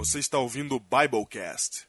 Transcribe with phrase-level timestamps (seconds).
[0.00, 1.82] Você está ouvindo o Biblecast.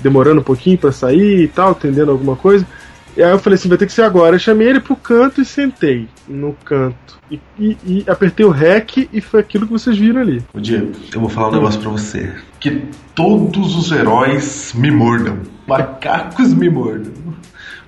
[0.00, 2.66] demorando um pouquinho para sair e tal, atendendo alguma coisa.
[3.14, 4.36] E aí eu falei assim, vai ter que ser agora.
[4.36, 7.18] Eu chamei ele pro canto e sentei no canto.
[7.30, 10.42] E, e, e apertei o REC e foi aquilo que vocês viram ali.
[10.54, 12.32] O Diego, eu vou falar um negócio pra você.
[12.62, 12.82] Que
[13.14, 15.38] todos os heróis me mordam.
[15.66, 17.12] Macacos me mordam.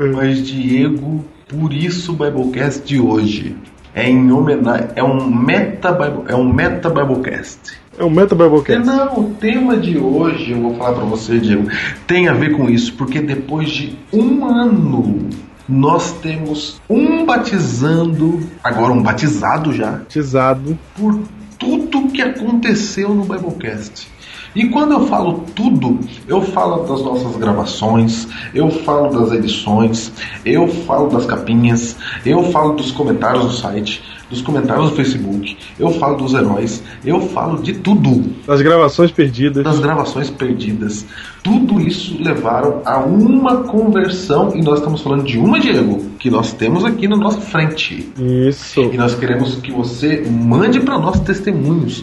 [0.00, 0.04] É.
[0.04, 3.56] Mas Diego, por isso o Biblecast de hoje
[3.94, 4.88] é em homenagem.
[4.96, 7.84] É um meta Bible, é um meta Biblecast.
[7.96, 8.84] É um Meta Biblecast.
[8.84, 11.70] Não, o tema de hoje, eu vou falar pra você, Diego,
[12.08, 15.28] tem a ver com isso, porque depois de um ano
[15.68, 20.76] nós temos um batizando, agora um batizado já, Batizado.
[20.96, 21.20] por
[21.56, 24.08] tudo que aconteceu no Biblecast.
[24.54, 25.98] E quando eu falo tudo,
[26.28, 30.12] eu falo das nossas gravações, eu falo das edições,
[30.44, 35.90] eu falo das capinhas, eu falo dos comentários do site, dos comentários do Facebook, eu
[35.90, 39.64] falo dos heróis, eu falo de tudo Das gravações perdidas.
[39.64, 41.04] das gravações perdidas.
[41.42, 46.52] Tudo isso levaram a uma conversão, e nós estamos falando de uma, Diego, que nós
[46.52, 48.08] temos aqui na nossa frente.
[48.18, 48.80] Isso.
[48.80, 52.02] E nós queremos que você mande para nós testemunhos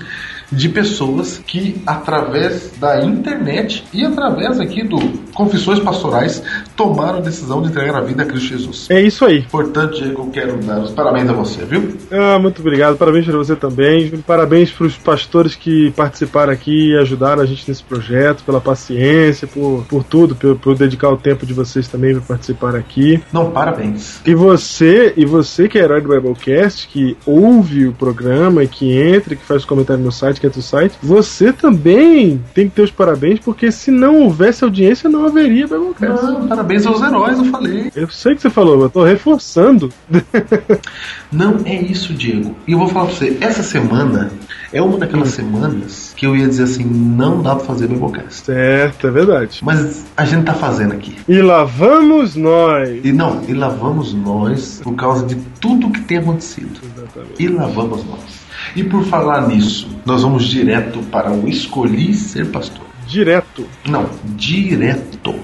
[0.51, 4.99] de pessoas que, através da internet e através aqui do
[5.41, 6.43] Confissões Pastorais,
[6.75, 8.87] tomaram a decisão de entregar a vida a Cristo Jesus.
[8.91, 9.41] É isso aí.
[9.49, 11.97] Portanto, Diego, eu quero dar os parabéns a você, viu?
[12.11, 12.95] Ah, muito obrigado.
[12.95, 14.11] Parabéns para você também.
[14.19, 19.47] Parabéns para os pastores que participaram aqui e ajudaram a gente nesse projeto, pela paciência,
[19.47, 23.19] por, por tudo, por, por dedicar o tempo de vocês também para participar aqui.
[23.33, 24.21] Não, parabéns.
[24.23, 28.95] E você, e você que é herói do Biblecast, que ouve o programa e que
[28.95, 32.83] entra, que faz comentário no site, que entra no site, você também tem que ter
[32.83, 35.67] os parabéns, porque se não houvesse audiência, não haveria.
[35.67, 37.91] Não, parabéns aos heróis, eu falei.
[37.95, 39.91] Eu sei que você falou, eu tô reforçando.
[41.31, 42.55] Não é isso, Diego.
[42.67, 44.31] E eu vou falar pra você, essa semana
[44.73, 48.45] é uma daquelas semanas que eu ia dizer assim, não dá pra fazer Biblecast.
[48.45, 49.59] certo, é verdade.
[49.63, 51.15] Mas a gente tá fazendo aqui.
[51.27, 53.03] E lá vamos nós.
[53.03, 56.79] E não, e lá vamos nós por causa de tudo que tem acontecido.
[56.83, 57.43] Exatamente.
[57.43, 58.41] E lá vamos nós.
[58.75, 62.90] E por falar nisso, nós vamos direto para o Escolhi Ser Pastor.
[63.07, 63.65] Direto.
[63.85, 65.35] Não, direto.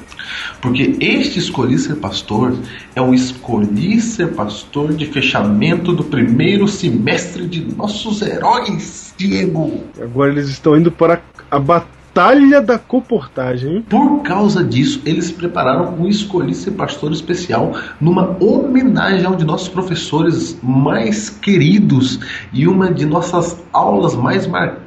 [0.61, 2.57] Porque este Escolhi Ser Pastor
[2.95, 9.83] é o Escolhi Ser Pastor de fechamento do primeiro semestre de nossos heróis, Diego.
[10.01, 13.83] Agora eles estão indo para a Batalha da Comportagem.
[13.83, 19.45] Por causa disso, eles prepararam um Escolhi Ser Pastor especial numa homenagem a um de
[19.45, 22.19] nossos professores mais queridos
[22.51, 24.86] e uma de nossas aulas mais marcantes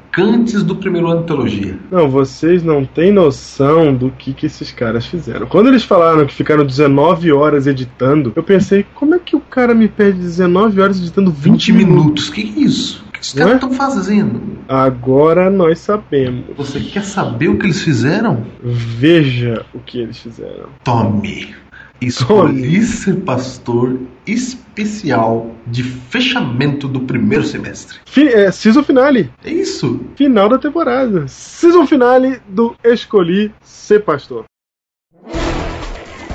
[0.65, 1.78] do primeiro ano de teologia.
[1.91, 5.47] Não, vocês não têm noção do que, que esses caras fizeram.
[5.47, 9.74] Quando eles falaram que ficaram 19 horas editando, eu pensei, como é que o cara
[9.74, 12.28] me pede 19 horas editando 20, 20 minutos.
[12.28, 13.04] Que que é isso?
[13.09, 13.66] O que esses Não caras é?
[13.66, 14.42] estão fazendo?
[14.68, 16.45] Agora nós sabemos.
[16.56, 18.45] Você quer saber o que eles fizeram?
[18.63, 20.68] Veja o que eles fizeram.
[20.83, 21.54] Tome.
[22.01, 27.99] Escolhi ser pastor especial de fechamento do primeiro semestre.
[28.07, 29.31] Fi é, season finale.
[29.45, 30.01] É isso.
[30.17, 31.29] Final da temporada.
[31.29, 34.45] Season finale do Escolhi Ser Pastor.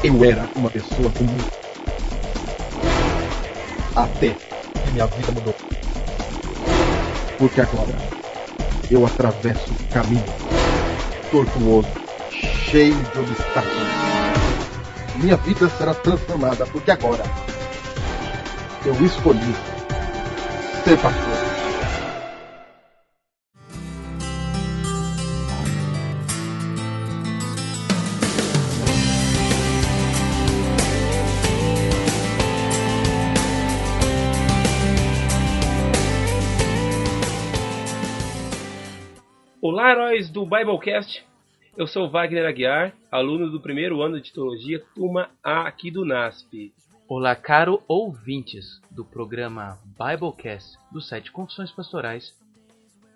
[0.04, 1.36] Eu era uma pessoa comum.
[3.96, 5.56] Até que minha vida mudou.
[7.40, 7.96] Porque agora
[8.92, 10.24] eu atravesso um caminho
[11.32, 11.88] tortuoso,
[12.30, 14.15] cheio de obstáculos.
[15.18, 17.24] Minha vida será transformada porque agora
[18.86, 19.40] eu escolhi
[20.84, 21.46] ser pastor.
[39.62, 41.26] Olá, heróis do Biblecast.
[41.78, 46.74] Eu sou Wagner Aguiar, aluno do primeiro ano de Teologia, turma A aqui do NASP.
[47.06, 52.34] Olá, caro ouvintes do programa Biblecast do site Confissões Pastorais.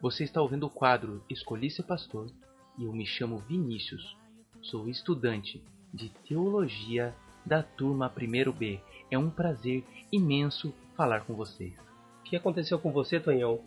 [0.02, 2.30] Você está ouvindo o quadro Escolhi Ser Pastor
[2.78, 4.18] e eu me chamo Vinícius.
[4.62, 5.64] Sou estudante
[5.94, 7.16] de Teologia
[7.46, 8.82] da turma 1B.
[9.10, 11.89] É um prazer imenso falar com vocês.
[12.30, 13.60] O que aconteceu com você, Tonhão?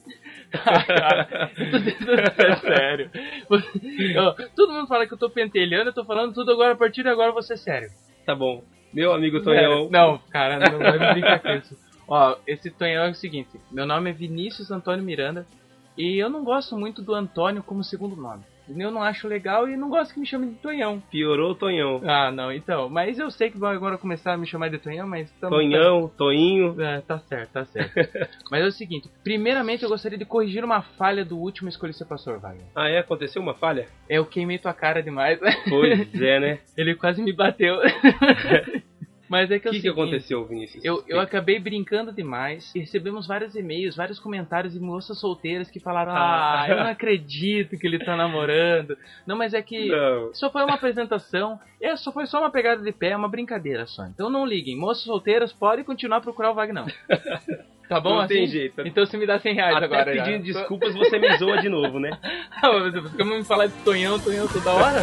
[2.38, 3.10] é sério.
[4.54, 7.08] Todo mundo fala que eu tô pentelhando, eu tô falando tudo agora, a partir de
[7.08, 7.90] agora vou ser sério.
[8.24, 8.62] Tá bom.
[8.94, 9.90] Meu amigo Tonhão.
[9.90, 11.76] Não, cara, não vai me brincar com isso.
[12.06, 15.44] Ó, esse Tonhão é o seguinte: meu nome é Vinícius Antônio Miranda
[15.98, 18.44] e eu não gosto muito do Antônio como segundo nome.
[18.68, 21.02] Eu não acho legal e não gosto que me chamem de Tonhão.
[21.10, 22.00] Piorou Tonhão.
[22.04, 22.88] Ah, não, então.
[22.88, 25.30] Mas eu sei que vão agora começar a me chamar de Tonhão, mas.
[25.40, 26.80] tamo- Tonhão, Toinho.
[26.80, 27.92] É, tá certo, tá certo.
[28.50, 32.04] mas é o seguinte: primeiramente eu gostaria de corrigir uma falha do último Escolhi Ser
[32.06, 32.66] Pastor, Wagner.
[32.74, 32.98] Ah, é?
[32.98, 33.86] Aconteceu uma falha?
[34.08, 35.38] É, Eu queimei tua cara demais.
[35.68, 36.58] Pois é, né?
[36.76, 37.76] Ele quase me bateu.
[39.32, 40.84] Mas é que, O é que, que aconteceu, Vinícius?
[40.84, 45.80] Eu, eu acabei brincando demais e recebemos vários e-mails, vários comentários de moças solteiras que
[45.80, 48.94] falaram: Ah, eu não acredito que ele tá namorando.
[49.26, 50.34] Não, mas é que Não.
[50.34, 54.04] só foi uma apresentação, é, só foi só uma pegada de pé, uma brincadeira só.
[54.04, 56.84] Então não liguem, moças solteiras podem continuar a procurar o Vagnão.
[57.88, 58.34] Tá bom Não assim?
[58.34, 58.80] tem jeito.
[58.86, 60.14] Então você me dá 100 reais Até agora.
[60.14, 60.24] já.
[60.24, 62.10] pedindo desculpas, você me zoa de novo, né?
[62.62, 65.00] Você fica me falar de Tonhão, Tonhão toda hora?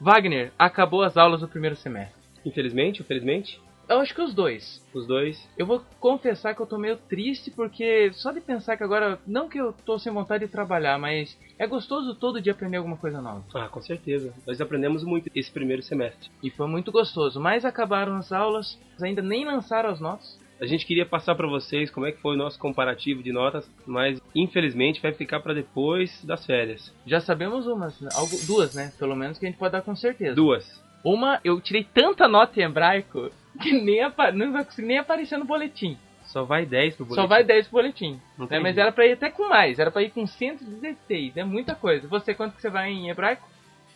[0.00, 2.18] Wagner, acabou as aulas do primeiro semestre.
[2.44, 4.80] Infelizmente, infelizmente, Eu acho que os dois.
[4.94, 5.36] os dois.
[5.58, 9.48] Eu vou confessar que eu tô meio triste porque só de pensar que agora, não
[9.48, 13.20] que eu tô sem vontade de trabalhar, mas é gostoso todo dia aprender alguma coisa
[13.20, 13.44] nova.
[13.52, 14.32] Ah, com certeza.
[14.46, 16.30] Nós aprendemos muito esse primeiro semestre.
[16.40, 20.38] E foi muito gostoso, mas acabaram as aulas, ainda nem lançaram as notas.
[20.60, 23.68] A gente queria passar para vocês como é que foi o nosso comparativo de notas,
[23.86, 26.94] mas infelizmente vai ficar para depois das férias.
[27.06, 27.98] Já sabemos umas?
[28.14, 28.92] Algo, duas, né?
[28.98, 30.34] Pelo menos que a gente pode dar com certeza.
[30.34, 30.82] Duas.
[31.02, 33.30] Uma, eu tirei tanta nota em hebraico
[33.60, 34.00] que nem
[34.34, 35.96] não vai conseguir nem aparecer no boletim.
[36.24, 37.22] Só vai 10 pro boletim.
[37.22, 38.20] Só vai 10 pro boletim.
[38.38, 38.46] Né?
[38.46, 41.74] tem Mas era pra ir até com mais, era pra ir com 116, é muita
[41.74, 42.06] coisa.
[42.06, 43.48] Você, quanto que você vai em hebraico?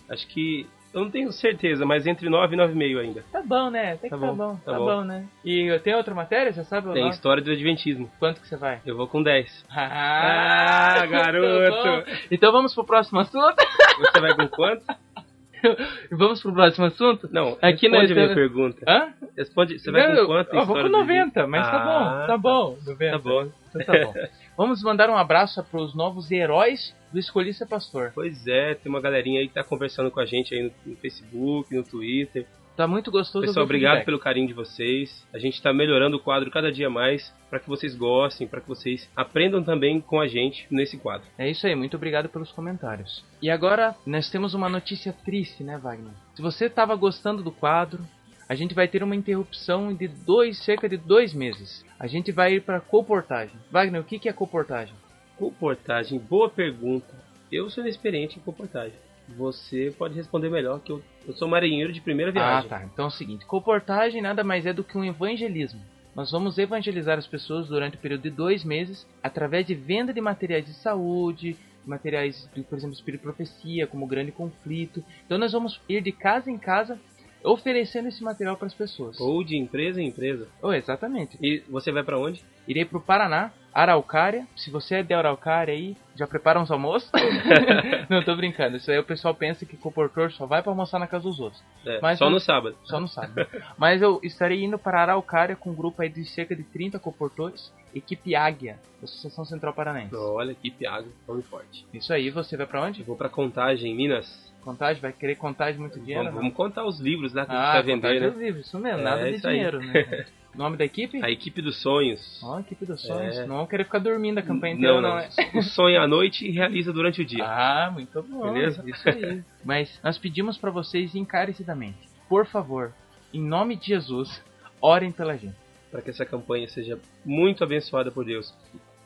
[0.08, 0.66] Acho que.
[0.94, 3.24] Eu não tenho certeza, mas entre 9 e 9,5 ainda.
[3.32, 3.94] Tá bom, né?
[3.94, 4.84] Até que Tá tá bom, bom, tá tá, bom.
[4.84, 5.00] bom.
[5.02, 5.26] né?
[5.44, 6.86] E tem outra matéria, você sabe?
[6.88, 7.10] ou Tem não?
[7.10, 8.08] história do Adventismo.
[8.20, 8.80] Quanto que você vai?
[8.86, 9.64] Eu vou com 10.
[9.70, 11.74] Ah, Ah, garoto.
[11.74, 12.18] tá bom.
[12.30, 13.56] então vamos pro próximo assunto?
[13.98, 14.84] Você vai com quanto?
[16.12, 17.28] vamos pro próximo assunto?
[17.32, 18.84] Não, Aqui responde nós a minha temos- pergunta.
[18.88, 19.12] Hã?
[19.36, 20.54] Responde, você vai Não, com quanto?
[20.54, 21.80] eu vou com do 90, mas tá Ah,
[22.20, 22.78] bom, tá bom.
[22.86, 23.10] 90.
[23.10, 23.48] Tá bom.
[23.74, 24.14] Então tá bom.
[24.56, 28.10] Vamos mandar um abraço para os novos heróis do Escolhi Ser Pastor.
[28.12, 30.96] Pois é, tem uma galerinha aí que tá conversando com a gente aí no, no
[30.96, 32.44] Facebook, no Twitter.
[32.76, 33.46] Tá muito gostoso.
[33.46, 34.06] Pessoal, obrigado feedback.
[34.06, 35.24] pelo carinho de vocês.
[35.32, 38.66] A gente tá melhorando o quadro cada dia mais para que vocês gostem, para que
[38.66, 41.24] vocês aprendam também com a gente nesse quadro.
[41.38, 43.24] É isso aí, muito obrigado pelos comentários.
[43.40, 46.12] E agora nós temos uma notícia triste, né, Wagner?
[46.34, 48.04] Se você estava gostando do quadro,
[48.48, 51.84] a gente vai ter uma interrupção de dois, cerca de dois meses.
[51.96, 53.56] A gente vai ir para comportagem.
[53.70, 54.94] Wagner, o que que é comportagem?
[55.36, 57.14] Comportagem, boa pergunta.
[57.50, 58.94] Eu sou inexperiente em comportagem.
[59.36, 61.02] Você pode responder melhor que eu.
[61.26, 62.66] Eu sou marinheiro de primeira viagem.
[62.66, 62.84] Ah, tá.
[62.84, 65.80] Então é o seguinte: comportagem nada mais é do que um evangelismo.
[66.14, 70.20] Nós vamos evangelizar as pessoas durante o período de dois meses através de venda de
[70.20, 75.02] materiais de saúde, materiais, por exemplo, espírito profecia, como o grande conflito.
[75.26, 76.98] Então nós vamos ir de casa em casa
[77.42, 79.20] oferecendo esse material para as pessoas.
[79.20, 80.48] Ou de empresa em empresa.
[80.62, 81.36] Oh, exatamente.
[81.42, 82.42] E você vai para onde?
[82.66, 84.46] Irei pro Paraná, Araucária.
[84.56, 87.10] Se você é de Araucária aí, já prepara uns almoços.
[88.08, 88.76] Não, tô brincando.
[88.76, 91.60] Isso aí o pessoal pensa que comportor só vai para almoçar na casa dos outros.
[91.84, 92.76] É, Mas só não- no sábado.
[92.84, 93.46] Só não sabe.
[93.76, 97.72] Mas eu estarei indo para Araucária com um grupo aí de cerca de 30 comportores,
[97.94, 100.14] equipe Águia, da Associação Central Paranaense.
[100.14, 101.84] Olha, equipe água, nome forte.
[101.92, 103.02] Isso aí, você vai para Eu onde?
[103.02, 104.52] vou para Contagem, Minas.
[104.62, 105.02] Contagem?
[105.02, 106.20] Vai querer contagem muito dinheiro?
[106.24, 106.40] Vamos, não?
[106.42, 108.44] vamos contar os livros lá que a gente ah, vai vender, dos né?
[108.46, 109.54] livros, isso mesmo, É, nada de isso aí.
[109.56, 110.26] dinheiro, né?
[110.54, 111.22] Nome da equipe?
[111.22, 112.40] A equipe dos sonhos.
[112.42, 113.36] Ó, equipe dos sonhos.
[113.36, 113.46] É.
[113.46, 115.18] Não vão querer ficar dormindo a campanha inteira, não, não, não.
[115.18, 115.28] é?
[115.54, 117.44] O sonho à noite e realiza durante o dia.
[117.44, 118.52] Ah, muito bom.
[118.52, 118.82] Beleza?
[118.86, 119.42] Isso aí.
[119.64, 122.92] Mas nós pedimos para vocês encarecidamente, por favor,
[123.32, 124.42] em nome de Jesus,
[124.80, 125.56] orem pela gente.
[125.90, 128.54] Para que essa campanha seja muito abençoada por Deus,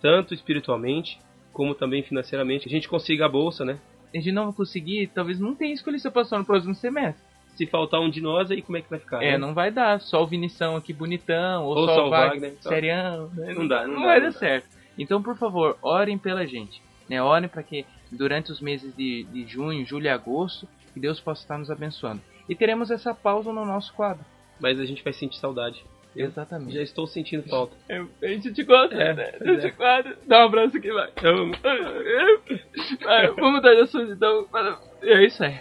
[0.00, 1.18] tanto espiritualmente
[1.52, 2.68] como também financeiramente.
[2.68, 3.78] A gente consiga a bolsa, né?
[4.14, 7.22] A gente não vai conseguir, talvez não tenha escolhido seu pastor no próximo semestre.
[7.58, 9.20] Se faltar um de nós, aí como é que vai ficar?
[9.22, 9.38] É, né?
[9.38, 10.00] não vai dar.
[10.00, 12.72] Só o Vinição aqui bonitão, ou, Ou só, só o Wagner, Wagner, então.
[12.72, 13.30] serião.
[13.34, 13.52] né?
[13.52, 14.38] Não dá, não dá, vai não dar dá.
[14.38, 14.68] certo.
[14.96, 16.80] Então, por favor, orem pela gente.
[17.08, 17.20] Né?
[17.22, 21.42] Orem para que durante os meses de, de junho, julho e agosto, que Deus possa
[21.42, 22.20] estar nos abençoando.
[22.48, 24.24] E teremos essa pausa no nosso quadro.
[24.60, 25.84] Mas a gente vai sentir saudade.
[26.16, 26.72] Eu Exatamente.
[26.74, 27.76] Já estou sentindo falta.
[28.22, 29.32] a gente te gosta, É, né?
[29.40, 29.70] é.
[29.70, 30.16] quadro.
[30.26, 31.10] Dá um abraço aqui, vai.
[33.04, 34.44] Vai, Vamos dar a sua então.
[34.50, 35.60] para- É isso aí.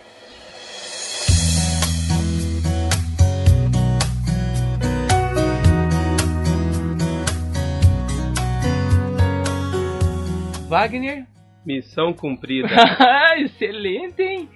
[10.68, 11.26] Wagner.
[11.66, 12.68] Missão cumprida.
[13.40, 14.50] Excelente, hein?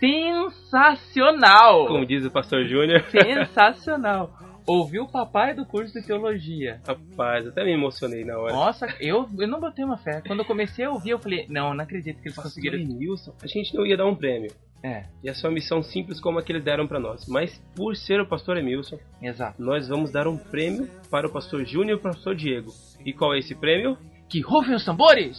[0.00, 1.86] Sensacional!
[1.86, 3.04] Como diz o pastor Júnior.
[3.12, 4.32] Sensacional!
[4.66, 6.80] Ouviu o papai do curso de teologia.
[6.86, 8.52] Rapaz, até me emocionei na hora.
[8.52, 10.22] Nossa, eu, eu não botei uma fé.
[10.26, 12.78] Quando eu comecei a ouvir, eu falei, não, não acredito que eles Pastor conseguiram.
[12.78, 14.52] Emilson, a gente não ia dar um prêmio.
[14.82, 17.26] É, Ia ser uma missão simples como a que eles deram pra nós.
[17.28, 19.62] Mas por ser o pastor Emilson, exato.
[19.62, 22.72] nós vamos dar um prêmio para o pastor Júnior e o pastor Diego.
[23.04, 23.96] E qual é esse prêmio?
[24.32, 25.36] Que rufem os tambores!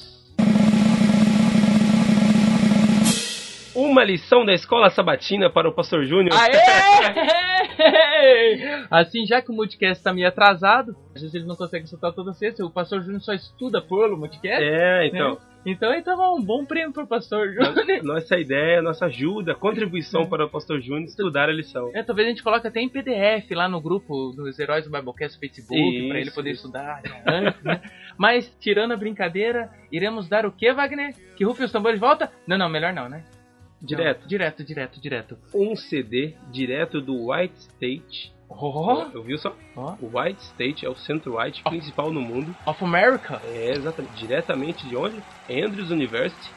[3.73, 6.31] Uma lição da escola sabatina para o pastor Júnior.
[6.39, 6.53] Aê!
[8.91, 12.33] Assim, já que o Multicast tá meio atrasado, às vezes ele não consegue soltar toda
[12.33, 14.61] sexta, o Pastor Júnior só estuda pelo Multicast.
[14.61, 15.39] É, então.
[15.65, 18.03] Então, então é um bom prêmio pro Pastor Júnior.
[18.03, 21.89] Nossa ideia, nossa ajuda, contribuição para o pastor Júnior estudar a lição.
[21.93, 25.39] É, talvez a gente coloque até em PDF lá no grupo dos Heróis do Biblecast
[25.39, 26.65] Facebook, pra ele poder isso.
[26.65, 27.81] estudar antes, né?
[28.17, 31.15] Mas, tirando a brincadeira, iremos dar o que, Wagner?
[31.35, 32.31] Que rufe os tambores de volta?
[32.45, 33.23] Não, não, melhor não, né?
[33.81, 34.21] Direto.
[34.21, 35.37] Não, direto, direto, direto.
[35.53, 38.33] Um CD direto do White State.
[38.55, 39.55] Oh, Ouviu só?
[39.75, 39.95] oh.
[40.01, 42.55] O White State é o centro white principal no mundo.
[42.65, 43.41] Of America.
[43.45, 44.13] É, exatamente.
[44.15, 45.21] Diretamente de onde?
[45.49, 46.51] Andrews University.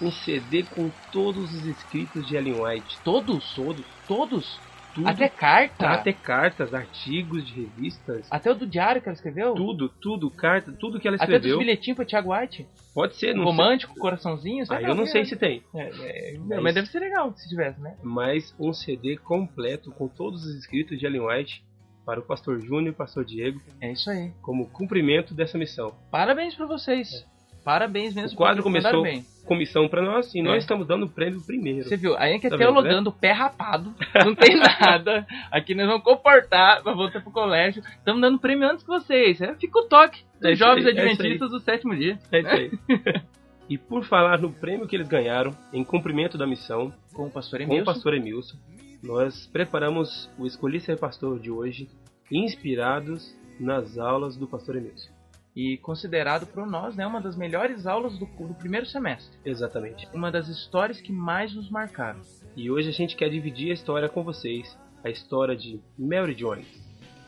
[0.00, 2.98] Um CD com todos os escritos de Ellen White.
[3.04, 3.54] Todos?
[3.54, 3.84] Todos.
[4.08, 4.60] Todos?
[4.94, 5.08] Tudo.
[5.08, 5.88] Até carta?
[5.88, 8.26] Até cartas, artigos de revistas.
[8.30, 9.54] Até o do diário que ela escreveu?
[9.54, 11.58] Tudo, tudo, carta, tudo que ela Até dos escreveu.
[11.60, 12.66] bilhetinhos pro Thiago White?
[12.94, 14.66] Pode ser, não Romântico, coraçãozinho?
[14.66, 14.76] sei.
[14.76, 15.10] sei Ah, eu não né?
[15.10, 15.62] sei se tem.
[15.74, 17.96] É, é, mas deve ser legal se tivesse, né?
[18.02, 21.64] Mas um CD completo com todos os escritos de Ellen White
[22.04, 24.32] para o pastor Júnior e o pastor Diego É isso aí.
[24.42, 25.94] como cumprimento dessa missão.
[26.10, 27.26] Parabéns pra vocês.
[27.64, 28.32] Parabéns mesmo.
[28.34, 29.24] O quadro começou bem.
[29.44, 30.42] com missão para nós e É.
[30.42, 31.84] nós estamos dando o prêmio primeiro.
[31.88, 32.16] Você viu?
[32.16, 33.94] Aí é que é Tá vendo, teologando, pé rapado.
[34.24, 35.26] Não tem nada.
[35.50, 37.82] Aqui nós vamos comportar pra voltar pro colégio.
[37.98, 39.40] Estamos dando prêmio antes que vocês.
[39.40, 42.18] É, Fica o toque dos É jovens aí, é adventistas do sétimo dia.
[42.30, 42.70] É isso aí.
[43.68, 47.58] e por falar no prêmio que eles ganharam em cumprimento da missão Com o pastor
[47.60, 47.82] com Emilson.
[47.82, 48.56] o pastor Emilson,
[49.02, 51.88] nós preparamos o Escolhi Ser Pastor de hoje
[52.30, 55.10] inspirados nas aulas do pastor Emilson.
[55.54, 59.38] E considerado por nós, né, uma das melhores aulas do, do primeiro semestre.
[59.44, 60.08] Exatamente.
[60.14, 62.20] Uma das histórias que mais nos marcaram.
[62.56, 66.66] E hoje a gente quer dividir a história com vocês, a história de Mary Jones.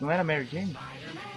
[0.01, 0.77] Não era Mary Jane?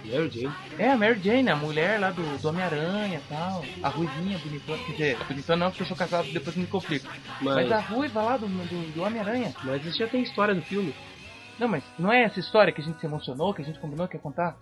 [0.04, 0.54] Mary Jane?
[0.78, 3.64] É, a Mary Jane, a mulher lá do, do Homem-Aranha e tal.
[3.82, 4.78] A ruivinha bonitona.
[4.84, 7.06] Quer dizer, bonitona não, porque eu sou casado depois me complico.
[7.40, 9.54] Mas, Mas, a ruiva lá do, do, do Homem-Aranha.
[9.62, 10.94] mas isso já tem história no filme.
[11.58, 14.06] Não, mas não é essa história que a gente se emocionou, que a gente combinou
[14.06, 14.56] que ia contar?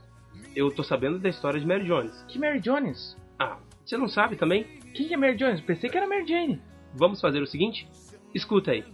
[0.55, 2.13] Eu tô sabendo da história de Mary Jones.
[2.29, 3.17] Que Mary Jones?
[3.39, 4.65] Ah, você não sabe também?
[4.95, 5.61] Quem é Mary Jones?
[5.61, 6.61] Pensei que era Mary Jane.
[6.95, 7.87] Vamos fazer o seguinte?
[8.35, 8.85] Escuta aí.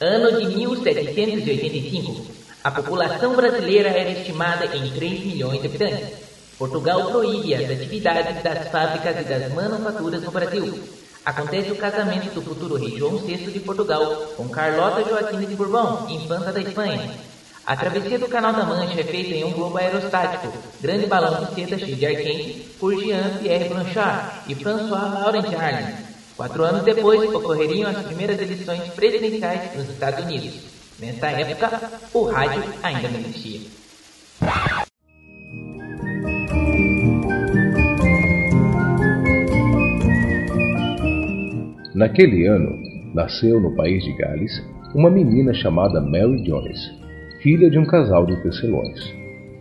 [0.00, 2.26] Ano de 1785.
[2.62, 6.25] A população brasileira era estimada em 3 milhões de habitantes.
[6.58, 10.82] Portugal proíbe as atividades das fábricas e das manufaturas no Brasil.
[11.24, 16.06] Acontece o casamento do futuro rei João VI de Portugal com Carlota Joaquina de Bourbon,
[16.08, 17.10] infanta da Espanha.
[17.66, 21.54] A travessia do Canal da Mancha é feita em um globo aerostático, grande balão de
[21.54, 25.94] seda cheio de ar quente, por Jean-Pierre Blanchard e François Laurent Arlen.
[26.36, 30.54] Quatro anos depois, ocorreriam as primeiras eleições presidenciais nos Estados Unidos.
[31.00, 33.60] Nessa época, o rádio ainda não existia.
[41.96, 42.78] Naquele ano,
[43.14, 44.52] nasceu no país de Gales
[44.94, 46.78] uma menina chamada Mary Jones,
[47.40, 49.00] filha de um casal de tecelões.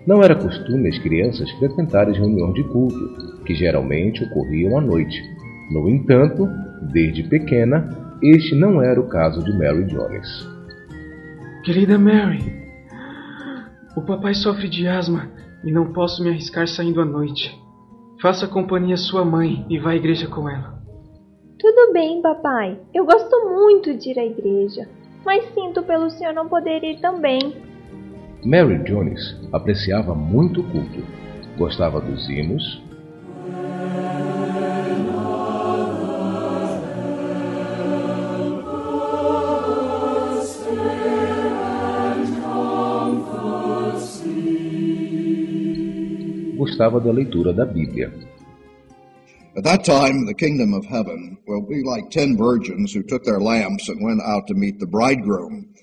[0.06, 5.18] Não era costume as crianças frequentarem reuniões de culto, que geralmente ocorriam à noite.
[5.72, 6.50] No entanto,
[6.92, 7.88] desde pequena,
[8.22, 10.28] este não era o caso de Mary Jones.
[11.64, 12.44] Querida Mary,
[13.96, 15.32] o papai sofre de asma
[15.64, 17.58] e não posso me arriscar saindo à noite.
[18.22, 20.75] Faça companhia à sua mãe e vá à igreja com ela.
[21.58, 22.78] Tudo bem, papai.
[22.94, 24.90] Eu gosto muito de ir à igreja,
[25.26, 27.40] mas sinto pelo senhor não poder ir também.
[28.44, 31.04] Mary Jones apreciava muito o culto,
[31.58, 32.84] gostava dos hinos,
[46.58, 48.35] gostava da leitura da Bíblia.
[49.58, 53.40] At that time, the kingdom of heaven will be like ten virgins who took their
[53.40, 55.74] lamps and went out to meet the bridegroom.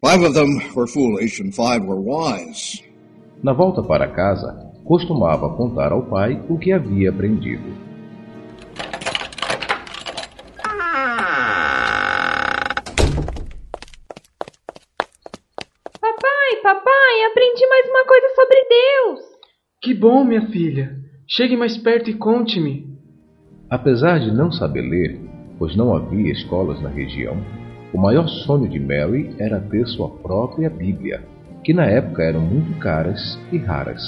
[0.00, 2.82] Five of them were foolish and five were wise.
[3.40, 4.50] Na volta para casa,
[4.84, 7.70] costumava contar ao pai o que havia aprendido.
[16.00, 19.20] Papai, papai, aprendi mais uma coisa sobre Deus.
[19.80, 21.07] Que bom, minha filha.
[21.30, 22.86] Chegue mais perto e conte-me.
[23.68, 25.20] Apesar de não saber ler,
[25.58, 27.36] pois não havia escolas na região,
[27.92, 31.22] o maior sonho de Mary era ter sua própria Bíblia,
[31.62, 34.02] que na época eram muito caras e raras.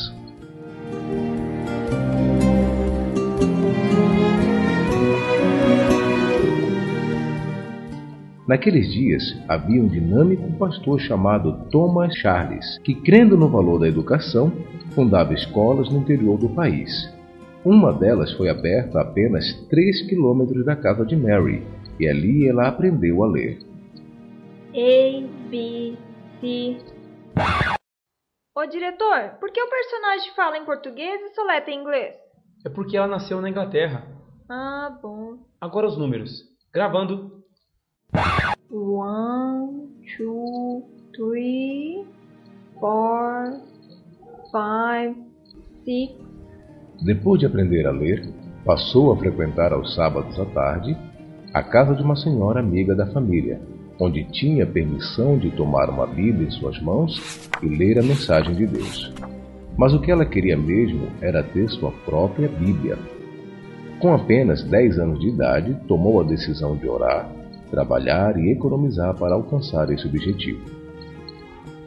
[8.50, 14.50] Naqueles dias havia um dinâmico pastor chamado Thomas Charles, que, crendo no valor da educação,
[14.92, 16.90] fundava escolas no interior do país.
[17.64, 21.64] Uma delas foi aberta a apenas 3 quilômetros da casa de Mary,
[22.00, 23.61] e ali ela aprendeu a ler.
[24.75, 25.97] A, B,
[26.40, 26.76] C.
[28.59, 32.16] Ô diretor, por que o personagem fala em português e soleta em inglês?
[32.66, 34.09] É porque ela nasceu na Inglaterra.
[34.50, 35.38] Ah, bom.
[35.61, 36.33] Agora os números.
[36.75, 37.39] Gravando.
[38.71, 40.83] One, two,
[41.14, 42.05] three,
[42.81, 43.61] four,
[44.50, 45.14] five,
[45.85, 46.14] six.
[47.05, 48.29] Depois de aprender a ler,
[48.64, 50.96] passou a frequentar aos sábados à tarde
[51.53, 53.61] a casa de uma senhora amiga da família,
[53.99, 58.66] onde tinha permissão de tomar uma Bíblia em suas mãos e ler a mensagem de
[58.66, 59.12] Deus.
[59.77, 62.99] Mas o que ela queria mesmo era ter sua própria Bíblia.
[63.99, 67.39] Com apenas 10 anos de idade, tomou a decisão de orar,
[67.70, 70.61] trabalhar e economizar para alcançar esse objetivo.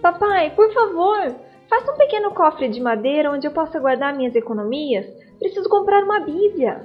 [0.01, 1.35] Papai, por favor,
[1.69, 5.05] faça um pequeno cofre de madeira onde eu possa guardar minhas economias.
[5.39, 6.81] Preciso comprar uma Bíblia.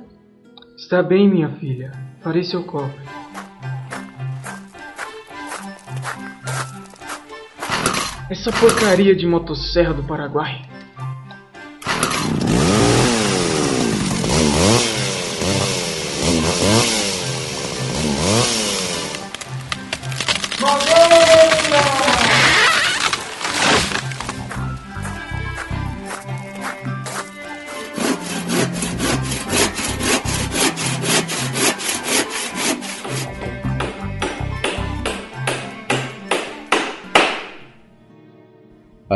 [0.76, 1.90] Está bem, minha filha.
[2.20, 3.04] Farei seu cofre.
[8.30, 10.60] Essa porcaria de motosserra do Paraguai.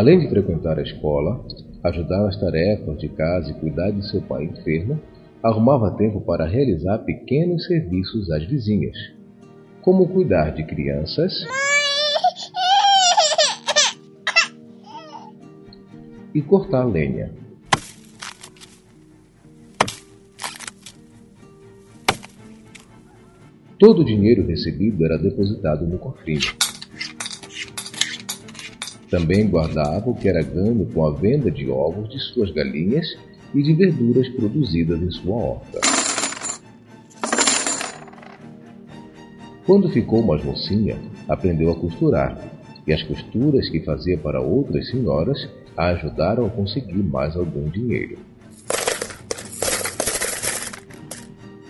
[0.03, 1.47] Além de frequentar a escola,
[1.85, 5.01] ajudar nas tarefas de casa e cuidar de seu pai enfermo,
[5.41, 8.97] arrumava tempo para realizar pequenos serviços às vizinhas,
[9.81, 11.47] como cuidar de crianças
[16.35, 17.31] e cortar lenha.
[23.79, 26.72] Todo o dinheiro recebido era depositado no cofrinho.
[29.13, 33.07] Também guardava o que era ganho com a venda de ovos de suas galinhas
[33.55, 35.81] e de verduras produzidas em sua horta.
[39.67, 40.97] Quando ficou mais mocinha,
[41.29, 42.39] aprendeu a costurar,
[42.87, 45.47] e as costuras que fazia para outras senhoras
[45.77, 48.17] a ajudaram a conseguir mais algum dinheiro.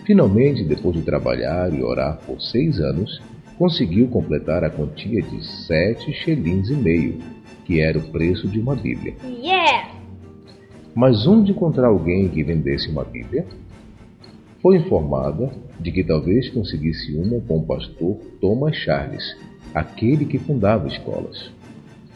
[0.05, 3.21] Finalmente, depois de trabalhar e orar por seis anos,
[3.57, 7.19] conseguiu completar a quantia de sete shillings e meio,
[7.65, 9.15] que era o preço de uma Bíblia.
[9.23, 9.91] Yeah!
[10.95, 13.45] Mas onde encontrar alguém que vendesse uma Bíblia?
[14.61, 19.35] Foi informada de que talvez conseguisse uma com o pastor Thomas Charles,
[19.73, 21.51] aquele que fundava escolas.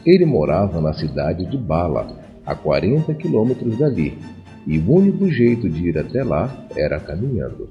[0.06, 4.17] Ele morava na cidade de Bala, a 40 quilômetros dali,
[4.65, 7.67] e o único jeito de ir até lá era caminhando.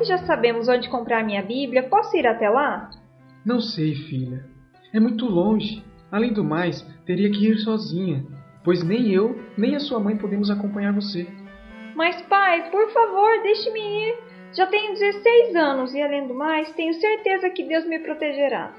[0.00, 2.90] Que já sabemos onde comprar minha Bíblia, posso ir até lá?
[3.44, 4.46] Não sei, filha.
[4.94, 5.84] É muito longe.
[6.10, 8.24] Além do mais, teria que ir sozinha.
[8.64, 11.26] pois nem eu, nem a sua mãe podemos acompanhar você.
[11.94, 14.18] Mas pai, por favor, deixe-me ir.
[14.54, 18.72] Já tenho 16 anos e além do mais, tenho certeza que Deus me protegerá.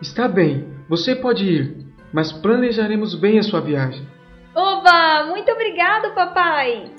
[0.00, 4.06] Está bem, você pode ir, mas planejaremos bem a sua viagem.
[4.54, 5.26] Oba!
[5.28, 6.90] Muito obrigado, papai!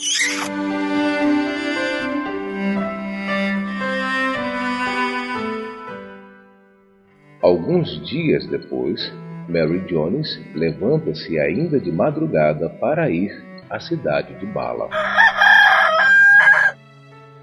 [7.42, 9.12] Alguns dias depois,
[9.50, 13.32] Mary Jones levanta-se ainda de madrugada para ir
[13.68, 14.88] à cidade de Bala.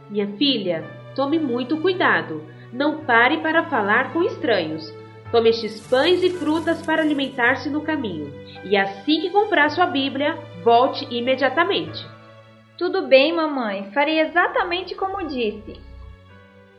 [0.09, 0.85] Minha filha,
[1.17, 2.45] tome muito cuidado.
[2.73, 4.89] Não pare para falar com estranhos.
[5.33, 8.33] Tome estes pães e frutas para alimentar-se no caminho.
[8.63, 12.07] E assim que comprar sua Bíblia, volte imediatamente.
[12.79, 13.91] Tudo bem, mamãe.
[13.93, 15.81] Farei exatamente como disse.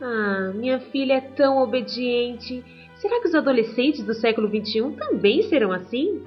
[0.01, 2.63] Ah, minha filha é tão obediente.
[2.99, 6.23] Será que os adolescentes do século XXI também serão assim?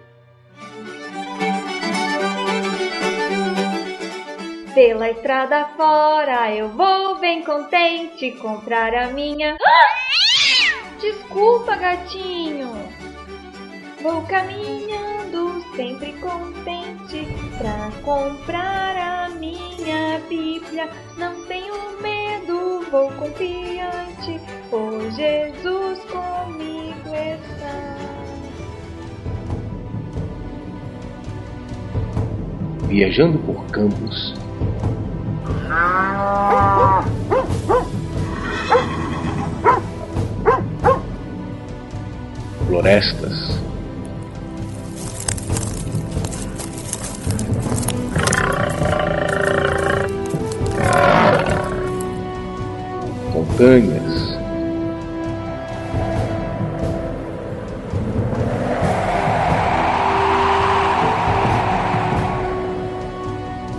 [4.74, 9.58] Pela estrada fora eu vou bem contente comprar a minha.
[10.98, 12.70] Desculpa, gatinho.
[14.00, 15.12] Vou caminhando
[15.76, 17.26] sempre contente
[17.58, 20.88] pra comprar a minha Bíblia.
[21.16, 27.92] Não tenho medo, vou confiante, pois Jesus comigo está.
[32.88, 34.35] Viajando por campos,
[42.66, 43.71] florestas,
[53.62, 54.37] montanhas,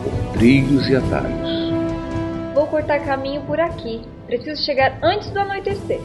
[0.04, 1.74] por trilhos e atalhos.
[2.54, 4.02] Vou cortar caminho por aqui.
[4.26, 6.00] Preciso chegar antes do anoitecer.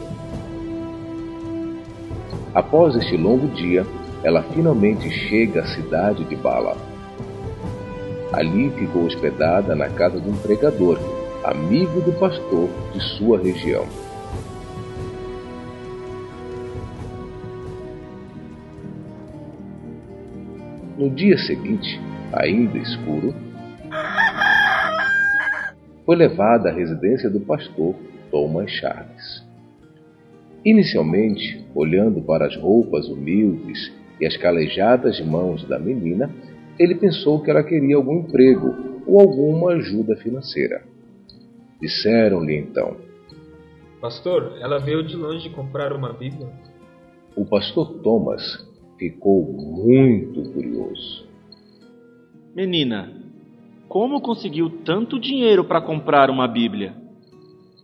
[2.53, 3.85] Após este longo dia,
[4.23, 6.75] ela finalmente chega à cidade de Bala.
[8.33, 10.99] Ali ficou hospedada na casa de um pregador,
[11.43, 13.85] amigo do pastor de sua região.
[20.97, 21.99] No dia seguinte,
[22.33, 23.33] ainda escuro,
[26.05, 27.95] foi levada à residência do pastor
[28.29, 29.47] Thomas Charles.
[30.65, 36.29] Inicialmente, olhando para as roupas humildes e as calejadas mãos da menina,
[36.77, 38.75] ele pensou que ela queria algum emprego
[39.07, 40.88] ou alguma ajuda financeira.
[41.79, 42.97] Disseram-lhe então:
[44.01, 46.49] Pastor, ela veio de longe comprar uma Bíblia.
[47.35, 48.41] O pastor Thomas
[48.97, 51.27] ficou muito curioso.
[52.55, 53.13] Menina,
[53.87, 56.93] como conseguiu tanto dinheiro para comprar uma Bíblia?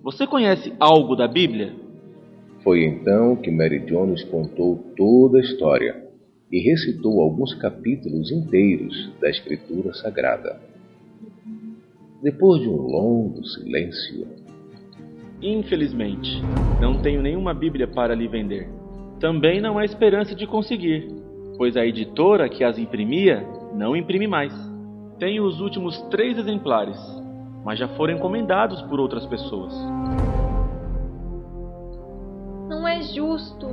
[0.04, 1.74] Você conhece algo da Bíblia?
[2.64, 6.04] Foi então que Mary Jones contou toda a história
[6.52, 10.60] e recitou alguns capítulos inteiros da Escritura Sagrada.
[12.26, 14.26] Depois de um longo silêncio,
[15.44, 16.42] Infelizmente,
[16.82, 18.68] não tenho nenhuma Bíblia para lhe vender.
[19.20, 21.08] Também não há esperança de conseguir,
[21.56, 24.52] pois a editora que as imprimia não imprime mais.
[25.20, 26.98] Tenho os últimos três exemplares,
[27.64, 29.72] mas já foram encomendados por outras pessoas.
[32.68, 33.68] Não é justo.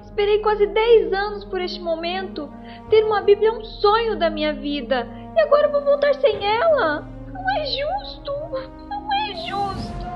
[0.00, 2.48] Esperei quase 10 anos por este momento.
[2.88, 5.06] Ter uma Bíblia é um sonho da minha vida.
[5.36, 7.17] E agora vou voltar sem ela?
[7.38, 8.32] Não é justo.
[8.88, 10.06] Não é justo.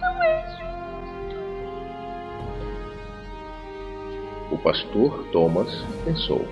[0.00, 0.62] Não é justo.
[4.52, 6.46] o pastor Thomas pensou: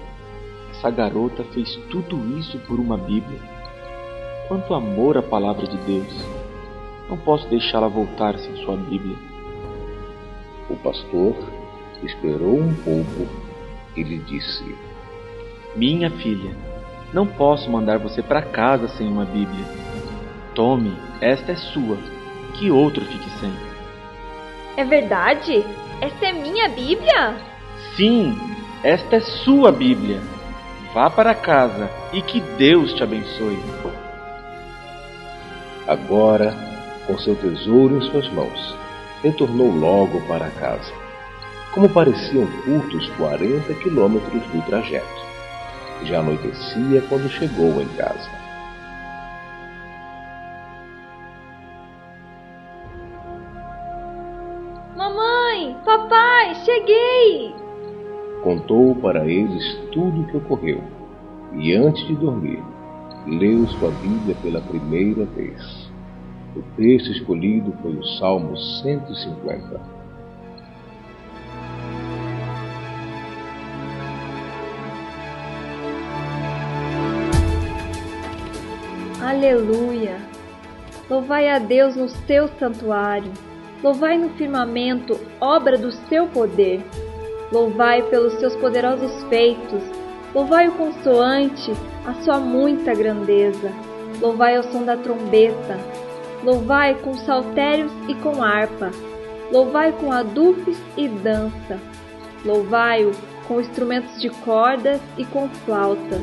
[0.71, 3.41] Essa garota fez tudo isso por uma Bíblia.
[4.49, 6.41] Quanto amor à palavra de Deus.
[7.09, 9.17] Não posso deixá-la voltar sem sua Bíblia.
[10.69, 11.35] O pastor
[12.05, 13.29] esperou um pouco
[13.97, 14.65] e lhe disse:
[15.77, 16.55] Minha filha,
[17.13, 19.90] não posso mandar você para casa sem uma Bíblia.
[20.55, 21.97] Tome, esta é sua.
[22.59, 23.53] Que outro fique sem.
[24.77, 25.65] É verdade?
[26.01, 27.37] Essa é minha Bíblia?
[27.97, 28.37] Sim,
[28.83, 30.21] esta é sua Bíblia.
[30.93, 33.59] Vá para casa e que Deus te abençoe.
[35.87, 36.55] Agora,
[37.07, 38.75] com seu tesouro em suas mãos,
[39.23, 40.93] retornou logo para casa.
[41.73, 45.07] Como pareciam curtos 40 quilômetros do trajeto.
[46.05, 48.40] Já anoitecia quando chegou em casa.
[56.81, 57.55] Cheguei!
[58.43, 60.83] Contou para eles tudo o que ocorreu.
[61.53, 62.63] e antes de dormir,
[63.27, 65.91] leu sua Bíblia pela primeira vez.
[66.55, 69.81] O texto escolhido foi o Salmo 150.
[79.21, 80.19] Aleluia!
[81.09, 83.50] Louvai a Deus no seu santuário.
[83.83, 86.85] Louvai no firmamento, obra do seu poder.
[87.51, 89.83] Louvai pelos seus poderosos feitos.
[90.35, 91.73] Louvai o consoante,
[92.07, 93.73] a sua muita grandeza.
[94.21, 95.79] Louvai ao som da trombeta.
[96.45, 98.91] Louvai com saltérios e com harpa.
[99.51, 101.79] Louvai com adufes e dança.
[102.45, 103.13] Louvai-o
[103.49, 106.21] com instrumentos de cordas e com flauta.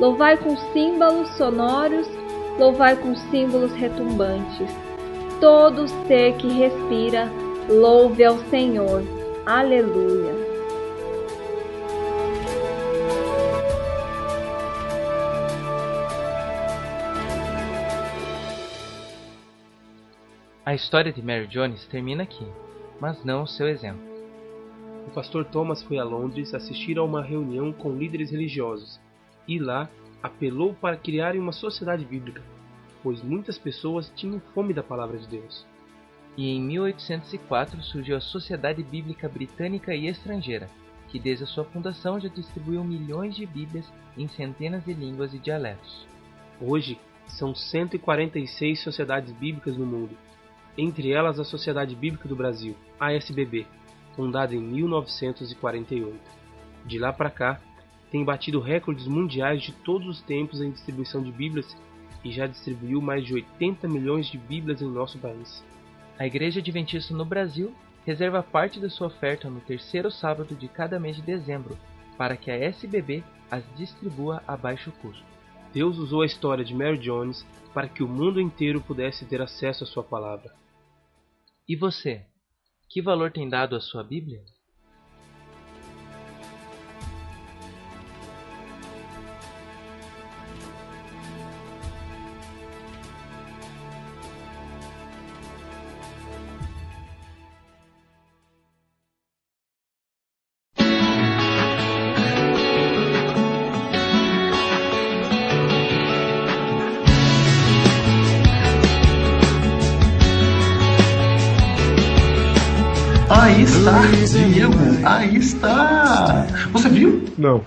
[0.00, 2.08] Louvai com símbolos sonoros,
[2.58, 4.85] louvai com símbolos retumbantes.
[5.40, 7.30] Todo ser que respira,
[7.68, 9.02] louve ao Senhor.
[9.44, 10.34] Aleluia.
[20.64, 22.46] A história de Mary Jones termina aqui,
[22.98, 24.00] mas não o seu exemplo.
[25.06, 28.98] O pastor Thomas foi a Londres assistir a uma reunião com líderes religiosos
[29.46, 29.88] e lá
[30.22, 32.42] apelou para criarem uma sociedade bíblica,
[33.06, 35.64] pois muitas pessoas tinham fome da palavra de Deus.
[36.36, 40.68] E em 1804 surgiu a Sociedade Bíblica Britânica e Estrangeira,
[41.06, 43.88] que desde a sua fundação já distribuiu milhões de Bíblias
[44.18, 46.04] em centenas de línguas e dialetos.
[46.60, 50.18] Hoje, são 146 sociedades bíblicas no mundo,
[50.76, 53.68] entre elas a Sociedade Bíblica do Brasil, ASBB,
[54.16, 56.18] fundada em 1948.
[56.84, 57.60] De lá para cá,
[58.10, 61.76] tem batido recordes mundiais de todos os tempos em distribuição de Bíblias
[62.26, 65.64] e já distribuiu mais de 80 milhões de Bíblias em nosso país.
[66.18, 67.72] A Igreja Adventista no Brasil
[68.04, 71.78] reserva parte da sua oferta no terceiro sábado de cada mês de dezembro,
[72.18, 75.24] para que a SBB as distribua a baixo custo.
[75.72, 79.84] Deus usou a história de Mary Jones para que o mundo inteiro pudesse ter acesso
[79.84, 80.52] à sua palavra.
[81.68, 82.24] E você?
[82.88, 84.40] Que valor tem dado à sua Bíblia?
[117.46, 117.62] Não.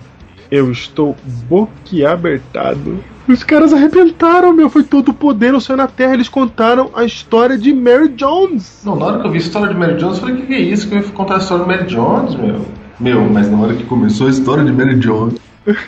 [0.50, 1.16] Eu estou
[1.48, 3.02] boquiabertado.
[3.26, 4.68] Os caras arrebentaram, meu.
[4.68, 6.12] Foi todo o poder no céu na terra.
[6.12, 8.82] Eles contaram a história de Mary Jones.
[8.84, 10.48] Não, na hora que eu vi a história de Mary Jones, eu falei: o que,
[10.48, 10.88] que é isso?
[10.88, 12.66] Que eu ia contar a história de Mary Jones, meu?
[12.98, 15.38] Meu, mas na hora que começou a história de Mary Jones.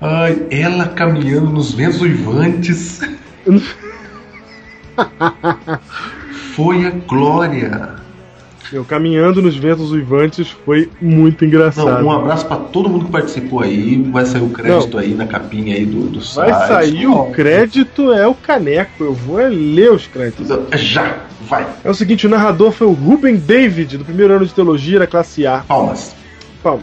[0.00, 3.00] Ai, ela caminhando nos ventos uivantes.
[6.54, 7.99] Foi a glória.
[8.72, 11.86] Eu caminhando nos ventos uivantes foi muito engraçado.
[11.86, 14.00] Não, um abraço pra todo mundo que participou aí.
[14.12, 16.68] Vai sair o crédito aí na capinha aí do, do Vai site.
[16.68, 19.02] sair o crédito, é o caneco.
[19.02, 20.46] Eu vou é ler os créditos.
[20.74, 21.66] Já, vai.
[21.82, 25.06] É o seguinte: o narrador foi o Ruben David, do primeiro ano de teologia da
[25.06, 25.64] classe A.
[25.66, 26.14] Palmas.
[26.62, 26.82] Palmas.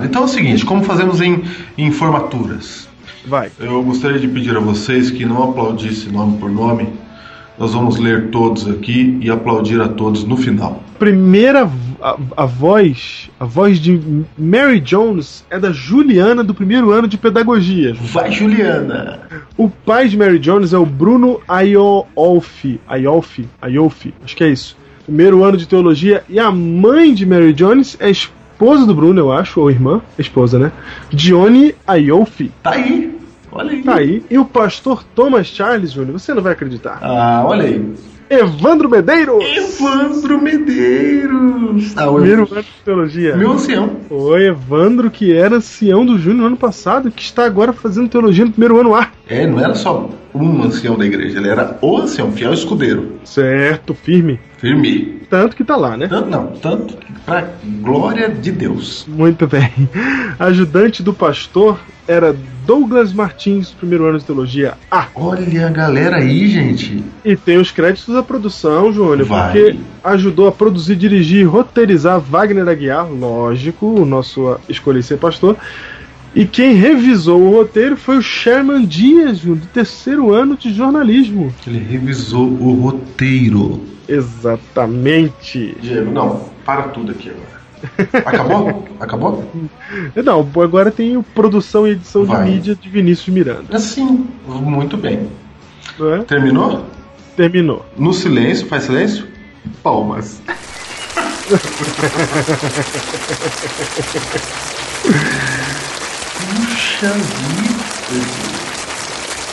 [0.00, 1.42] Então é o seguinte, como fazemos em,
[1.76, 2.89] em formaturas?
[3.26, 3.50] Vai.
[3.58, 6.88] Eu gostaria de pedir a vocês que não aplaudissem nome por nome.
[7.58, 10.82] Nós vamos ler todos aqui e aplaudir a todos no final.
[10.98, 14.00] Primeira a, a voz, a voz de
[14.38, 17.94] Mary Jones é da Juliana do primeiro ano de pedagogia.
[17.94, 19.20] Vai, Juliana!
[19.56, 24.76] O pai de Mary Jones é o Bruno Aiolfi, Aiolfi, Aiolfi, acho que é isso.
[25.04, 28.10] Primeiro ano de teologia e a mãe de Mary Jones é a
[28.60, 30.70] esposa do Bruno, eu acho, ou irmã, esposa, né?
[31.08, 32.52] Dione Aiolfi.
[32.62, 33.18] Tá aí,
[33.50, 33.82] olha aí.
[33.82, 34.22] Tá aí.
[34.30, 36.98] E o pastor Thomas Charles Jr., você não vai acreditar.
[37.00, 37.82] Ah, olha aí.
[38.28, 39.42] Evandro Medeiros!
[39.42, 41.96] Evandro Medeiros!
[41.96, 43.34] Ah, o Primeiro ano de teologia.
[43.34, 43.96] Meu ancião.
[44.10, 48.44] O Evandro, que era ancião do Júnior no ano passado, que está agora fazendo teologia
[48.44, 49.08] no primeiro ano A.
[49.26, 53.14] É, não era só um ancião da igreja, ele era o ancião, fiel escudeiro.
[53.24, 54.38] Certo, firme.
[54.58, 55.19] Firme.
[55.30, 56.08] Tanto que tá lá, né?
[56.08, 57.48] Tanto não, tanto que pra
[57.80, 59.06] glória de Deus.
[59.06, 59.70] Muito bem.
[60.40, 62.34] Ajudante do pastor era
[62.66, 65.06] Douglas Martins, primeiro ano de teologia A.
[65.14, 67.04] Olha a galera aí, gente.
[67.24, 69.52] E tem os créditos da produção, Júnior, Vai.
[69.52, 75.56] porque ajudou a produzir, dirigir e roteirizar Wagner Aguiar, lógico, o nosso Escolher Ser Pastor.
[76.34, 81.52] E quem revisou o roteiro foi o Sherman Dias, do terceiro ano de jornalismo.
[81.66, 83.80] Ele revisou o roteiro.
[84.08, 85.76] Exatamente.
[85.80, 87.50] Diego, não, para tudo aqui agora.
[88.24, 88.88] Acabou?
[89.00, 89.50] Acabou?
[90.14, 92.44] Não, agora tem o produção e edição Vai.
[92.44, 93.76] de mídia de Vinícius Miranda.
[93.76, 95.28] Assim, muito bem.
[96.00, 96.18] É?
[96.24, 96.86] Terminou?
[97.36, 97.84] Terminou.
[97.96, 99.26] No silêncio, faz silêncio?
[99.82, 100.40] Palmas.
[107.00, 107.24] Puxa vida.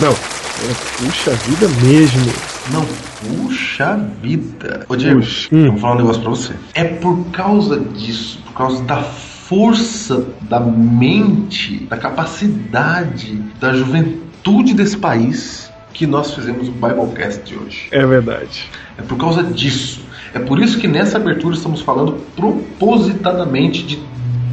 [0.01, 2.33] Não, é puxa vida mesmo.
[2.73, 2.85] Não,
[3.21, 4.85] puxa vida.
[4.89, 5.55] Ô Diego, Puxa.
[5.55, 5.65] Hum.
[5.67, 6.53] eu vou falar um negócio pra você.
[6.73, 14.97] É por causa disso, por causa da força da mente, da capacidade, da juventude desse
[14.97, 17.87] país que nós fizemos o Biblecast de hoje.
[17.91, 18.69] É verdade.
[18.97, 20.01] É por causa disso.
[20.33, 23.95] É por isso que nessa abertura estamos falando propositadamente de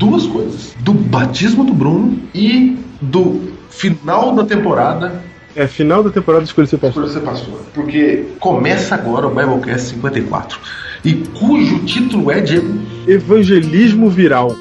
[0.05, 5.23] duas coisas: do batismo do Bruno e do final da temporada
[5.57, 7.05] É final da temporada de Escolha Ser Pastor.
[7.05, 7.61] Escolha Ser Pastor.
[7.73, 10.59] Porque começa agora o Biblecast 54
[11.05, 12.75] e cujo título é Diego.
[13.07, 14.55] Evangelismo viral.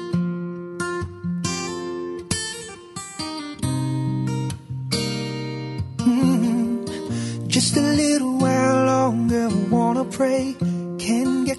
[7.48, 10.56] Just a little while longer, wanna pray.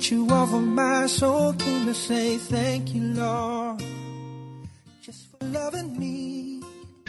[0.08, 1.54] Can get you off of my soul.
[1.54, 3.84] Came to say thank you, Lord,
[5.02, 6.60] just for loving me.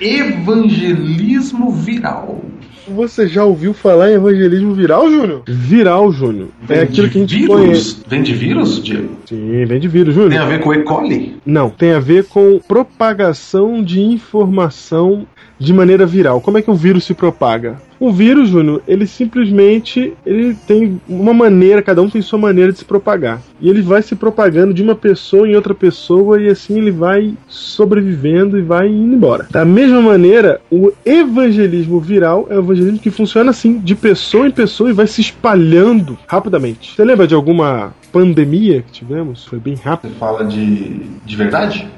[0.00, 2.40] Evangelismo viral.
[2.88, 5.42] Você já ouviu falar em evangelismo viral, Júnior?
[5.46, 6.48] Viral, Júnior.
[6.62, 7.56] É Vem aquilo de que a gente vírus?
[7.56, 7.96] conhece.
[8.06, 9.16] Vem de vírus, Diego?
[9.26, 10.30] Sim, vem de vírus, Júnior.
[10.30, 10.82] Tem a ver com E.
[10.84, 11.36] coli?
[11.44, 15.26] Não, tem a ver com propagação de informação
[15.58, 16.40] de maneira viral.
[16.40, 17.76] Como é que um vírus se propaga?
[17.98, 22.78] O vírus, Júnior, ele simplesmente ele tem uma maneira, cada um tem sua maneira de
[22.78, 23.40] se propagar.
[23.58, 27.32] E ele vai se propagando de uma pessoa em outra pessoa e assim ele vai
[27.48, 29.46] sobrevivendo e vai indo embora.
[29.50, 34.50] Da mesma maneira, o evangelismo viral é um evangelismo que funciona assim, de pessoa em
[34.50, 36.94] pessoa e vai se espalhando rapidamente.
[36.94, 39.46] Você lembra de alguma pandemia que tivemos?
[39.46, 40.12] Foi bem rápido.
[40.12, 41.88] Você fala de, de verdade?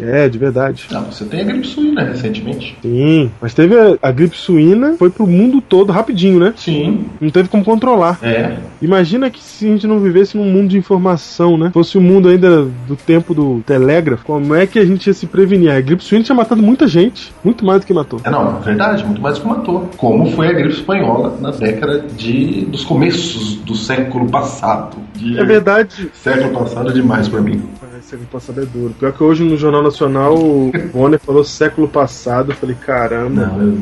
[0.00, 0.86] É, de verdade.
[0.90, 2.76] Não, você tem a gripe suína recentemente.
[2.82, 6.52] Sim, mas teve a, a gripe suína, foi pro mundo todo rapidinho, né?
[6.56, 7.06] Sim.
[7.20, 8.18] Não teve como controlar.
[8.22, 8.56] É.
[8.80, 11.70] Imagina que se a gente não vivesse num mundo de informação, né?
[11.72, 15.26] Fosse o mundo ainda do tempo do telégrafo, como é que a gente ia se
[15.26, 15.70] prevenir?
[15.70, 18.20] A gripe suína tinha matado muita gente, muito mais do que matou.
[18.24, 19.88] É, não, é verdade, muito mais do que matou.
[19.96, 22.66] Como foi a gripe espanhola na década de.
[22.66, 24.96] dos começos do século passado.
[25.14, 26.10] De- É verdade.
[26.14, 27.62] Século passado é demais pra mim.
[27.82, 28.94] Ah, Século passado é duro.
[28.98, 32.52] Pior que hoje no Jornal Nacional o Bonner falou século passado.
[32.52, 33.46] Eu falei, caramba.
[33.46, 33.78] Não,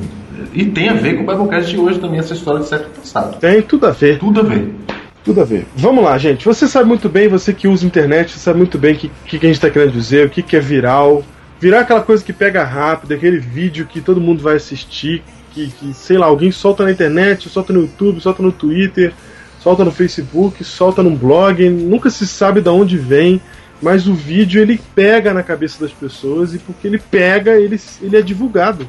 [0.53, 3.39] E tem a ver com o Biblecast de hoje também, essa história do século passado.
[3.39, 4.19] Tem tudo a ver.
[4.19, 4.75] Tudo a ver.
[5.25, 5.67] Tudo a ver.
[5.75, 6.45] Vamos lá, gente.
[6.45, 9.39] Você sabe muito bem, você que usa internet, você sabe muito bem o que, que,
[9.39, 11.25] que a gente está querendo dizer, o que, que é viral.
[11.59, 15.69] Virar é aquela coisa que pega rápido, aquele vídeo que todo mundo vai assistir, que,
[15.69, 19.13] que, sei lá, alguém solta na internet, solta no YouTube, solta no Twitter,
[19.59, 23.41] solta no Facebook, solta num blog, nunca se sabe de onde vem,
[23.81, 28.17] mas o vídeo ele pega na cabeça das pessoas e porque ele pega, ele, ele
[28.17, 28.89] é divulgado.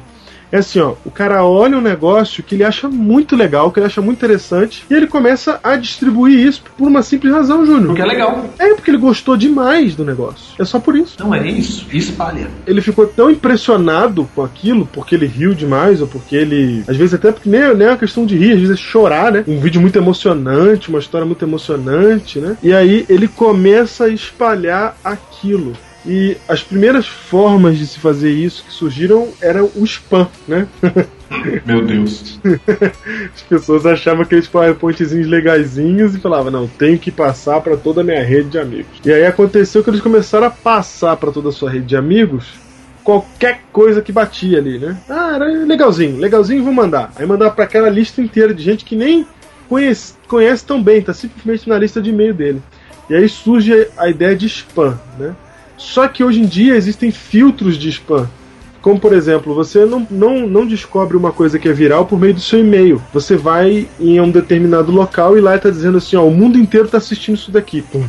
[0.50, 3.86] É assim, ó, o cara olha um negócio que ele acha muito legal, que ele
[3.86, 7.88] acha muito interessante, e ele começa a distribuir isso por uma simples razão, Júnior.
[7.88, 8.46] Porque é legal.
[8.58, 10.54] É porque ele gostou demais do negócio.
[10.58, 11.16] É só por isso.
[11.18, 11.86] Não é isso.
[11.92, 12.48] Espalha.
[12.66, 16.84] Ele ficou tão impressionado com aquilo, porque ele riu demais, ou porque ele.
[16.88, 19.32] Às vezes até porque nem, nem é uma questão de rir, às vezes é chorar,
[19.32, 19.44] né?
[19.46, 22.56] Um vídeo muito emocionante, uma história muito emocionante, né?
[22.62, 25.72] E aí ele começa a espalhar aquilo.
[26.08, 30.66] E as primeiras formas de se fazer isso que surgiram eram o spam, né?
[31.66, 32.40] Meu Deus.
[33.34, 38.04] As pessoas achavam aqueles PowerPointzinhos legaisinhos e falavam, não, tenho que passar para toda a
[38.04, 38.98] minha rede de amigos.
[39.04, 42.46] E aí aconteceu que eles começaram a passar para toda a sua rede de amigos
[43.04, 44.98] qualquer coisa que batia ali, né?
[45.08, 47.10] Ah, era legalzinho, legalzinho, vou mandar.
[47.16, 49.26] Aí mandava para aquela lista inteira de gente que nem
[49.66, 52.62] conhece, conhece tão bem, tá simplesmente na lista de e-mail dele.
[53.08, 55.34] E aí surge a ideia de spam, né?
[55.78, 58.28] Só que hoje em dia existem filtros de spam.
[58.82, 62.34] Como, por exemplo, você não, não, não descobre uma coisa que é viral por meio
[62.34, 63.02] do seu e-mail.
[63.12, 66.86] Você vai em um determinado local e lá está dizendo assim: ó, o mundo inteiro
[66.86, 67.82] está assistindo isso daqui.
[67.82, 68.04] Pum.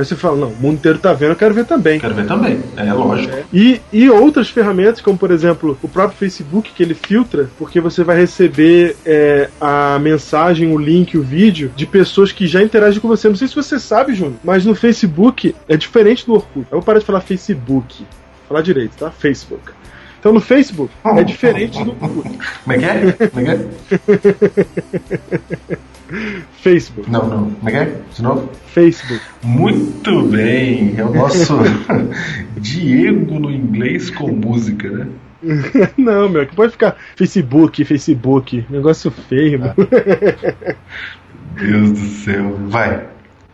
[0.00, 2.00] Aí você fala: não, o mundo inteiro está vendo, eu quero ver também.
[2.00, 2.58] Quero ver também.
[2.74, 3.36] É lógico.
[3.52, 8.02] E, e outras ferramentas, como por exemplo o próprio Facebook, que ele filtra, porque você
[8.02, 13.08] vai receber é, a mensagem, o link, o vídeo de pessoas que já interagem com
[13.08, 13.28] você.
[13.28, 16.66] Não sei se você sabe, Júnior, mas no Facebook é diferente do Orkut.
[16.70, 18.06] Eu vou parar de falar Facebook.
[18.48, 19.10] Falar direito, tá?
[19.10, 19.72] Facebook.
[20.18, 22.38] Então no Facebook é diferente do Orkut.
[22.64, 23.28] Como é que é?
[23.28, 23.62] Como é que
[25.76, 25.78] é?
[26.62, 27.10] Facebook.
[27.10, 27.50] Não, não.
[27.50, 28.00] Como é que é?
[28.14, 28.50] De novo?
[28.66, 29.22] Facebook.
[29.42, 30.94] Muito bem.
[30.96, 31.58] É o nosso
[32.56, 35.06] Diego no inglês com música, né?
[35.96, 38.66] Não, meu, que pode ficar Facebook, Facebook.
[38.68, 39.74] Negócio feio, meu.
[41.54, 42.56] Deus do céu.
[42.68, 43.06] Vai.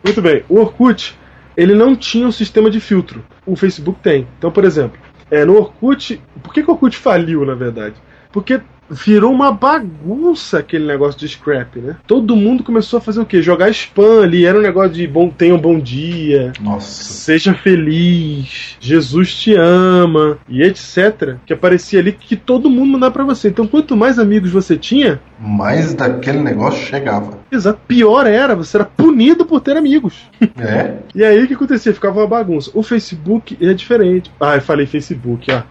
[0.03, 0.43] Muito bem.
[0.49, 1.17] O Orkut,
[1.55, 3.23] ele não tinha um sistema de filtro.
[3.45, 4.27] O Facebook tem.
[4.37, 4.99] Então, por exemplo,
[5.31, 6.21] é, no Orkut.
[6.43, 7.95] Por que, que o Orkut faliu, na verdade?
[8.31, 11.95] Porque virou uma bagunça aquele negócio de scrap, né?
[12.05, 13.41] Todo mundo começou a fazer o quê?
[13.41, 14.45] Jogar spam ali.
[14.45, 16.53] Era um negócio de bom, tenha um bom dia.
[16.59, 17.03] Nossa.
[17.03, 18.77] Seja feliz.
[18.79, 20.37] Jesus te ama.
[20.47, 21.35] E etc.
[21.45, 23.49] Que aparecia ali que todo mundo mandava pra você.
[23.49, 27.37] Então, quanto mais amigos você tinha, Mais daquele negócio chegava.
[27.51, 27.79] Exato.
[27.87, 30.29] Pior era, você era punido por ter amigos.
[30.59, 30.97] É?
[31.13, 31.93] E aí o que acontecia?
[31.93, 32.71] Ficava uma bagunça.
[32.73, 34.31] O Facebook é diferente.
[34.39, 35.61] Ah, eu falei Facebook, ó.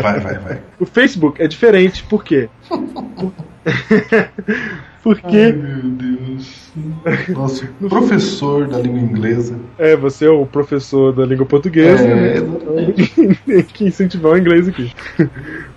[0.00, 0.62] Vai, vai, vai.
[0.78, 2.48] O Facebook é diferente, por quê?
[5.02, 5.36] Porque.
[5.36, 6.72] Ai, meu Deus.
[7.28, 9.56] Nosso professor da língua inglesa.
[9.78, 12.92] É, você é o professor da língua portuguesa, É, né?
[13.46, 14.90] Tem que incentivar o inglês aqui.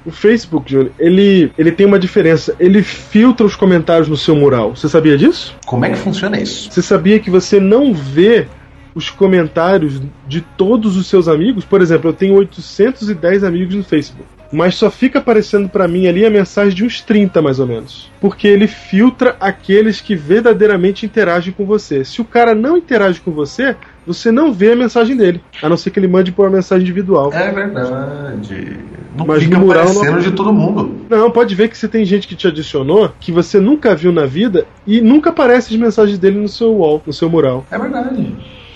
[0.06, 2.56] O Facebook, Júlio, ele, ele tem uma diferença.
[2.60, 4.76] Ele filtra os comentários no seu mural.
[4.76, 5.56] Você sabia disso?
[5.66, 6.72] Como é que funciona isso?
[6.72, 8.48] Você sabia que você não vê
[8.96, 11.64] os comentários de todos os seus amigos?
[11.66, 14.39] Por exemplo, eu tenho 810 amigos no Facebook.
[14.52, 18.10] Mas só fica aparecendo pra mim ali a mensagem de uns 30 mais ou menos.
[18.20, 22.04] Porque ele filtra aqueles que verdadeiramente interagem com você.
[22.04, 23.76] Se o cara não interage com você,
[24.08, 25.42] você não vê a mensagem dele.
[25.62, 27.32] A não ser que ele mande por uma mensagem individual.
[27.32, 28.78] É verdade.
[29.16, 31.06] Não Mas fica no mural aparecendo não- de todo mundo.
[31.10, 34.26] Não, pode ver que você tem gente que te adicionou que você nunca viu na
[34.26, 37.66] vida e nunca aparece as mensagens dele no seu wall, no seu mural.
[37.70, 38.36] É verdade.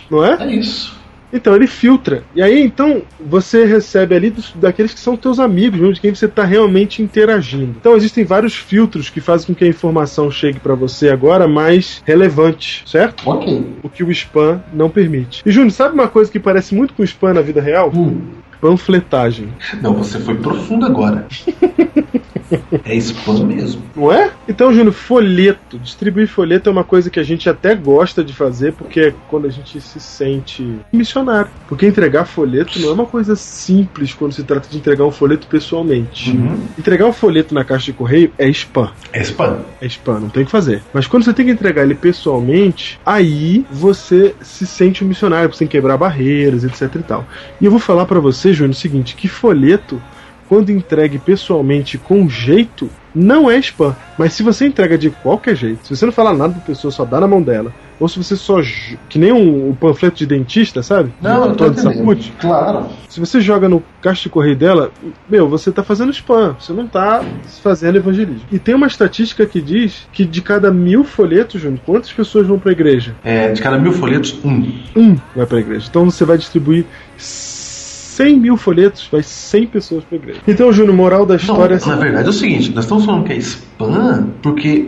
[0.09, 0.37] Não é?
[0.43, 1.01] É isso.
[1.33, 2.23] Então ele filtra.
[2.35, 6.13] E aí então você recebe ali dos- daqueles que são teus amigos, mesmo de quem
[6.13, 7.75] você está realmente interagindo.
[7.79, 12.01] Então existem vários filtros que fazem com que a informação chegue para você agora mais
[12.05, 13.27] relevante, certo?
[13.29, 13.65] Ok.
[13.81, 15.41] O que o spam não permite.
[15.45, 17.91] E Júnior, sabe uma coisa que parece muito com spam na vida real?
[18.63, 19.49] Panfletagem.
[19.81, 21.27] Não, você foi profundo agora.
[22.85, 23.81] é spam mesmo.
[23.95, 24.31] Não é?
[24.47, 25.77] Então, Júnior, folheto.
[25.79, 29.47] Distribuir folheto é uma coisa que a gente até gosta de fazer, porque é quando
[29.47, 31.49] a gente se sente missionário.
[31.67, 35.47] Porque entregar folheto não é uma coisa simples quando se trata de entregar um folheto
[35.47, 36.31] pessoalmente.
[36.31, 36.59] Uhum.
[36.77, 38.91] Entregar um folheto na caixa de correio é spam.
[39.11, 39.59] É spam.
[39.81, 40.81] É spam, não tem o que fazer.
[40.93, 45.59] Mas quando você tem que entregar ele pessoalmente, aí você se sente um missionário, você
[45.59, 47.25] tem que quebrar barreiras, etc e tal.
[47.59, 50.01] E eu vou falar pra você, Júnior, o seguinte, que folheto,
[50.47, 53.95] quando entregue pessoalmente com jeito, não é spam.
[54.17, 57.05] Mas se você entrega de qualquer jeito, se você não falar nada pra pessoa, só
[57.05, 58.59] dá na mão dela, ou se você só.
[59.07, 61.13] que nem um, um panfleto de dentista, sabe?
[61.21, 62.33] Não, eu tô de saúde.
[62.39, 62.87] Claro.
[63.07, 64.91] Se você joga no caixa de correio dela,
[65.29, 67.23] meu, você tá fazendo spam, você não tá
[67.61, 68.43] fazendo evangelismo.
[68.51, 72.59] E tem uma estatística que diz que de cada mil folhetos, Júnior, quantas pessoas vão
[72.59, 73.15] pra igreja?
[73.23, 74.73] É, de cada mil folhetos, um.
[74.95, 75.87] Um vai pra igreja.
[75.89, 76.85] Então você vai distribuir
[78.13, 80.39] 100 mil folhetos, vai 100 pessoas pra igreja.
[80.47, 83.33] Então, Júnior, moral da história Não, na verdade é o seguinte, nós estamos falando que
[83.33, 84.87] é spam porque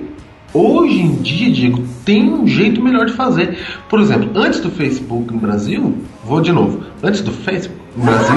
[0.54, 3.58] hoje em dia, Diego, tem um jeito melhor de fazer.
[3.90, 8.36] Por exemplo, antes do Facebook no Brasil, vou de novo, antes do Facebook no Brasil,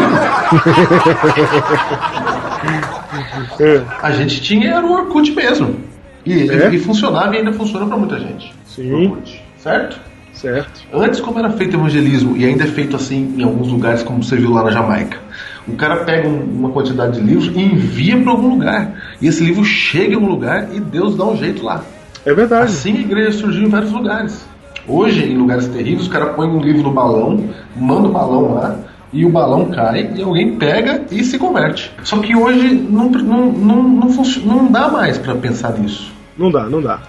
[3.61, 3.82] É.
[4.03, 5.76] a gente tinha era o Orkut mesmo.
[6.24, 6.70] E, É?
[6.74, 8.53] e funcionava e ainda funciona pra muita gente.
[8.66, 9.16] Sim.
[9.59, 9.99] Certo?
[10.39, 10.82] Certo.
[10.93, 14.36] Antes, como era feito evangelismo, e ainda é feito assim em alguns lugares, como você
[14.36, 15.18] viu lá na Jamaica,
[15.66, 18.93] o cara pega um- uma quantidade de livros e envia para algum lugar.
[19.20, 21.82] E esse livro chega em um lugar e Deus dá um jeito lá.
[22.24, 22.64] É verdade.
[22.64, 24.47] Assim a igreja surgiu em vários lugares.
[24.86, 27.45] Hoje, em lugares terríveis, o cara põe um livro no balão,
[27.76, 28.76] manda o balão lá,
[29.12, 31.91] e o balão cai, e alguém pega e se converte.
[32.05, 34.09] Só que hoje não, não, não, não,
[34.47, 36.12] não dá mais para pensar nisso.
[36.39, 37.01] Não dá, não dá.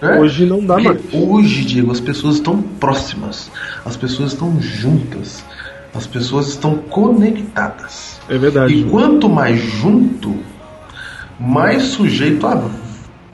[0.00, 0.18] É?
[0.18, 1.00] Hoje não dá Porque mais.
[1.12, 3.50] Hoje, Diego, as pessoas estão próximas,
[3.84, 5.44] as pessoas estão juntas,
[5.92, 8.20] as pessoas estão conectadas.
[8.28, 8.72] É verdade.
[8.72, 10.36] E quanto mais junto,
[11.40, 12.62] mais sujeito a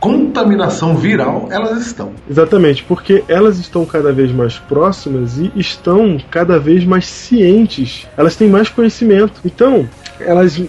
[0.01, 2.13] contaminação viral elas estão.
[2.29, 8.09] Exatamente, porque elas estão cada vez mais próximas e estão cada vez mais cientes.
[8.17, 9.41] Elas têm mais conhecimento.
[9.45, 9.89] Então,
[10.27, 10.61] elas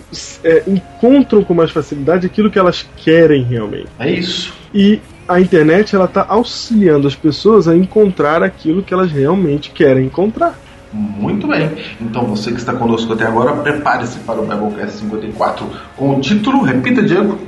[0.44, 3.88] é, encontram com mais facilidade aquilo que elas querem realmente.
[4.00, 4.54] É isso.
[4.74, 10.06] E a internet ela está auxiliando as pessoas a encontrar aquilo que elas realmente querem
[10.06, 10.60] encontrar.
[10.92, 11.72] Muito bem.
[12.00, 16.62] Então você que está conosco até agora, prepare-se para o Biblecast 54 com o título,
[16.62, 17.40] repita, Diego,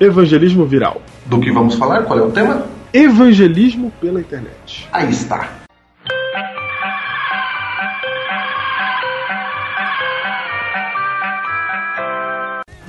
[0.00, 1.00] Evangelismo viral.
[1.26, 2.66] do que vamos falar, qual é o tema?
[2.92, 4.88] Evangelismo pela internet.
[4.92, 5.67] Aí está.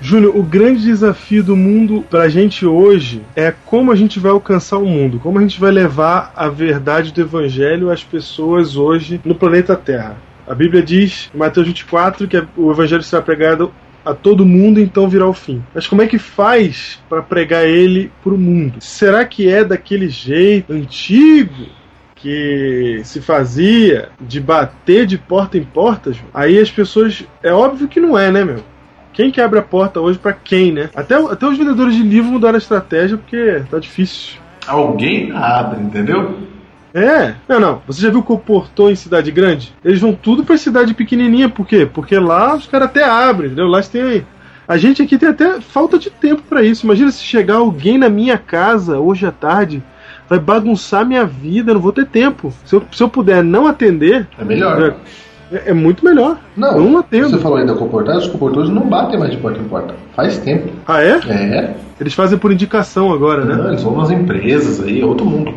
[0.01, 4.77] Júnior, o grande desafio do mundo pra gente hoje é como a gente vai alcançar
[4.77, 9.35] o mundo, como a gente vai levar a verdade do evangelho às pessoas hoje no
[9.35, 10.17] planeta Terra.
[10.47, 13.71] A Bíblia diz, em Mateus 24, que o evangelho será pregado
[14.03, 15.61] a todo mundo, então virá o fim.
[15.75, 18.79] Mas como é que faz para pregar ele para o mundo?
[18.79, 21.67] Será que é daquele jeito antigo
[22.15, 26.13] que se fazia de bater de porta em porta?
[26.33, 27.23] Aí as pessoas.
[27.43, 28.63] É óbvio que não é, né, meu?
[29.19, 30.89] Quem que abre a porta hoje para quem, né?
[30.95, 34.39] Até, até os vendedores de livro mudaram a estratégia porque tá difícil.
[34.65, 36.37] Alguém abre, entendeu?
[36.93, 37.81] É, não, não.
[37.85, 39.75] Você já viu o portão em cidade grande?
[39.83, 41.85] Eles vão tudo pra cidade pequenininha, por quê?
[41.85, 43.67] Porque lá os caras até abrem, entendeu?
[43.67, 44.25] Lá tem.
[44.65, 46.85] A gente aqui tem até falta de tempo para isso.
[46.85, 49.83] Imagina se chegar alguém na minha casa hoje à tarde,
[50.29, 52.53] vai bagunçar minha vida, não vou ter tempo.
[52.63, 54.25] Se eu, se eu puder não atender.
[54.39, 54.81] É melhor.
[54.81, 54.95] É,
[55.51, 56.37] é muito melhor.
[56.55, 57.29] Não, eu não atendo.
[57.29, 59.95] Você falou aí da comportagem, os comportadores não batem mais de porta em porta.
[60.15, 60.69] Faz tempo.
[60.87, 61.19] Ah, é?
[61.27, 61.75] É.
[61.99, 63.55] Eles fazem por indicação agora, né?
[63.55, 65.53] Não, eles vão nas empresas aí, é outro mundo.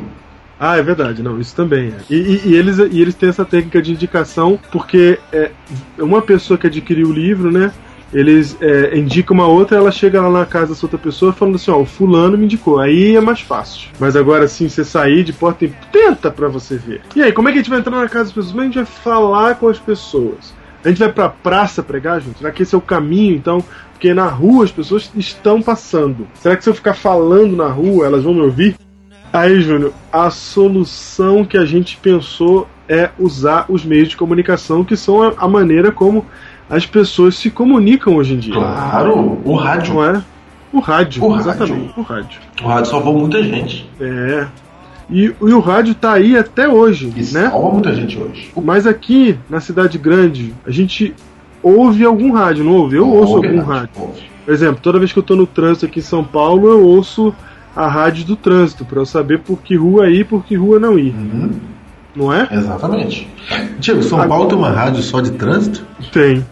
[0.59, 1.95] Ah, é verdade, não, isso também é.
[2.09, 5.51] E, e, e, eles, e eles têm essa técnica de indicação porque é,
[5.99, 7.73] uma pessoa que adquiriu o livro, né?
[8.13, 11.71] Eles é, indicam uma outra, ela chega lá na casa dessa outra pessoa falando assim:
[11.71, 12.79] Ó, o fulano me indicou.
[12.79, 13.89] Aí é mais fácil.
[13.99, 17.01] Mas agora sim, você sair de porta e tenta pra você ver.
[17.17, 18.51] E aí, como é que a gente vai entrar na casa das pessoas?
[18.51, 20.55] Como é a gente vai falar com as pessoas?
[20.85, 22.39] A gente vai pra praça pregar, gente?
[22.39, 23.65] Será que esse é o caminho, então?
[23.93, 26.27] Porque na rua as pessoas estão passando.
[26.35, 28.77] Será que se eu ficar falando na rua, elas vão me ouvir?
[29.33, 34.97] Aí, Júnior, a solução que a gente pensou é usar os meios de comunicação, que
[34.97, 36.27] são a maneira como
[36.73, 38.55] as pessoas se comunicam hoje em dia.
[38.55, 39.93] Claro, o rádio.
[39.93, 40.23] Não é?
[40.73, 41.71] O rádio, O exatamente.
[41.71, 41.95] rádio.
[41.99, 42.41] O rádio.
[42.63, 43.91] O rádio salvou muita gente.
[44.01, 44.47] É.
[45.11, 47.51] E, e o rádio tá aí até hoje, né?
[47.51, 48.51] Salva muita gente hoje.
[48.57, 51.15] Mas aqui, na cidade grande, a gente
[51.63, 52.97] ouve algum rádio, não ouve?
[52.97, 54.23] Eu ouço Ouve algum rádio, rádio.
[54.43, 57.35] Por exemplo, toda vez que eu tô no trânsito aqui em São Paulo, eu ouço
[57.77, 60.81] a rádio do trânsito, pra eu saber por que rua ir e por que rua
[60.81, 61.15] não ir.
[62.15, 62.47] Não é?
[62.51, 63.29] Exatamente.
[63.79, 65.85] Diego, São Paulo tem uma rádio só de trânsito?
[66.13, 66.45] Tem.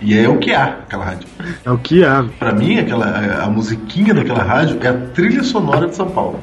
[0.00, 1.28] E é o que há, aquela rádio.
[1.64, 2.24] É o que há.
[2.38, 6.40] Pra mim, aquela, a, a musiquinha daquela rádio é a trilha sonora de São Paulo.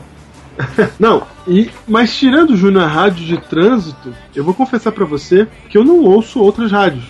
[0.99, 5.47] Não, e, mas tirando o Júnior a rádio de trânsito, eu vou confessar pra você
[5.69, 7.05] que eu não ouço outras rádios.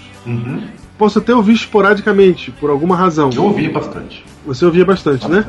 [0.98, 3.30] Posso até ouvir esporadicamente, por alguma razão.
[3.34, 4.24] Eu ouvia bastante.
[4.46, 5.46] Você ouvia bastante, né?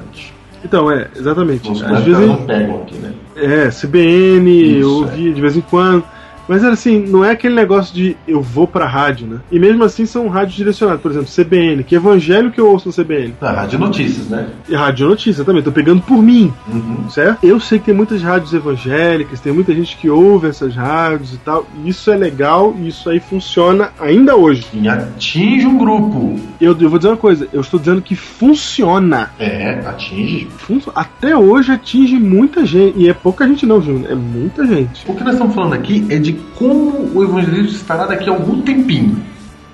[0.65, 1.71] Então, é, exatamente.
[1.71, 2.27] Os Às vezes.
[2.27, 3.13] não pegam aqui, né?
[3.37, 6.05] É, CBN, eu Isso, ouvia de vez em quando.
[6.49, 9.39] Mas era assim, não é aquele negócio de eu vou pra rádio, né?
[9.51, 11.01] E mesmo assim são rádios direcionados.
[11.03, 13.35] Por exemplo, CBN, que evangelho que eu ouço no CBN?
[13.41, 14.49] Na Rádio Notícias, né?
[14.69, 17.09] E rádio notícia também, tô pegando por mim, Uhum.
[17.11, 17.39] certo?
[17.45, 21.39] Eu sei que tem muitas rádios evangélicas, tem muita gente que ouve essas rádios e
[21.39, 21.67] tal.
[21.85, 24.67] E isso é legal e isso aí funciona ainda hoje.
[24.73, 26.39] E atinge um grupo.
[26.61, 29.31] Eu, eu vou dizer uma coisa, eu estou dizendo que funciona.
[29.39, 30.47] É, atinge.
[30.59, 32.99] Fun- Até hoje atinge muita gente.
[32.99, 34.11] E é pouca gente não, Júnior.
[34.11, 35.05] É muita gente.
[35.09, 38.61] O que nós estamos falando aqui é de como o evangelismo estará daqui a algum
[38.63, 39.23] tempinho.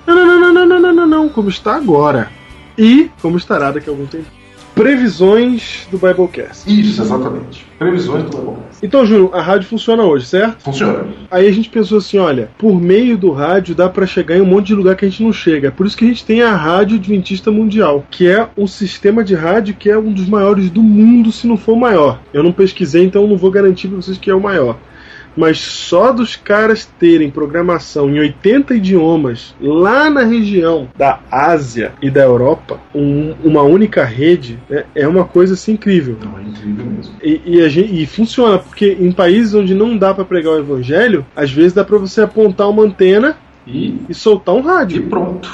[0.05, 2.29] Não, não, não, não, não, não, não, não, como está agora.
[2.77, 4.25] E como estará daqui a algum tempo.
[4.73, 6.63] Previsões do Biblecast.
[6.65, 7.65] Isso, exatamente.
[7.77, 8.61] Previsões do Biblecast.
[8.81, 10.63] Então, Júlio, a rádio funciona hoje, certo?
[10.63, 11.05] Funciona.
[11.29, 14.45] Aí a gente pensou assim: olha, por meio do rádio dá para chegar em um
[14.45, 15.71] monte de lugar que a gente não chega.
[15.71, 19.35] Por isso que a gente tem a Rádio Adventista Mundial, que é um sistema de
[19.35, 22.19] rádio que é um dos maiores do mundo, se não for o maior.
[22.33, 24.77] Eu não pesquisei, então não vou garantir para vocês que é o maior.
[25.35, 32.09] Mas só dos caras terem programação em 80 idiomas lá na região da Ásia e
[32.09, 36.17] da Europa, um- uma única rede, né, é uma coisa assim incrível.
[36.21, 37.13] Não, é incrível mesmo.
[37.23, 40.59] E, e a gente- e funciona, porque em países onde não dá pra pregar o
[40.59, 44.97] evangelho, às vezes dá pra você apontar uma antena E, soltar um rádio.
[45.03, 45.49] e pronto.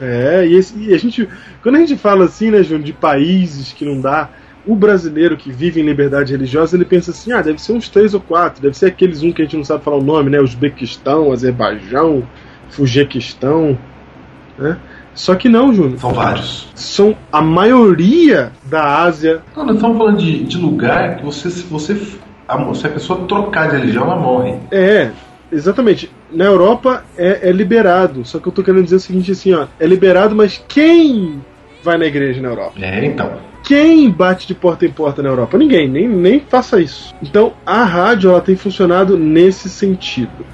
[0.00, 1.28] É, e, esse- e a gente.
[1.62, 4.28] Quando a gente fala assim, né, Júnior, de países que não dá,
[4.68, 8.12] o brasileiro que vive em liberdade religiosa, ele pensa assim, ah, deve ser uns três
[8.12, 10.38] ou quatro, deve ser aqueles um que a gente não sabe falar o nome, né?
[10.40, 12.22] Uzbequistão, Azerbaijão,
[12.68, 13.78] Fujequistão,
[14.58, 14.76] né?
[15.14, 15.98] Só que não, Júnior.
[15.98, 16.68] São vários.
[16.76, 19.40] São a maioria da Ásia.
[19.56, 22.00] Não, nós estamos falando de, de lugar que você, se você.
[22.46, 24.54] a- Se a pessoa trocar de religião, ela morre.
[24.70, 25.10] É,
[25.50, 26.08] exatamente.
[26.30, 28.24] Na Europa é, é liberado.
[28.24, 29.66] Só que eu tô querendo dizer o seguinte assim, ó.
[29.80, 31.40] É liberado, mas quem
[31.82, 32.74] vai na igreja na Europa?
[32.80, 33.32] É, então.
[33.68, 35.58] Quem bate de porta em porta na Europa?
[35.58, 37.14] Ninguém, nem, nem faça isso.
[37.22, 40.46] Então a rádio ela tem funcionado nesse sentido.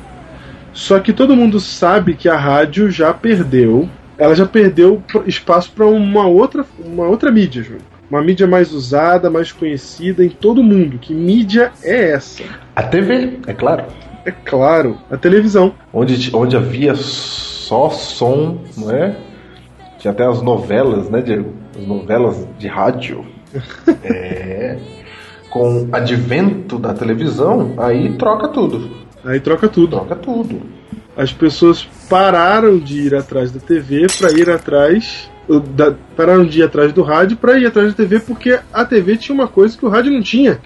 [0.73, 3.89] Só que todo mundo sabe que a rádio já perdeu.
[4.19, 7.83] Ela já perdeu espaço para uma outra, uma outra mídia, Júlio.
[8.11, 10.99] Uma mídia mais usada, mais conhecida em todo mundo.
[10.99, 12.43] Que mídia é essa?
[12.75, 13.85] A TV, é claro.
[14.25, 15.73] É claro, a televisão.
[15.93, 19.15] Onde, onde havia só som, não é?
[20.05, 21.55] Tinha até as novelas, né, Diego?
[21.75, 23.25] As novelas de rádio.
[24.05, 24.77] é.
[25.49, 28.91] Com o advento da televisão, aí troca tudo.
[29.25, 29.97] Aí troca tudo.
[29.97, 30.61] Troca tudo.
[31.17, 35.31] As pessoas pararam de ir atrás da TV para ir atrás.
[35.75, 39.17] Da, pararam de ir atrás do rádio para ir atrás da TV porque a TV
[39.17, 40.59] tinha uma coisa que o rádio não tinha.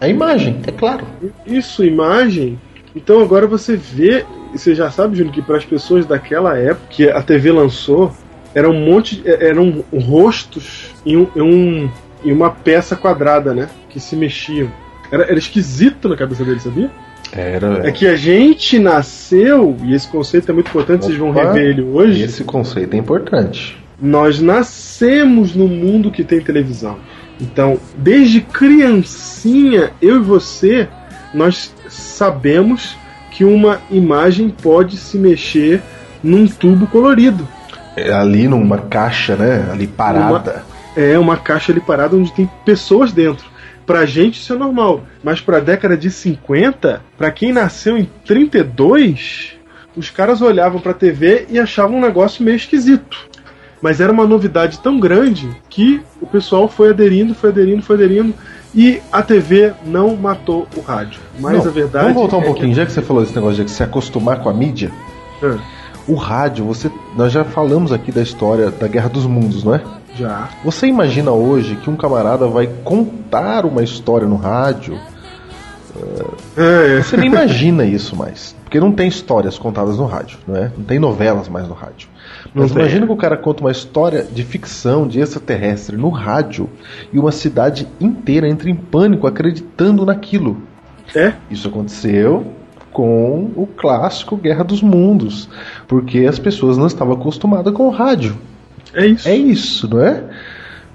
[0.00, 1.06] A imagem, é claro.
[1.46, 2.58] Isso, imagem.
[2.96, 7.08] Então agora você vê, você já sabe, Júnior, que para as pessoas daquela época que
[7.08, 8.12] a TV lançou,
[8.54, 11.90] era um monte, eram rostos em, um, em, um,
[12.24, 13.68] em uma peça quadrada, né?
[13.88, 14.70] Que se mexiam.
[15.10, 16.90] Era, era esquisito na cabeça dele, sabia?
[17.32, 17.86] Era.
[17.86, 21.62] É que a gente nasceu, e esse conceito é muito importante, Opa, vocês vão rever
[21.62, 22.22] ele hoje.
[22.22, 23.78] Esse conceito é importante.
[24.00, 26.98] Nós nascemos no mundo que tem televisão.
[27.40, 30.88] Então, desde criancinha, eu e você,
[31.32, 32.96] nós sabemos
[33.30, 35.80] que uma imagem pode se mexer
[36.22, 37.46] num tubo colorido.
[37.96, 39.68] É ali numa caixa, né?
[39.70, 40.64] Ali parada.
[40.96, 43.48] Uma, é, uma caixa ali parada onde tem pessoas dentro.
[43.86, 49.54] Pra gente isso é normal, mas pra década de 50, pra quem nasceu em 32,
[49.96, 53.28] os caras olhavam pra TV e achavam um negócio meio esquisito.
[53.82, 58.34] Mas era uma novidade tão grande que o pessoal foi aderindo, foi aderindo, foi aderindo.
[58.74, 61.20] E a TV não matou o rádio.
[61.40, 62.04] Mas Não, a verdade.
[62.04, 62.74] Vamos voltar um é pouquinho, que...
[62.76, 64.92] já que você falou esse negócio de se acostumar com a mídia.
[65.42, 65.79] É.
[66.10, 69.82] O rádio, você, nós já falamos aqui da história da Guerra dos Mundos, não é?
[70.16, 70.48] Já.
[70.64, 74.98] Você imagina hoje que um camarada vai contar uma história no rádio?
[76.56, 77.00] É.
[77.00, 78.56] Você nem imagina isso mais.
[78.64, 80.72] Porque não tem histórias contadas no rádio, não é?
[80.76, 82.08] Não tem novelas mais no rádio.
[82.52, 82.80] Não Mas tem.
[82.80, 86.68] imagina que o cara conta uma história de ficção, de extraterrestre no rádio
[87.12, 90.60] e uma cidade inteira entra em pânico acreditando naquilo.
[91.14, 91.34] É?
[91.48, 92.59] Isso aconteceu
[92.92, 95.48] com o clássico Guerra dos Mundos,
[95.86, 98.36] porque as pessoas não estavam acostumadas com o rádio.
[98.94, 99.28] É isso.
[99.28, 100.24] É isso, não é?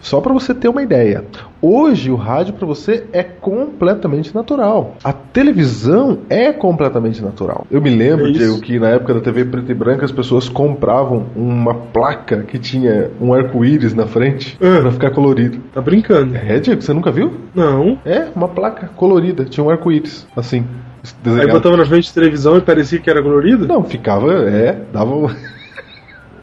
[0.02, 1.24] Só para você ter uma ideia.
[1.60, 4.96] Hoje o rádio para você é completamente natural.
[5.04, 7.66] A televisão é completamente natural.
[7.72, 8.32] Eu me lembro, É.
[8.32, 12.60] Diego, que na época da TV preta e branca as pessoas compravam uma placa que
[12.60, 14.82] tinha um arco-íris na frente Ah.
[14.82, 15.58] para ficar colorido.
[15.74, 16.36] Tá brincando?
[16.36, 17.34] É, Diego, você nunca viu?
[17.56, 17.98] Não.
[18.06, 20.68] É, uma placa colorida, tinha um arco-íris, assim.
[21.14, 21.52] Aí desenhado.
[21.52, 23.68] botava na frente de televisão e parecia que era colorido?
[23.68, 25.36] Não, ficava, é, dava.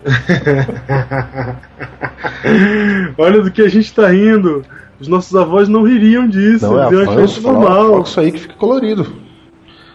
[3.19, 4.65] Olha do que a gente tá rindo.
[5.01, 6.67] Os nossos avós não ririam disso.
[6.67, 7.87] Não, é iam falar, normal.
[7.87, 9.07] "Coloca isso aí que fica colorido.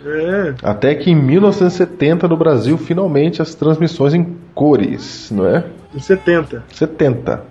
[0.05, 0.53] É.
[0.63, 5.63] Até que em 1970 no Brasil, finalmente as transmissões em cores, não é?
[5.93, 6.63] Em 70.
[6.73, 7.41] 70.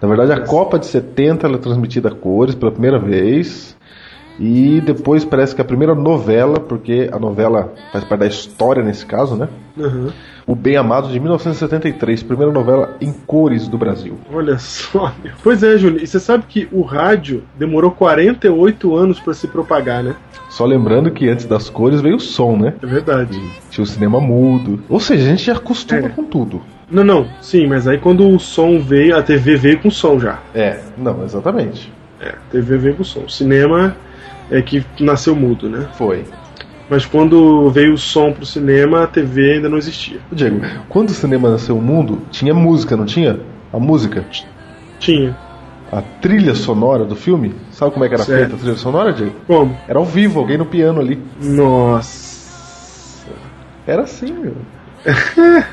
[0.00, 3.76] Na verdade, a Copa de 70 ela é transmitida a cores pela primeira vez.
[4.38, 9.06] E depois parece que a primeira novela, porque a novela faz parte da história nesse
[9.06, 9.48] caso, né?
[9.76, 10.08] Uhum.
[10.46, 14.18] O Bem Amado de 1973, primeira novela em cores do Brasil.
[14.32, 15.12] Olha só.
[15.22, 15.32] meu.
[15.42, 16.02] Pois é, Júlio.
[16.02, 20.14] E você sabe que o rádio demorou 48 anos pra se propagar, né?
[20.50, 22.74] Só lembrando que antes das cores veio o som, né?
[22.82, 23.40] É verdade.
[23.70, 24.82] Tinha o cinema mudo.
[24.88, 26.08] Ou seja, a gente já acostuma É.
[26.10, 26.60] com tudo.
[26.90, 27.26] Não, não.
[27.40, 30.40] Sim, mas aí quando o som veio, a TV veio com som já.
[30.54, 31.90] É, não, exatamente.
[32.20, 33.20] É, a TV veio com som.
[33.20, 33.96] O cinema
[34.50, 35.88] é que nasceu mudo, né?
[35.94, 36.24] Foi.
[36.88, 40.18] Mas quando veio o som pro cinema, a TV ainda não existia.
[40.30, 43.40] Diego, quando o cinema nasceu o mundo, tinha música, não tinha?
[43.72, 44.24] A música?
[44.98, 45.36] Tinha.
[45.90, 47.54] A trilha sonora do filme?
[47.70, 48.40] Sabe como é que era Certo.
[48.40, 49.34] feita a trilha sonora, Diego?
[49.46, 49.76] Como?
[49.88, 51.18] Era ao vivo, alguém no piano ali.
[51.40, 53.30] Nossa.
[53.86, 54.56] Era assim, meu.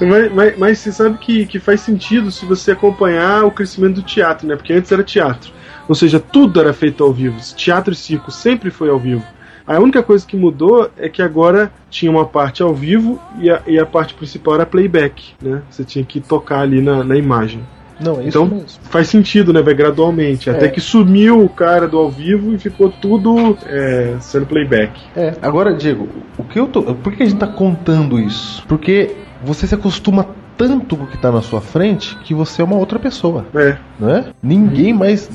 [0.00, 4.02] mas, mas, mas você sabe que, que faz sentido se você acompanhar o crescimento do
[4.02, 4.56] teatro, né?
[4.56, 5.52] Porque antes era teatro.
[5.88, 7.38] Ou seja, tudo era feito ao vivo.
[7.56, 9.22] Teatro e circo sempre foi ao vivo.
[9.66, 13.62] A única coisa que mudou é que agora tinha uma parte ao vivo e a,
[13.66, 15.62] e a parte principal era playback, né?
[15.70, 17.60] Você tinha que tocar ali na, na imagem.
[17.98, 18.66] Não, é isso Então mesmo.
[18.90, 19.62] faz sentido, né?
[19.62, 20.50] Vai gradualmente.
[20.50, 20.68] Até É.
[20.68, 25.00] que sumiu o cara do ao vivo e ficou tudo é, sendo playback.
[25.16, 26.82] É, agora, Diego, o que eu tô.
[26.82, 28.62] Por que a gente tá contando isso?
[28.68, 30.26] Porque você se acostuma
[30.56, 33.46] tanto com o que tá na sua frente que você é uma outra pessoa.
[33.54, 33.76] É.
[33.98, 34.32] Não é?
[34.42, 35.28] Ninguém mais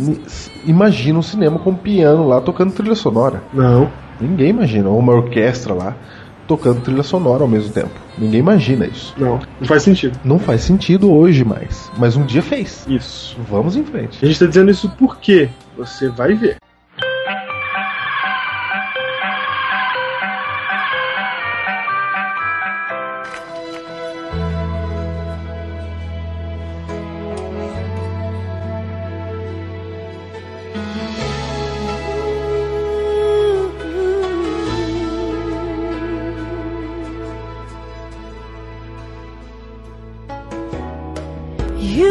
[0.65, 3.43] imagina um cinema com um piano lá tocando trilha sonora.
[3.53, 3.91] Não.
[4.19, 4.89] Ninguém imagina.
[4.89, 5.95] Ou uma orquestra lá
[6.47, 7.91] tocando trilha sonora ao mesmo tempo.
[8.17, 9.13] Ninguém imagina isso.
[9.15, 10.19] Não, não faz sentido.
[10.23, 11.91] Não faz sentido hoje mais.
[11.95, 12.85] Mas um dia fez.
[12.87, 13.37] Isso.
[13.47, 14.17] Vamos em frente.
[14.21, 15.47] A gente tá dizendo isso porque
[15.77, 16.57] você vai ver.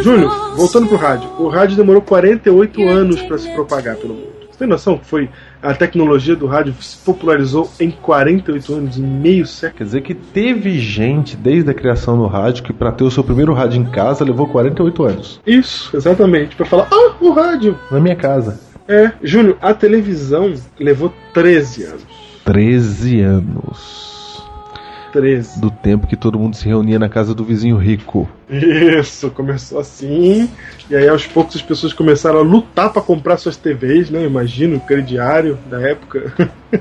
[0.09, 1.29] Júnior, voltando pro rádio.
[1.39, 4.33] O rádio demorou 48 anos para se propagar pelo mundo.
[4.51, 5.29] Você tem noção que foi
[5.63, 9.77] a tecnologia do rádio se popularizou em 48 anos, em meio século?
[9.77, 13.23] Quer dizer que teve gente desde a criação do rádio que para ter o seu
[13.23, 15.41] primeiro rádio em casa levou 48 anos.
[15.47, 16.57] Isso, exatamente.
[16.57, 17.79] Para falar, ah, o rádio.
[17.91, 18.59] Na minha casa.
[18.89, 22.07] É, Júnior, a televisão levou 13 anos.
[22.47, 24.08] 13 anos.
[25.13, 25.61] 13.
[25.61, 28.29] Do tempo que todo mundo se reunia na casa do vizinho rico.
[28.49, 30.49] Isso, começou assim.
[30.91, 34.25] E aí aos poucos as pessoas começaram a lutar para comprar suas TVs, né?
[34.25, 36.33] Imagina o crediário da época.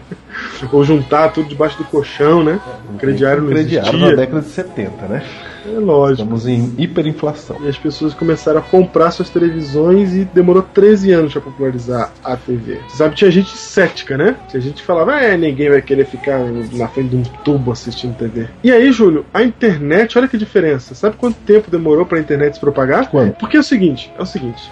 [0.72, 2.60] Ou juntar tudo debaixo do colchão, né?
[2.94, 4.10] O crediário não crediário existia.
[4.10, 5.24] na década de 70, né?
[5.68, 6.22] É lógico.
[6.22, 7.58] Estamos em hiperinflação.
[7.62, 12.38] E as pessoas começaram a comprar suas televisões e demorou 13 anos para popularizar a
[12.38, 12.80] TV.
[12.88, 14.36] Você sabe, tinha gente cética, né?
[14.48, 16.40] Tinha gente que falava, é, ninguém vai querer ficar
[16.74, 18.48] na frente de um tubo assistindo TV.
[18.64, 20.96] E aí, Júlio, a internet, olha que diferença.
[20.96, 23.10] Sabe quanto tempo demorou para a internet se propagar?
[23.10, 23.38] Quanto?
[23.38, 24.72] Porque é o seguinte, é o seguinte.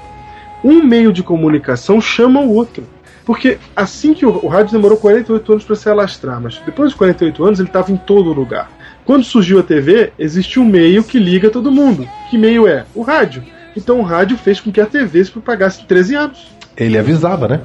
[0.63, 2.83] Um meio de comunicação chama o outro.
[3.25, 6.95] Porque assim que o, o rádio demorou 48 anos para se alastrar, mas depois de
[6.95, 8.69] 48 anos ele estava em todo lugar.
[9.05, 12.09] Quando surgiu a TV, existe um meio que liga todo mundo.
[12.29, 12.85] Que meio é?
[12.95, 13.43] O rádio.
[13.77, 16.47] Então o rádio fez com que a TV se propagasse em 13 anos.
[16.75, 17.61] Ele avisava, né?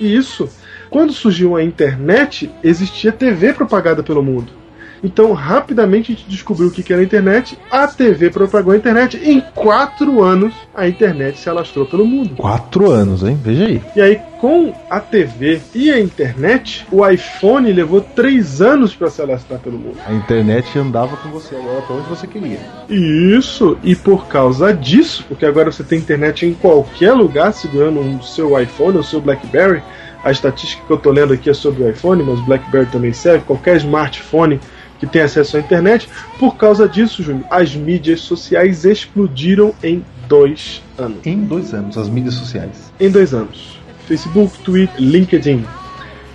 [0.00, 0.48] Isso.
[0.90, 4.59] Quando surgiu a internet, existia TV propagada pelo mundo.
[5.02, 7.58] Então, rapidamente a gente descobriu o que era a internet.
[7.70, 9.16] A TV propagou a internet.
[9.22, 12.36] Em quatro anos, a internet se alastrou pelo mundo.
[12.36, 13.38] Quatro anos, hein?
[13.42, 13.82] Veja aí.
[13.96, 19.20] E aí, com a TV e a internet, o iPhone levou três anos para se
[19.20, 19.98] alastrar pelo mundo.
[20.06, 22.58] A internet andava com você agora pra onde você queria.
[22.88, 28.22] Isso, e por causa disso, porque agora você tem internet em qualquer lugar segurando o
[28.22, 29.82] seu iPhone ou seu Blackberry.
[30.22, 33.12] A estatística que eu tô lendo aqui é sobre o iPhone, mas o Blackberry também
[33.12, 33.44] serve.
[33.44, 34.60] Qualquer smartphone
[35.00, 36.08] que tem acesso à internet.
[36.38, 41.18] Por causa disso, Júnior, as mídias sociais explodiram em dois anos.
[41.26, 42.92] Em dois anos, as mídias sociais.
[43.00, 43.80] Em dois anos.
[44.06, 45.64] Facebook, Twitter, LinkedIn.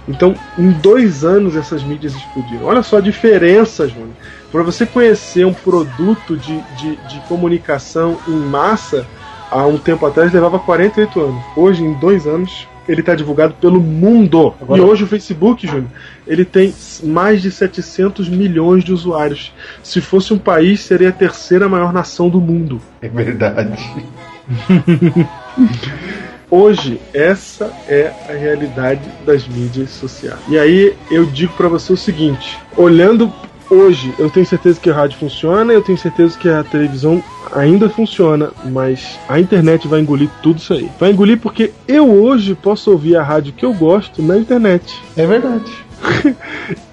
[0.07, 2.65] Então, em dois anos essas mídias explodiram.
[2.65, 4.09] Olha só a diferença, Júnior.
[4.51, 9.05] Para você conhecer um produto de, de, de comunicação em massa,
[9.49, 11.43] há um tempo atrás levava 48 anos.
[11.55, 14.53] Hoje, em dois anos, ele está divulgado pelo mundo.
[14.61, 15.87] Agora- E hoje o Facebook, Júnior,
[16.27, 16.73] ele tem
[17.03, 19.51] mais de 700 milhões de usuários.
[19.83, 22.81] Se fosse um país, seria a terceira maior nação do mundo.
[23.01, 23.77] É verdade.
[26.49, 30.39] Hoje, essa é a realidade das mídias sociais.
[30.47, 33.31] E aí eu digo pra você o seguinte: olhando
[33.69, 37.89] hoje, eu tenho certeza que a rádio funciona, eu tenho certeza que a televisão ainda
[37.89, 40.89] funciona, mas a internet vai engolir tudo isso aí.
[40.99, 45.01] Vai engolir porque eu hoje posso ouvir a rádio que eu gosto na internet.
[45.15, 45.71] É verdade.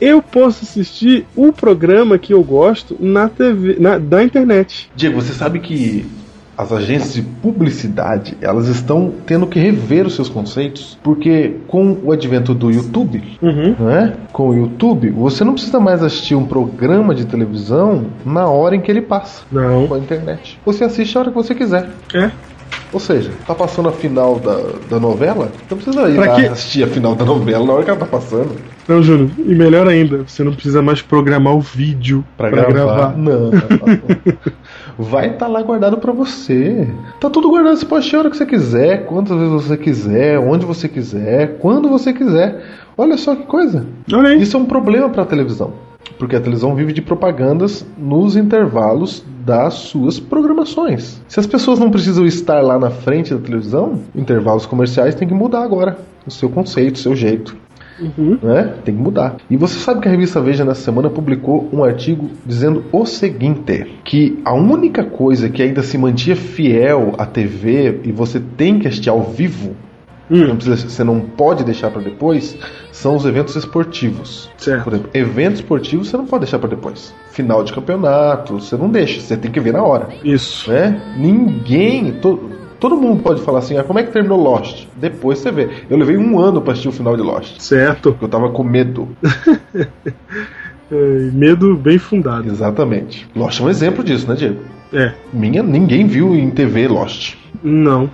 [0.00, 4.90] eu posso assistir o programa que eu gosto na TV, na, da internet.
[4.94, 6.06] Diego, você sabe que
[6.56, 12.12] as agências de publicidade elas estão tendo que rever os seus conceitos porque com o
[12.12, 14.14] advento do YouTube, não é?
[14.32, 18.80] Com o YouTube, você não precisa mais assistir um programa de televisão na hora em
[18.80, 19.42] que ele passa.
[19.50, 19.86] Não.
[19.86, 20.58] Com a internet.
[20.64, 21.88] Você assiste a hora que você quiser.
[22.14, 22.30] É.
[22.92, 24.58] Ou seja, tá passando a final da,
[24.90, 27.90] da novela, não precisa ir Pra lá assistir a final da novela na hora que
[27.90, 28.54] ela tá passando.
[28.86, 32.72] Não, Júnior, e melhor ainda, você não precisa mais programar o vídeo pra gravar.
[32.72, 33.16] gravar.
[33.16, 33.50] Não.
[35.02, 36.88] Vai estar lá guardado pra você.
[37.18, 40.38] Tá tudo guardado, você pode assistir a hora que você quiser, quantas vezes você quiser,
[40.38, 42.62] onde você quiser, quando você quiser.
[42.96, 43.84] Olha só que coisa.
[44.40, 45.72] Isso é um problema pra televisão.
[46.18, 51.20] Porque a televisão vive de propagandas nos intervalos das suas programações.
[51.26, 55.34] Se as pessoas não precisam estar lá na frente da televisão, intervalos comerciais tem que
[55.34, 55.98] mudar agora.
[56.24, 57.56] O seu conceito, o seu jeito.
[58.42, 58.74] Né?
[58.84, 59.36] Tem que mudar.
[59.50, 63.86] E você sabe que a revista Veja nessa semana publicou um artigo dizendo o seguinte:
[64.04, 68.88] que a única coisa que ainda se mantinha fiel à TV e você tem que
[68.88, 69.74] assistir ao vivo,
[70.30, 72.56] não precisa- você não pode deixar para depois,
[72.90, 74.50] são os eventos esportivos.
[74.84, 77.14] Por exemplo, eventos esportivos você não pode deixar para depois.
[77.30, 80.08] Final de campeonato, você não deixa, você tem que ver na hora.
[80.24, 80.70] Isso.
[80.70, 81.00] Né?
[81.18, 82.12] Ninguém.
[82.12, 82.50] to-
[82.82, 84.88] todo mundo pode falar assim, ah, como é que terminou Lost?
[84.96, 85.68] Depois você vê.
[85.88, 87.60] Eu levei um ano pra assistir o final de Lost.
[87.60, 88.10] Certo.
[88.10, 89.08] Porque eu tava com medo.
[90.94, 92.46] É, medo bem fundado.
[92.46, 93.26] Exatamente.
[93.34, 94.60] Lost é um exemplo disso, né, Diego?
[94.92, 95.14] É.
[95.32, 97.34] Minha, ninguém viu em TV Lost.
[97.62, 98.10] Não.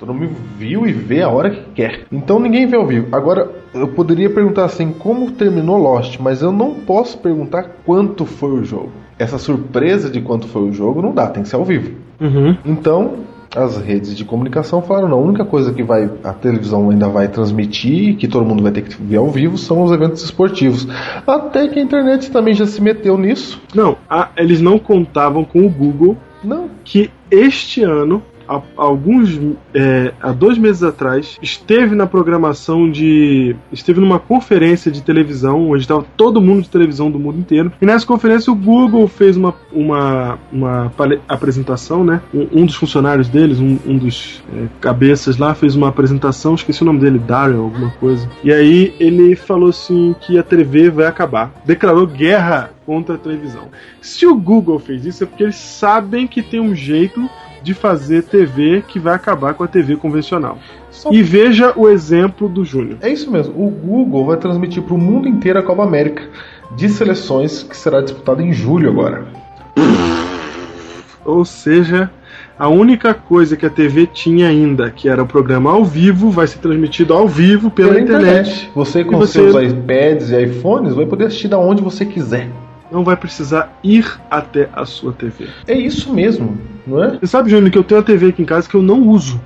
[0.00, 2.06] Todo mundo viu e vê a hora que quer.
[2.10, 3.06] Então ninguém vê ao vivo.
[3.14, 8.50] Agora, eu poderia perguntar assim, como terminou Lost, mas eu não posso perguntar quanto foi
[8.50, 8.90] o jogo.
[9.16, 11.92] Essa surpresa de quanto foi o jogo não dá, tem que ser ao vivo.
[12.20, 12.56] Uhum.
[12.64, 13.14] Então,
[13.54, 17.28] as redes de comunicação falaram, não, a única coisa que vai a televisão ainda vai
[17.28, 20.86] transmitir, que todo mundo vai ter que ver ao vivo, são os eventos esportivos.
[21.26, 23.60] Até que a internet também já se meteu nisso.
[23.74, 26.68] Não, a- eles não contavam com o Google Não.
[26.84, 29.40] Que este ano há alguns
[29.74, 35.82] é, há dois meses atrás esteve na programação de esteve numa conferência de televisão onde
[35.82, 39.54] estava todo mundo de televisão do mundo inteiro e nessa conferência o Google fez uma,
[39.72, 40.92] uma, uma
[41.28, 42.20] apresentação né?
[42.32, 46.82] Um, um, dos funcionários deles um, um dos é, cabeças lá fez uma apresentação esqueci
[46.82, 48.28] o nome dele Daryl alguma coisa.
[48.42, 51.52] E aí ele falou assim que a TV vai acabar.
[51.64, 53.68] Declarou guerra contra a televisão.
[54.00, 57.28] Se o Google fez isso é porque eles sabem que tem um jeito
[57.64, 60.58] de fazer TV que vai acabar com a TV convencional.
[60.90, 61.10] Só...
[61.10, 62.98] E veja o exemplo do Júnior.
[63.00, 63.54] É isso mesmo.
[63.56, 66.22] O Google vai transmitir para o mundo inteiro a Copa América
[66.76, 69.26] de seleções que será disputada em julho agora.
[71.24, 72.10] Ou seja,
[72.58, 76.46] a única coisa que a TV tinha ainda, que era o programa ao vivo, vai
[76.46, 78.40] ser transmitido ao vivo pela, pela internet.
[78.40, 78.70] internet.
[78.74, 82.50] Você com seus iPads e iPhones vai poder assistir da onde você quiser
[82.94, 85.48] não vai precisar ir até a sua TV.
[85.66, 87.18] É isso mesmo, não é?
[87.18, 89.40] Você sabe, Júnior, que eu tenho uma TV aqui em casa que eu não uso.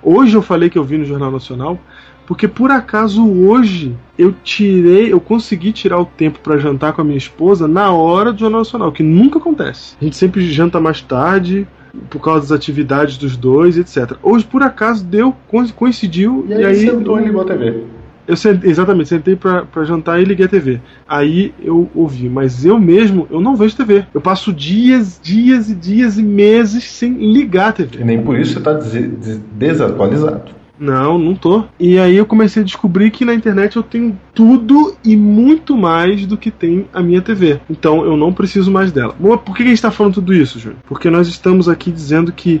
[0.00, 1.80] Hoje eu falei que eu vi no Jornal Nacional,
[2.28, 7.04] porque por acaso hoje eu tirei, eu consegui tirar o tempo para jantar com a
[7.04, 9.96] minha esposa na hora do Jornal Nacional, que nunca acontece.
[10.00, 11.66] A gente sempre janta mais tarde,
[12.08, 14.16] por causa das atividades dos dois, etc.
[14.22, 15.34] Hoje, por acaso, deu,
[15.76, 16.46] coincidiu.
[16.48, 17.84] E aí, e aí sentou e ligou a TV.
[18.26, 20.80] Eu sentei, exatamente, sentei pra, pra jantar e liguei a TV.
[21.08, 24.06] Aí eu ouvi, mas eu mesmo, eu não vejo TV.
[24.14, 28.00] Eu passo dias, dias e dias e meses sem ligar a TV.
[28.00, 30.62] E nem por isso você tá des desatualizado.
[30.78, 31.64] Não, não tô.
[31.78, 36.26] E aí eu comecei a descobrir que na internet eu tenho tudo e muito mais
[36.26, 37.60] do que tem a minha TV.
[37.70, 39.14] Então eu não preciso mais dela.
[39.14, 40.80] Por que a gente está falando tudo isso, Júnior?
[40.88, 42.60] Porque nós estamos aqui dizendo que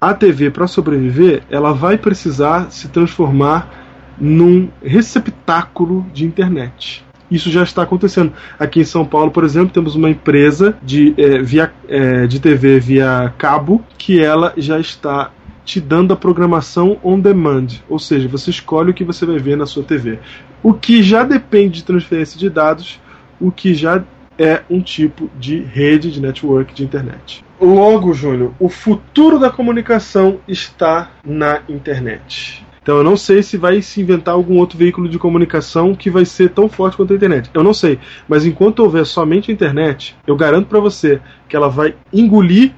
[0.00, 3.87] a TV, para sobreviver, ela vai precisar se transformar
[4.20, 7.04] num receptáculo de internet.
[7.30, 8.32] Isso já está acontecendo.
[8.58, 12.80] Aqui em São Paulo, por exemplo, temos uma empresa de, é, via, é, de TV
[12.80, 15.30] via cabo que ela já está
[15.64, 19.54] te dando a programação on demand, ou seja, você escolhe o que você vai ver
[19.54, 20.18] na sua TV.
[20.62, 22.98] O que já depende de transferência de dados,
[23.38, 24.02] o que já
[24.38, 27.44] é um tipo de rede de network de internet.
[27.60, 32.64] Logo, Júnior, o futuro da comunicação está na internet.
[32.88, 36.24] Então eu não sei se vai se inventar algum outro veículo de comunicação que vai
[36.24, 37.50] ser tão forte quanto a internet.
[37.52, 37.98] Eu não sei.
[38.26, 42.72] Mas enquanto houver somente a internet, eu garanto para você que ela vai engolir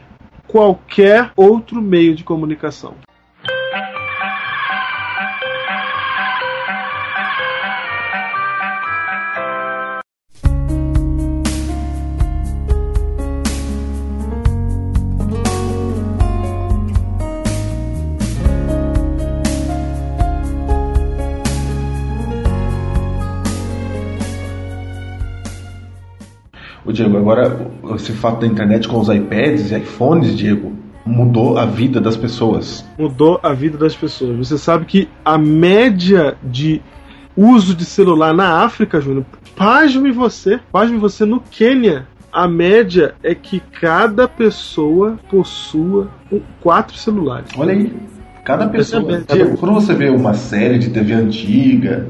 [0.49, 2.97] qualquer outro meio de comunicação.
[26.91, 27.57] O Diego, agora
[27.95, 30.73] esse fato da internet com os iPads e iPhones, Diego,
[31.07, 32.85] mudou a vida das pessoas.
[32.99, 34.37] Mudou a vida das pessoas.
[34.37, 36.83] Você sabe que a média de
[37.37, 39.25] uso de celular na África, Júnior,
[39.55, 42.09] pasme você, pasme você no Quênia.
[42.33, 46.09] A média é que cada pessoa possua
[46.61, 47.51] quatro celulares.
[47.57, 47.93] Olha aí,
[48.45, 49.23] cada pessoa.
[49.29, 52.09] Diego, quando você vê uma série de TV antiga,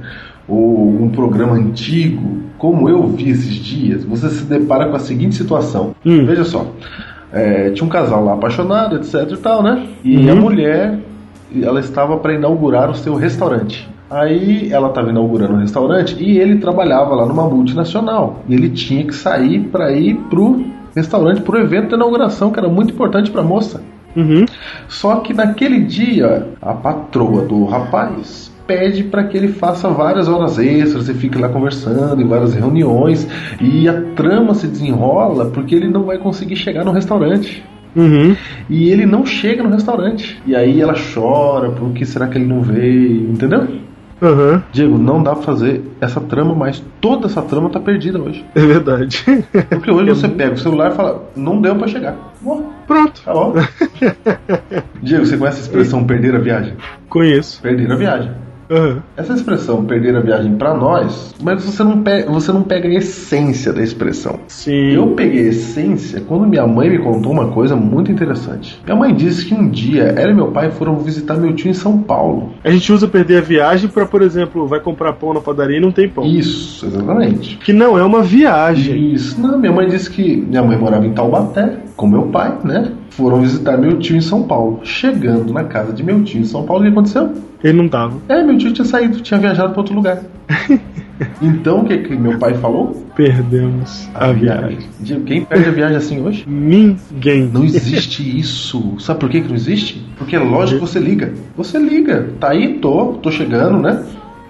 [0.51, 5.37] ou um programa antigo, como eu vi esses dias, você se depara com a seguinte
[5.37, 5.95] situação.
[6.05, 6.27] Hum.
[6.27, 6.67] Veja só,
[7.33, 9.87] é, tinha um casal lá apaixonado, etc e tal, né?
[10.03, 10.33] E uhum.
[10.33, 10.99] a mulher,
[11.63, 13.89] ela estava para inaugurar o seu restaurante.
[14.11, 18.43] Aí ela estava inaugurando um restaurante e ele trabalhava lá numa multinacional.
[18.49, 22.69] E ele tinha que sair para ir pro restaurante, pro evento de inauguração, que era
[22.69, 23.81] muito importante para a moça.
[24.17, 24.45] Uhum.
[24.89, 30.59] Só que naquele dia, a patroa do rapaz pede para que ele faça várias horas
[30.59, 33.27] extras e fique lá conversando em várias reuniões
[33.61, 37.65] e a trama se desenrola porque ele não vai conseguir chegar no restaurante.
[37.95, 38.37] Uhum.
[38.69, 40.41] E ele não chega no restaurante.
[40.47, 43.31] E aí ela chora, por que será que ele não veio?
[43.31, 43.67] Entendeu?
[44.23, 44.61] Uhum.
[44.71, 48.45] Diego, não dá pra fazer essa trama, mas toda essa trama tá perdida hoje.
[48.55, 49.25] É verdade.
[49.69, 52.17] Porque hoje você pega o celular e fala, não deu para chegar.
[52.41, 53.23] Bom, Pronto.
[53.25, 53.55] Tá bom.
[55.03, 56.75] Diego, você conhece a expressão perder a viagem?
[57.09, 57.63] Conheço.
[57.63, 58.33] Perder a viagem.
[58.71, 58.99] Uhum.
[59.17, 62.93] Essa expressão perder a viagem para nós, mas você não, pega, você não pega a
[62.93, 64.39] essência da expressão.
[64.47, 64.93] Sim.
[64.93, 68.81] Eu peguei a essência quando minha mãe me contou uma coisa muito interessante.
[68.85, 71.75] Minha mãe disse que um dia ela e meu pai foram visitar meu tio em
[71.75, 72.53] São Paulo.
[72.63, 75.81] A gente usa perder a viagem para, por exemplo, vai comprar pão na padaria e
[75.81, 76.25] não tem pão.
[76.25, 77.57] Isso, exatamente.
[77.59, 79.13] Que não é uma viagem.
[79.13, 79.41] Isso.
[79.41, 82.93] Não, minha mãe disse que minha mãe morava em Taubaté com meu pai, né?
[83.11, 84.81] Foram visitar meu tio em São Paulo.
[84.83, 87.33] Chegando na casa de meu tio em São Paulo, o que aconteceu?
[87.63, 88.17] Ele não tava.
[88.29, 90.23] É, meu tio tinha saído, tinha viajado para outro lugar.
[91.43, 93.05] Então o que, que meu pai falou?
[93.15, 94.79] Perdemos a, viagem.
[95.01, 96.45] Diego, Quem perde a viagem assim hoje?
[96.49, 97.43] Ninguém.
[97.43, 98.99] Não existe isso.
[98.99, 100.03] Sabe por que, que não existe?
[100.17, 101.33] Porque é lógico que você liga.
[101.57, 102.31] Você liga.
[102.39, 104.03] Tá aí, tô, tô chegando, né?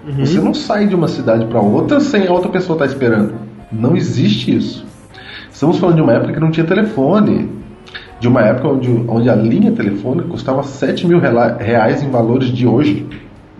[0.07, 0.25] Uhum.
[0.25, 3.33] Você não sai de uma cidade para outra sem a outra pessoa estar esperando.
[3.71, 4.85] Não existe isso.
[5.51, 7.49] Estamos falando de uma época que não tinha telefone.
[8.21, 12.67] De uma época onde, onde a linha telefônica custava 7 mil reais em valores de
[12.67, 13.03] hoje.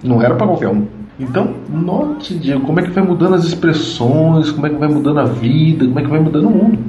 [0.04, 0.86] Não era para qualquer um.
[1.20, 5.20] Então, note, Diego, como é que vai mudando as expressões, como é que vai mudando
[5.20, 6.80] a vida, como é que vai mudando o mundo.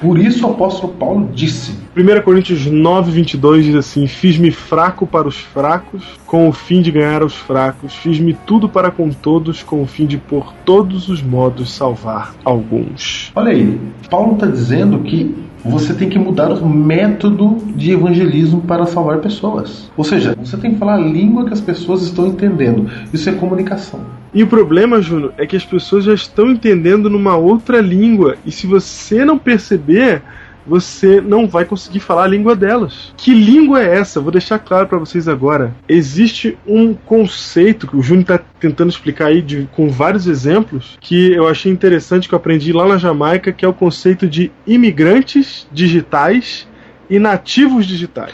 [0.00, 5.26] Por isso o apóstolo Paulo disse: 1 Coríntios 9, 22 diz assim: Fiz-me fraco para
[5.26, 7.94] os fracos, com o fim de ganhar aos fracos.
[7.94, 13.32] Fiz-me tudo para com todos, com o fim de por todos os modos salvar alguns.
[13.34, 15.34] Olha aí, Paulo está dizendo que
[15.64, 19.90] você tem que mudar o método de evangelismo para salvar pessoas.
[19.96, 22.90] Ou seja, você tem que falar a língua que as pessoas estão entendendo.
[23.12, 24.00] Isso é comunicação.
[24.32, 28.36] E o problema, Júnior, é que as pessoas já estão entendendo numa outra língua.
[28.44, 30.22] E se você não perceber,
[30.66, 33.12] você não vai conseguir falar a língua delas.
[33.16, 34.20] Que língua é essa?
[34.20, 35.74] Vou deixar claro para vocês agora.
[35.88, 41.32] Existe um conceito que o Júnior está tentando explicar aí de- com vários exemplos que
[41.32, 45.66] eu achei interessante que eu aprendi lá na Jamaica, que é o conceito de imigrantes
[45.72, 46.66] digitais
[47.10, 48.32] e nativos digitais.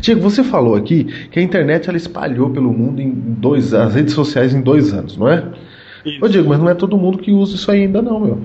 [0.00, 4.14] Tiago, você falou aqui que a internet ela espalhou pelo mundo em dois as redes
[4.14, 5.44] sociais em dois anos, não é?
[6.22, 8.38] Ô Diego, mas não é todo mundo que usa isso ainda não, meu.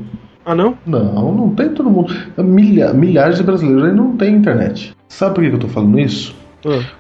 [0.46, 0.78] Ah não?
[0.86, 2.14] Não, não tem todo mundo.
[2.38, 4.96] Milha- milhares de brasileiros ainda não tem internet.
[5.08, 6.36] Sabe por que eu tô falando isso?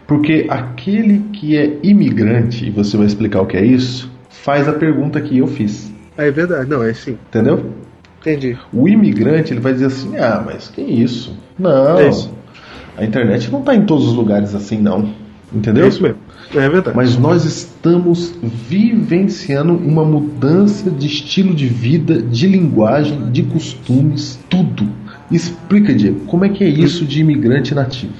[0.08, 4.74] Porque aquele que é imigrante, e você vai explicar o que é isso, faz a
[4.74, 5.94] pergunta que eu fiz.
[6.18, 7.18] É verdade, não, é sim.
[7.30, 7.66] Entendeu?
[8.22, 8.58] Entendi.
[8.74, 11.36] O imigrante ele vai dizer assim: ah, mas que isso?
[11.60, 11.98] Não.
[12.00, 12.34] É isso.
[12.98, 15.10] A internet não está em todos os lugares assim, não.
[15.54, 15.86] Entendeu?
[15.86, 16.18] É isso mesmo.
[16.54, 16.96] É verdade.
[16.96, 24.88] Mas nós estamos vivenciando uma mudança de estilo de vida, de linguagem, de costumes, tudo.
[25.32, 28.14] Explica, Diego, como é que é isso de imigrante nativo?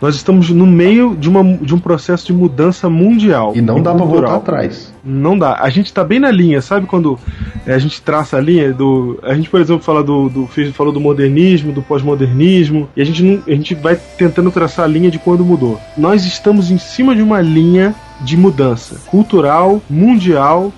[0.00, 3.52] Nós estamos no meio de, uma, de um processo de mudança mundial.
[3.54, 4.30] E não dá pra cultural.
[4.30, 4.92] voltar atrás.
[5.04, 5.58] Não dá.
[5.60, 7.18] A gente tá bem na linha, sabe quando
[7.66, 9.18] é, a gente traça a linha do.
[9.22, 10.28] A gente, por exemplo, fala do.
[10.28, 14.84] do falou do modernismo, do pós-modernismo, e a gente, não, a gente vai tentando traçar
[14.84, 15.80] a linha de quando mudou.
[15.96, 20.72] Nós estamos em cima de uma linha de mudança cultural, mundial.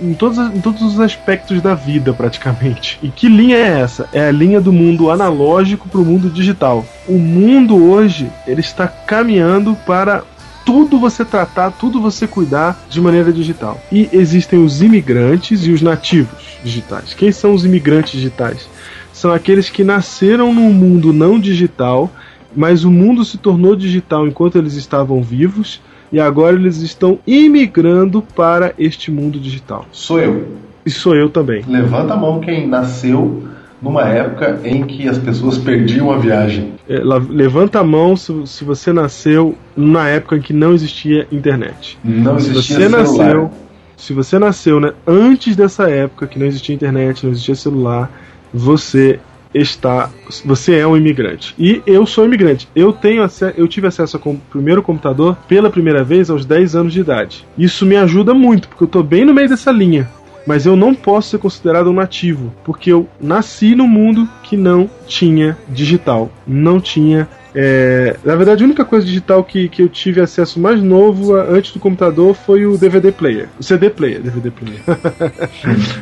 [0.00, 2.98] Em, todos, em todos os aspectos da vida, praticamente.
[3.02, 4.08] E que linha é essa?
[4.12, 6.84] É a linha do mundo analógico para o mundo digital.
[7.08, 10.22] O mundo hoje ele está caminhando para
[10.64, 13.80] tudo você tratar, tudo você cuidar de maneira digital.
[13.92, 17.14] E existem os imigrantes e os nativos digitais.
[17.14, 18.68] Quem são os imigrantes digitais?
[19.12, 22.10] São aqueles que nasceram num mundo não digital,
[22.54, 25.80] mas o mundo se tornou digital enquanto eles estavam vivos
[26.16, 29.84] e agora eles estão imigrando para este mundo digital.
[29.92, 30.46] Sou eu.
[30.86, 31.62] E sou eu também.
[31.68, 33.42] Levanta a mão quem nasceu
[33.82, 36.72] numa época em que as pessoas perdiam a viagem.
[36.88, 41.98] É, levanta a mão se, se você nasceu na época em que não existia internet.
[42.02, 43.02] Não se existia você celular.
[43.02, 43.50] nasceu,
[43.98, 48.10] se você nasceu né, antes dessa época que não existia internet, não existia celular,
[48.54, 49.20] você
[49.54, 50.10] está,
[50.44, 51.54] você é um imigrante.
[51.58, 52.68] E eu sou imigrante.
[52.74, 53.26] Eu tenho
[53.56, 57.46] eu tive acesso ao primeiro computador pela primeira vez aos 10 anos de idade.
[57.56, 60.08] Isso me ajuda muito, porque eu estou bem no meio dessa linha.
[60.46, 64.88] Mas eu não posso ser considerado um nativo, porque eu nasci num mundo que não
[65.06, 67.28] tinha digital, não tinha.
[67.58, 71.44] É, Na verdade, a única coisa digital que, que eu tive acesso mais novo a-
[71.44, 74.80] antes do computador foi o DVD player, o CD player, DVD player.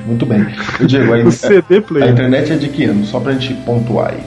[0.07, 0.41] Muito bem.
[0.43, 0.85] A,
[1.27, 2.11] O CD a player.
[2.11, 3.05] internet é de que ano?
[3.07, 4.21] Só pra gente pontuar aí.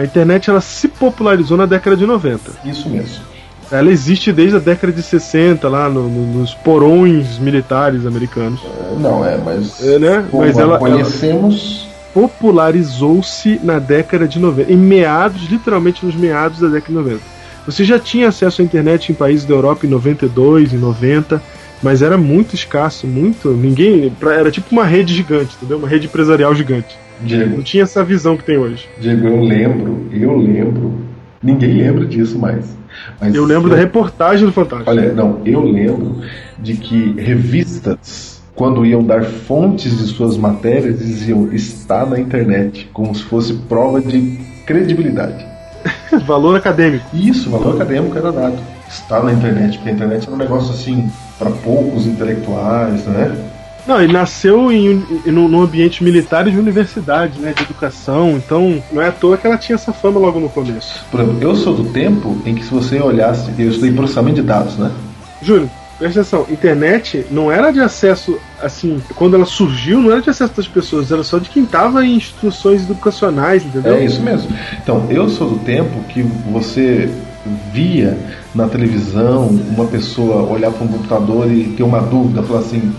[0.00, 2.50] A internet ela se popularizou na década de 90.
[2.64, 3.24] Isso mesmo.
[3.70, 8.60] Ela existe desde a década de 60, lá no- no- nos porões militares americanos.
[8.98, 9.82] Não, é, mas.
[9.86, 10.24] É, né?
[10.32, 11.87] Mas ela, ela conhecemos.
[12.18, 17.20] Popularizou-se na década de 90, em meados, literalmente nos meados da década de 90.
[17.64, 21.40] Você já tinha acesso à internet em países da Europa em 92, em 90,
[21.80, 23.50] mas era muito escasso, muito.
[23.50, 24.12] Ninguém.
[24.20, 25.78] Era tipo uma rede gigante, entendeu?
[25.78, 26.98] Uma rede empresarial gigante.
[27.20, 27.56] Diego.
[27.56, 28.88] Não tinha essa visão que tem hoje.
[29.00, 30.98] Diego, eu lembro, eu lembro.
[31.40, 32.76] Ninguém lembra disso mais.
[33.20, 34.90] Mas Eu lembro da reportagem do Fantástico.
[34.90, 36.20] Olha, não, eu lembro
[36.58, 43.14] de que revistas, quando iam dar fontes de suas matérias, diziam está na internet, como
[43.14, 44.36] se fosse prova de
[44.66, 45.46] credibilidade.
[46.26, 47.06] Valor acadêmico.
[47.14, 48.58] Isso, valor acadêmico era dado.
[48.88, 53.36] Está na internet, porque a internet era um negócio assim, para poucos intelectuais, né?
[53.86, 57.54] Não, ele nasceu em, em, num ambiente militar e de universidade, né?
[57.54, 58.30] De educação.
[58.32, 61.04] Então, não é à toa que ela tinha essa fama logo no começo.
[61.10, 64.42] Por exemplo, eu sou do tempo em que se você olhasse, eu estudei processamento de
[64.42, 64.90] dados, né?
[65.40, 70.30] Júlio, presta atenção, internet não era de acesso, assim, quando ela surgiu, não era de
[70.30, 73.94] acesso das pessoas, era só de quem estava em instituições educacionais, entendeu?
[73.94, 74.48] É isso mesmo.
[74.80, 77.10] Então, eu sou do tempo que você
[77.72, 78.16] via
[78.54, 82.92] na televisão uma pessoa olhar para um computador e ter uma dúvida, falar assim,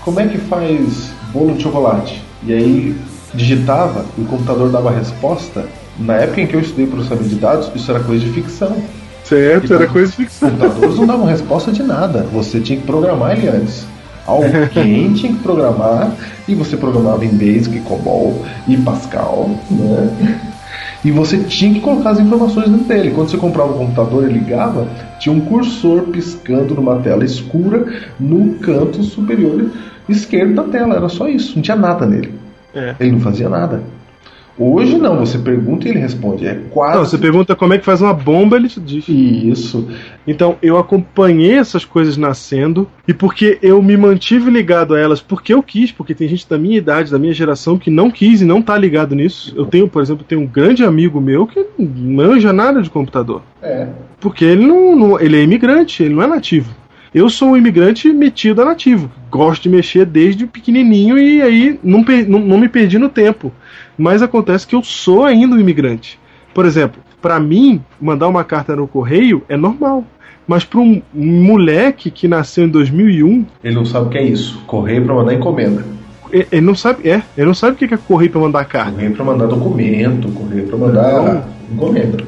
[0.00, 2.22] como é que faz bolo de chocolate?
[2.42, 2.96] E aí
[3.34, 5.66] digitava e o computador dava a resposta.
[5.98, 8.76] Na época em que eu estudei processamento de dados, isso era coisa de ficção.
[9.28, 10.48] Certo, era coisa de ficção.
[10.48, 12.22] Os computadores não davam resposta de nada.
[12.32, 13.86] Você tinha que programar ele antes.
[14.26, 16.12] Alguém tinha que programar
[16.48, 20.38] e você programava em Basic, COBOL e Pascal, né?
[21.04, 23.12] E você tinha que colocar as informações dentro dele.
[23.12, 24.88] Quando você comprava o computador e ligava,
[25.20, 27.84] tinha um cursor piscando numa tela escura
[28.18, 29.70] no canto superior
[30.08, 30.96] esquerdo da tela.
[30.96, 32.34] Era só isso, não tinha nada nele.
[32.74, 32.94] É.
[32.98, 33.82] Ele não fazia nada.
[34.58, 36.46] Hoje não, você pergunta e ele responde.
[36.46, 36.96] É quase.
[36.96, 39.06] Não, você pergunta como é que faz uma bomba, ele te diz.
[39.06, 39.86] Isso.
[40.26, 45.52] Então eu acompanhei essas coisas nascendo e porque eu me mantive ligado a elas porque
[45.52, 48.46] eu quis, porque tem gente da minha idade, da minha geração que não quis e
[48.46, 49.52] não tá ligado nisso.
[49.54, 53.42] Eu tenho, por exemplo, tenho um grande amigo meu que não manja nada de computador.
[53.62, 53.88] É.
[54.18, 56.74] Porque ele não, não ele é imigrante, ele não é nativo.
[57.14, 59.10] Eu sou um imigrante metido a nativo.
[59.30, 63.52] Gosto de mexer desde pequenininho e aí não, não, não me perdi no tempo.
[63.96, 66.18] Mas acontece que eu sou ainda um imigrante.
[66.52, 70.04] Por exemplo, para mim, mandar uma carta no correio é normal.
[70.46, 73.44] Mas para um moleque que nasceu em 2001.
[73.64, 74.62] Ele não sabe o que é isso.
[74.66, 75.84] Correio para mandar encomenda.
[76.32, 78.92] Ele não sabe, é, ele não sabe o que é correio para mandar carta.
[78.92, 81.44] Correio para mandar documento, correio para mandar não.
[81.72, 82.24] encomenda.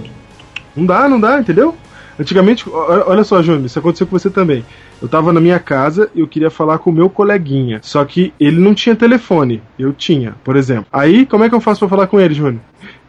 [0.74, 1.74] Não dá, não dá, entendeu?
[2.18, 4.64] Antigamente, olha só, Júnior, isso aconteceu com você também.
[5.00, 7.78] Eu tava na minha casa e eu queria falar com o meu coleguinha.
[7.82, 9.62] Só que ele não tinha telefone.
[9.78, 10.86] Eu tinha, por exemplo.
[10.92, 12.60] Aí, como é que eu faço para falar com ele, Júnior?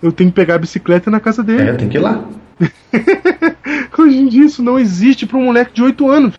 [0.01, 1.69] Eu tenho que pegar a bicicleta na casa dele.
[1.69, 2.23] É, tem que ir lá.
[3.97, 6.33] Hoje em dia isso não existe para um moleque de 8 anos.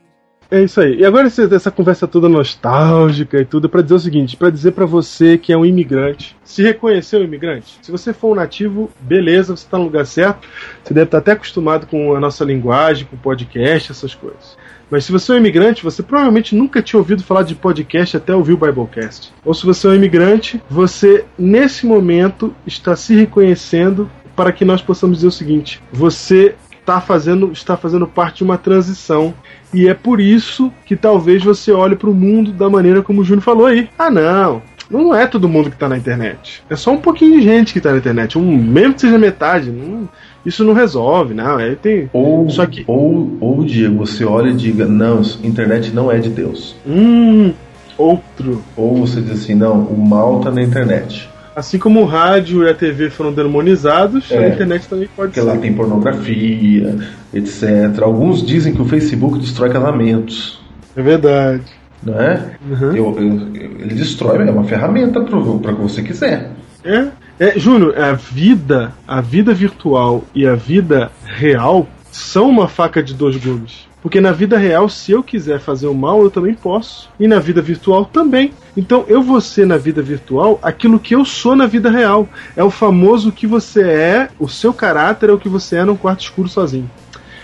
[0.51, 0.97] É isso aí.
[0.99, 4.85] E agora essa conversa toda nostálgica e tudo para dizer o seguinte, para dizer para
[4.85, 7.79] você que é um imigrante, se reconhecer um imigrante.
[7.81, 10.49] Se você for um nativo, beleza, você está no lugar certo.
[10.83, 14.57] Você deve estar até acostumado com a nossa linguagem, com podcast, essas coisas.
[14.91, 18.35] Mas se você é um imigrante, você provavelmente nunca tinha ouvido falar de podcast até
[18.35, 19.33] ouvir o Biblecast.
[19.45, 24.83] Ou se você é um imigrante, você nesse momento está se reconhecendo para que nós
[24.83, 29.33] possamos dizer o seguinte: você está fazendo, está fazendo parte de uma transição.
[29.73, 33.25] E é por isso que talvez você olhe para o mundo da maneira como o
[33.25, 33.89] Júnior falou aí.
[33.99, 34.63] Ah, não.
[34.91, 36.65] Não é todo mundo que está na internet.
[36.69, 38.37] É só um pouquinho de gente que está na internet.
[38.37, 39.71] Um, mesmo que seja metade.
[39.71, 40.09] Não,
[40.45, 41.61] isso não resolve, não.
[41.61, 42.83] É, tem, ou, só que...
[42.89, 46.75] ou, ou, Diego, você olha e diga: não, internet não é de Deus.
[46.85, 47.53] Hum,
[47.97, 48.65] outro.
[48.77, 51.30] Ou você diz assim: não, o mal está na internet.
[51.55, 55.41] Assim como o rádio e a TV foram demonizados, é, a internet também pode porque
[55.41, 55.47] ser.
[55.47, 56.99] Porque lá tem pornografia,
[57.35, 58.03] etc.
[58.03, 60.61] Alguns dizem que o Facebook destrói casamentos.
[60.97, 61.63] É verdade.
[62.03, 62.57] Não é?
[62.69, 62.97] Uhum.
[62.97, 66.51] Eu, eu, ele destrói, é uma ferramenta para o que você quiser.
[66.85, 73.03] É, é Júnior, a vida, a vida virtual e a vida real são uma faca
[73.03, 73.90] de dois gumes.
[74.03, 77.09] Porque na vida real, se eu quiser fazer o mal, eu também posso.
[77.19, 78.53] E na vida virtual também.
[78.77, 82.29] Então eu vou ser na vida virtual aquilo que eu sou na vida real.
[82.57, 85.97] É o famoso que você é, o seu caráter é o que você é num
[85.97, 86.91] quarto escuro sozinho.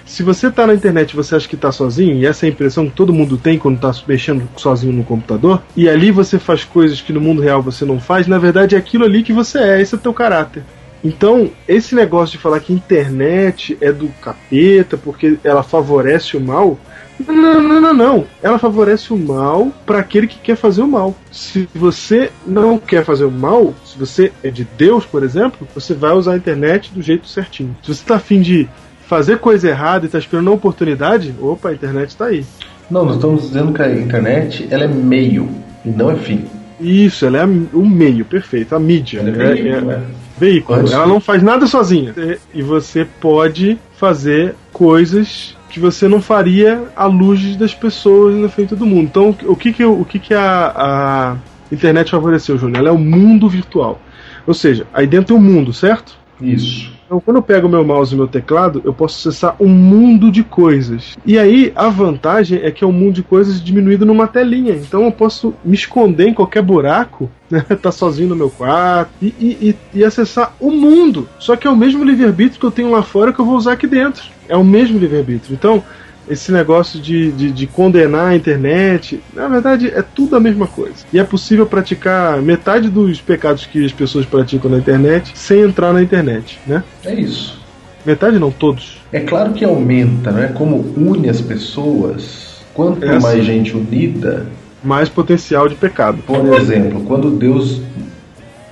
[0.07, 2.53] Se você tá na internet e você acha que tá sozinho, e essa é a
[2.53, 6.63] impressão que todo mundo tem quando tá mexendo sozinho no computador, e ali você faz
[6.63, 9.59] coisas que no mundo real você não faz, na verdade é aquilo ali que você
[9.59, 10.63] é, esse é o teu caráter.
[11.05, 16.79] Então, esse negócio de falar que internet é do capeta porque ela favorece o mal,
[17.19, 18.25] não, não, não, não.
[18.43, 21.15] Ela favorece o mal para aquele que quer fazer o mal.
[21.31, 25.95] Se você não quer fazer o mal, se você é de Deus, por exemplo, você
[25.95, 27.77] vai usar a internet do jeito certinho.
[27.83, 28.69] Se você tá afim de
[29.07, 32.45] fazer coisa errada e tá esperando uma oportunidade, opa, a internet tá aí.
[32.91, 35.49] Não, nós estamos dizendo que a internet ela é meio
[35.85, 36.45] e não é fim.
[36.79, 39.21] Isso, ela é o meio, perfeito, a mídia.
[39.21, 40.03] Ela é, veículo, é, é,
[40.39, 40.81] veículo.
[40.81, 42.15] Antes ela não faz nada sozinha.
[42.53, 48.75] E você pode fazer coisas que você não faria à luz das pessoas na frente
[48.75, 49.05] do mundo.
[49.05, 51.37] Então, o que que, o que, que a, a
[51.71, 52.79] internet favoreceu, Júnior?
[52.79, 54.01] Ela é o mundo virtual.
[54.47, 56.17] Ou seja, aí dentro tem o um mundo, certo?
[56.41, 56.96] Isso.
[57.07, 60.43] Então, quando eu pego meu mouse e meu teclado, eu posso acessar um mundo de
[60.43, 61.17] coisas.
[61.25, 64.75] E aí, a vantagem é que é um mundo de coisas diminuído numa telinha.
[64.75, 67.61] Então, eu posso me esconder em qualquer buraco, né?
[67.81, 71.29] tá sozinho no meu quarto e, e, e, acessar o mundo.
[71.39, 73.73] Só que é o mesmo livre-arbítrio que eu tenho lá fora que eu vou usar
[73.73, 74.25] aqui dentro.
[74.49, 75.55] É o mesmo livre-arbítrio.
[75.55, 75.85] Então,
[76.29, 81.05] esse negócio de, de, de, condenar a internet, na verdade é tudo a mesma coisa.
[81.13, 85.93] E é possível praticar metade dos pecados que as pessoas praticam na internet sem entrar
[85.93, 86.83] na internet, né?
[87.05, 87.61] É isso.
[88.05, 89.01] Metade não, todos.
[89.13, 90.53] É claro que aumenta, né?
[90.55, 92.65] Como une as pessoas.
[92.73, 93.43] Quanto é mais assim.
[93.43, 94.47] gente unida,
[94.85, 96.19] mais potencial de pecado.
[96.27, 97.81] Por exemplo, quando Deus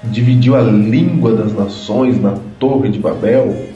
[0.05, 3.74] dividiu a língua das nações na Torre de Babel,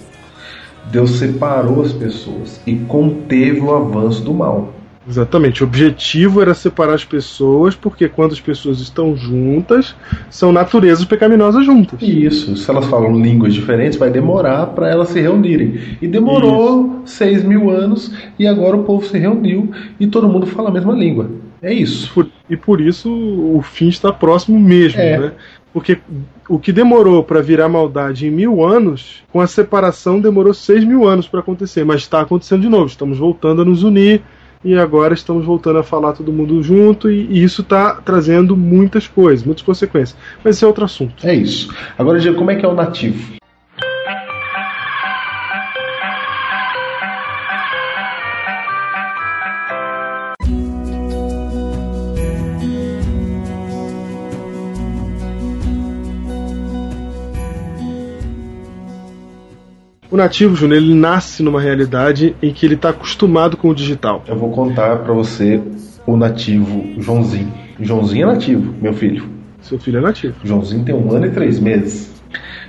[0.90, 4.74] Deus separou as pessoas e conteve o avanço do mal.
[5.08, 5.64] Exatamente.
[5.64, 9.96] O objetivo era separar as pessoas, porque quando as pessoas estão juntas,
[10.28, 12.00] são naturezas pecaminosas juntas.
[12.02, 12.54] Isso.
[12.56, 15.96] Se elas falam línguas diferentes, vai demorar para elas se reunirem.
[16.02, 17.16] E demorou isso.
[17.16, 20.92] seis mil anos, e agora o povo se reuniu e todo mundo fala a mesma
[20.92, 21.30] língua.
[21.62, 22.12] É isso.
[22.12, 25.18] Por, e por isso o fim está próximo mesmo, é.
[25.18, 25.32] né?
[25.72, 25.98] Porque
[26.48, 31.06] o que demorou para virar maldade em mil anos, com a separação demorou seis mil
[31.06, 31.84] anos para acontecer.
[31.84, 32.86] Mas está acontecendo de novo.
[32.86, 34.22] Estamos voltando a nos unir
[34.64, 39.06] e agora estamos voltando a falar todo mundo junto e, e isso está trazendo muitas
[39.06, 40.18] coisas, muitas consequências.
[40.42, 41.26] Mas esse é outro assunto.
[41.26, 41.72] É isso.
[41.96, 43.36] Agora, Diego, como é que é o nativo?
[60.18, 64.22] Nativo, Júnior, ele nasce numa realidade em que ele está acostumado com o digital.
[64.26, 65.62] Eu vou contar para você
[66.06, 67.52] o nativo Joãozinho.
[67.80, 69.24] Joãozinho é nativo, meu filho.
[69.62, 70.34] Seu filho é nativo.
[70.44, 72.12] Joãozinho tem um ano e três meses.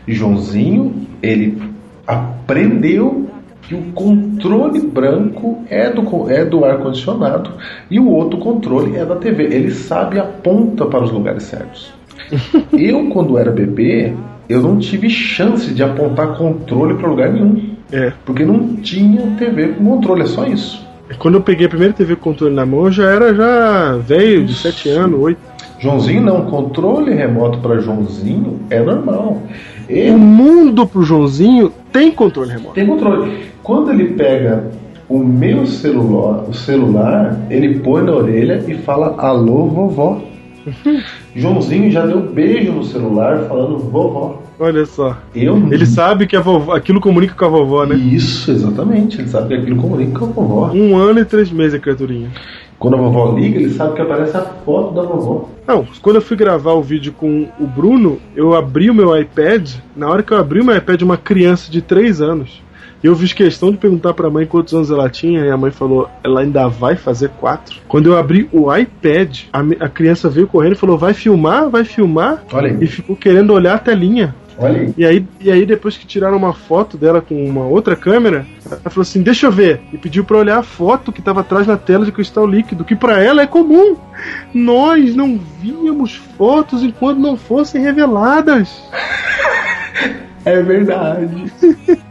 [0.07, 1.61] Joãozinho, ele
[2.05, 3.29] aprendeu
[3.61, 7.51] que o controle branco é do, é do ar-condicionado
[7.89, 9.43] e o outro controle é da TV.
[9.43, 11.93] Ele sabe a ponta para os lugares certos.
[12.73, 14.13] Eu, quando era bebê,
[14.49, 17.75] eu não tive chance de apontar controle para lugar nenhum.
[17.91, 18.11] É.
[18.25, 20.83] Porque não tinha TV com controle, é só isso.
[21.19, 24.55] Quando eu peguei a primeira TV com controle na mão, já era já velho, de
[24.55, 25.39] 7 anos, 8.
[25.79, 29.41] Joãozinho não, controle remoto para Joãozinho é normal.
[29.87, 30.11] Ele...
[30.11, 32.73] O mundo pro Joãozinho tem controle remoto.
[32.73, 33.45] Tem controle.
[33.63, 34.65] Quando ele pega
[35.07, 40.21] o meu celular, o celular, ele põe na orelha e fala alô vovó.
[41.35, 44.41] Joãozinho já deu beijo no celular falando vovó.
[44.59, 45.17] Olha só.
[45.33, 47.95] Eu Ele sabe que a vovó, aquilo comunica com a vovó, né?
[47.95, 49.19] Isso, exatamente.
[49.19, 50.71] Ele sabe que aquilo comunica com a vovó.
[50.73, 52.29] Um ano e três meses a criaturinha.
[52.77, 55.49] Quando a vovó liga, ele sabe que aparece a foto da vovó.
[55.67, 59.69] Não, quando eu fui gravar o vídeo com o Bruno, eu abri o meu iPad.
[59.95, 62.61] Na hora que eu abri o meu iPad, uma criança de 3 anos
[63.07, 66.09] eu fiz questão de perguntar pra mãe quantos anos ela tinha, e a mãe falou,
[66.23, 67.79] ela ainda vai fazer quatro.
[67.87, 71.83] Quando eu abri o iPad, a, a criança veio correndo e falou, vai filmar, vai
[71.83, 72.43] filmar.
[72.51, 72.77] Olha aí.
[72.81, 74.35] E ficou querendo olhar a telinha.
[74.57, 74.93] Olha aí.
[74.97, 78.89] E aí, e aí, depois que tiraram uma foto dela com uma outra câmera, ela
[78.89, 79.79] falou assim: Deixa eu ver.
[79.93, 82.95] E pediu para olhar a foto que estava atrás na tela de cristal líquido, que
[82.95, 83.95] para ela é comum.
[84.53, 88.69] Nós não víamos fotos enquanto não fossem reveladas.
[90.45, 91.51] É verdade.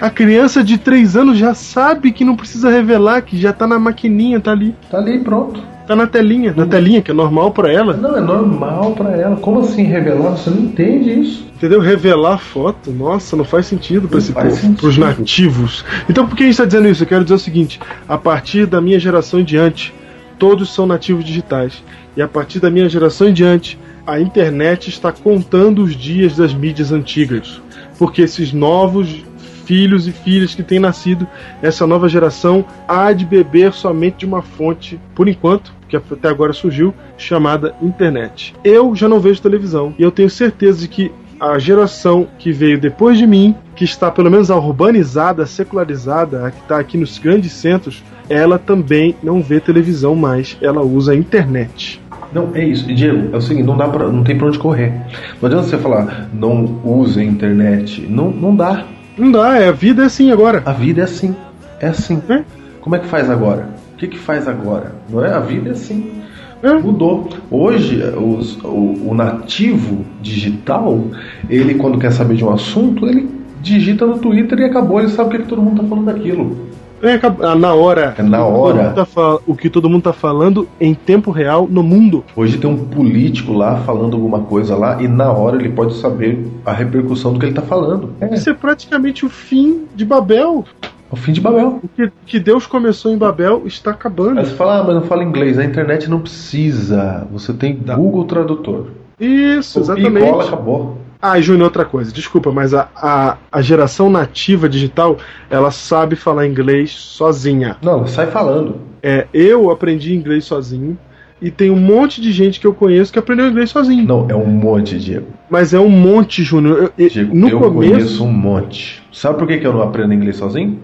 [0.00, 3.78] A criança de 3 anos já sabe que não precisa revelar, que já tá na
[3.78, 4.74] maquininha, tá ali.
[4.90, 5.62] Tá ali, pronto.
[5.86, 7.96] Tá na telinha, na telinha, que é normal para ela.
[7.96, 9.36] Não, é normal para ela.
[9.36, 10.36] Como assim revelar?
[10.36, 11.46] Você não entende isso.
[11.56, 11.80] Entendeu?
[11.80, 15.84] Revelar foto, nossa, não faz sentido para esse povo, pros nativos.
[16.08, 17.02] Então por que a gente tá dizendo isso?
[17.02, 19.92] Eu quero dizer o seguinte: a partir da minha geração em diante,
[20.38, 21.82] todos são nativos digitais.
[22.16, 26.52] E a partir da minha geração em diante, a internet está contando os dias das
[26.52, 27.60] mídias antigas
[28.02, 29.24] porque esses novos
[29.64, 31.24] filhos e filhas que têm nascido,
[31.62, 36.52] essa nova geração há de beber somente de uma fonte, por enquanto, que até agora
[36.52, 38.56] surgiu, chamada internet.
[38.64, 42.76] Eu já não vejo televisão e eu tenho certeza de que a geração que veio
[42.76, 47.52] depois de mim, que está pelo menos urbanizada, secularizada, a que está aqui nos grandes
[47.52, 52.02] centros, ela também não vê televisão mais, ela usa a internet.
[52.34, 52.86] Não, é isso.
[52.86, 54.92] Diego, é o seguinte, não, dá pra, não tem pra onde correr.
[55.40, 58.06] Não adianta você falar, não use a internet.
[58.08, 58.86] Não, não dá.
[59.16, 60.62] Não dá, é, a vida é assim agora.
[60.64, 61.36] A vida é assim.
[61.80, 62.22] É assim.
[62.28, 62.42] É?
[62.80, 63.68] Como é que faz agora?
[63.94, 64.92] O que, que faz agora?
[65.08, 65.32] Não é?
[65.32, 66.22] A vida é assim.
[66.62, 66.72] É.
[66.74, 67.28] Mudou.
[67.50, 71.04] Hoje, os, o, o, nativo digital,
[71.50, 73.28] ele quando quer saber de um assunto, ele
[73.60, 76.56] digita no Twitter e acabou, ele sabe o que, que todo mundo está falando daquilo.
[77.02, 78.14] É, na hora.
[78.16, 78.90] É na hora.
[78.90, 79.06] Tá
[79.46, 82.24] o que todo mundo tá falando em tempo real no mundo.
[82.36, 86.46] Hoje tem um político lá falando alguma coisa lá e na hora ele pode saber
[86.64, 88.14] a repercussão do que ele tá falando.
[88.20, 88.32] É.
[88.32, 90.64] Isso é praticamente o fim de Babel.
[91.10, 91.80] O fim de Babel.
[91.82, 94.38] O que, que Deus começou em Babel está acabando.
[94.38, 95.58] Aí você fala, ah, mas não fala inglês.
[95.58, 97.26] A internet não precisa.
[97.32, 98.86] Você tem Google Tradutor.
[99.20, 100.24] Isso, exatamente.
[100.24, 100.98] E cola, acabou.
[101.24, 105.16] Ah, Júnior, outra coisa, desculpa, mas a, a, a geração nativa digital,
[105.48, 107.76] ela sabe falar inglês sozinha.
[107.80, 108.80] Não, sai falando.
[109.00, 110.98] É, eu aprendi inglês sozinho
[111.40, 114.04] e tem um monte de gente que eu conheço que aprendeu inglês sozinho.
[114.04, 115.26] Não, é um monte, Diego.
[115.48, 116.92] Mas é um monte, Júnior.
[116.98, 117.92] Eu- Diego, no eu começo.
[117.92, 119.00] conheço um monte.
[119.12, 120.76] Sabe por que, que eu não aprendo inglês sozinho?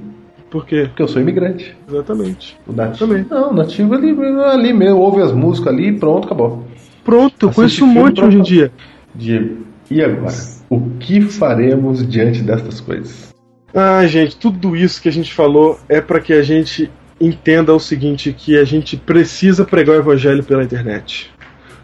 [0.50, 0.84] Por quê?
[0.88, 1.76] Porque eu sou imigrante.
[1.88, 2.56] Exatamente.
[2.66, 3.24] O nativo.
[3.28, 4.10] Não, o nativo ali,
[4.44, 6.64] ali mesmo, ouve as músicas ali e pronto, acabou.
[7.04, 8.72] Pronto, eu Assiste conheço um monte hoje em dia.
[9.14, 10.34] Diego, e agora?
[10.68, 13.34] O que faremos diante destas coisas?
[13.74, 16.90] Ah, gente, tudo isso que a gente falou é para que a gente
[17.20, 21.32] entenda o seguinte, que a gente precisa pregar o evangelho pela internet.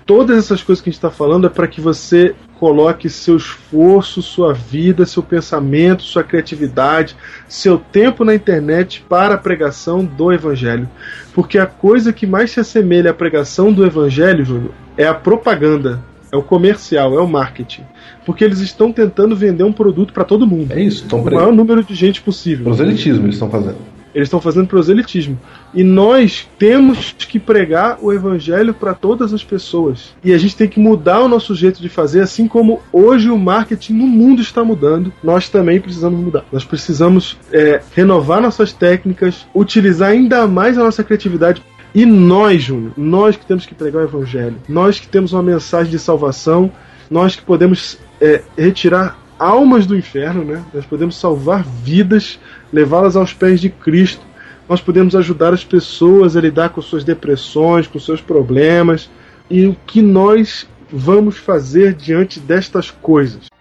[0.07, 4.23] Todas essas coisas que a gente está falando é para que você coloque seu esforço,
[4.23, 7.17] sua vida, seu pensamento, sua criatividade,
[7.49, 10.89] seu tempo na internet para a pregação do evangelho.
[11.35, 16.03] Porque a coisa que mais se assemelha à pregação do evangelho, Júnior, é a propaganda,
[16.35, 17.83] é o comercial, é o marketing.
[18.27, 20.73] Porque eles estão tentando vender um produto para todo mundo.
[20.73, 22.65] É isso, estão o maior número de gente possível.
[22.65, 23.77] Proselitismo eles estão fazendo.
[24.13, 25.39] Eles estão fazendo proselitismo.
[25.73, 30.15] E nós temos que pregar o evangelho para todas as pessoas.
[30.23, 33.37] E a gente tem que mudar o nosso jeito de fazer, assim como hoje o
[33.37, 35.13] marketing no mundo está mudando.
[35.23, 36.45] Nós também precisamos mudar.
[36.53, 41.61] Nós precisamos é, renovar nossas técnicas, utilizar ainda mais a nossa criatividade.
[41.95, 45.93] E nós, Júnior, nós que temos que pregar o evangelho, nós que temos uma mensagem
[45.93, 46.73] de salvação,
[47.09, 50.65] nós que podemos é, retirar almas do inferno, né?
[50.75, 52.39] Nós podemos salvar vidas,
[52.73, 54.23] levá-las aos pés de Cristo.
[54.69, 59.09] Nós podemos ajudar as pessoas a lidar com suas depressões, com seus problemas.
[59.49, 63.54] E o que nós vamos fazer diante destas coisas?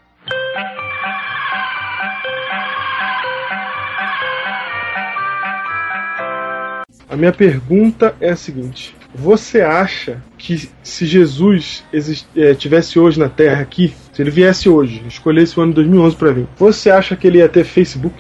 [7.14, 13.19] A minha pergunta é a seguinte: você acha que se Jesus exist, é, tivesse hoje
[13.19, 17.15] na Terra aqui, se ele viesse hoje, escolhesse o ano 2011 para vir, você acha
[17.15, 18.15] que ele ia ter Facebook?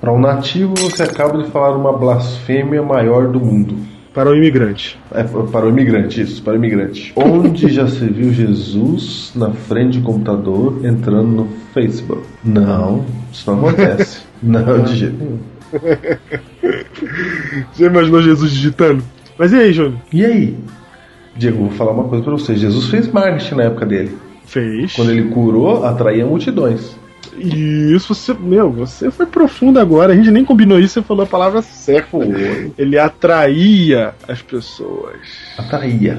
[0.00, 3.76] Para um nativo, você acaba de falar uma blasfêmia maior do mundo.
[4.14, 4.96] Para o imigrante.
[5.12, 7.12] É, para o imigrante, isso, para o imigrante.
[7.16, 12.22] Onde já se viu Jesus na frente do computador entrando no Facebook?
[12.44, 14.20] Não, isso não acontece.
[14.40, 15.38] não, de jeito nenhum.
[17.72, 19.02] Você imaginou Jesus digitando?
[19.38, 20.00] Mas e aí, Júnior?
[20.12, 20.56] E aí?
[21.36, 22.56] Diego, vou falar uma coisa pra você.
[22.56, 24.16] Jesus fez marketing na época dele.
[24.44, 24.94] Fez.
[24.94, 26.94] Quando ele curou, atraía multidões.
[27.38, 30.12] Isso, você, meu, você foi profundo agora.
[30.12, 32.18] A gente nem combinou isso, você falou a palavra certa.
[32.76, 35.16] Ele atraía as pessoas.
[35.56, 36.18] Atraía.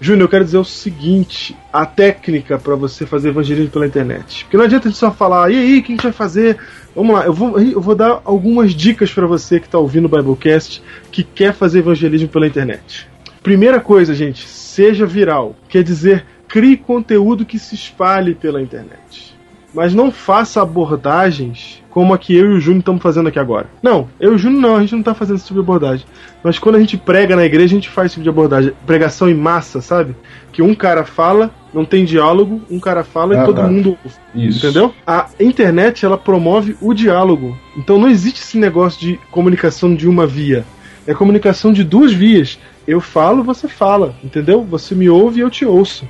[0.00, 4.44] Júnior, eu quero dizer o seguinte: a técnica para você fazer evangelismo pela internet.
[4.44, 6.58] Porque não adianta a gente só falar, e aí, o que a gente vai fazer?
[6.94, 10.08] Vamos lá, eu vou, eu vou dar algumas dicas para você que está ouvindo o
[10.08, 13.08] Biblecast que quer fazer evangelismo pela internet.
[13.42, 15.56] Primeira coisa, gente, seja viral.
[15.68, 19.33] Quer dizer, crie conteúdo que se espalhe pela internet.
[19.74, 23.66] Mas não faça abordagens como a que eu e o Júnior estamos fazendo aqui agora.
[23.82, 26.06] Não, eu e o Júnior não, a gente não está fazendo esse tipo de abordagem.
[26.42, 28.72] Mas quando a gente prega na igreja, a gente faz esse tipo de abordagem.
[28.86, 30.16] Pregação em massa, sabe?
[30.52, 33.68] Que um cara fala, não tem diálogo, um cara fala Ah, e todo tá.
[33.68, 34.48] mundo ouve.
[34.48, 34.64] Isso.
[34.66, 34.92] Entendeu?
[35.06, 37.56] A internet, ela promove o diálogo.
[37.76, 40.64] Então não existe esse negócio de comunicação de uma via.
[41.06, 42.58] É comunicação de duas vias.
[42.86, 44.62] Eu falo, você fala, entendeu?
[44.64, 46.06] Você me ouve e eu te ouço.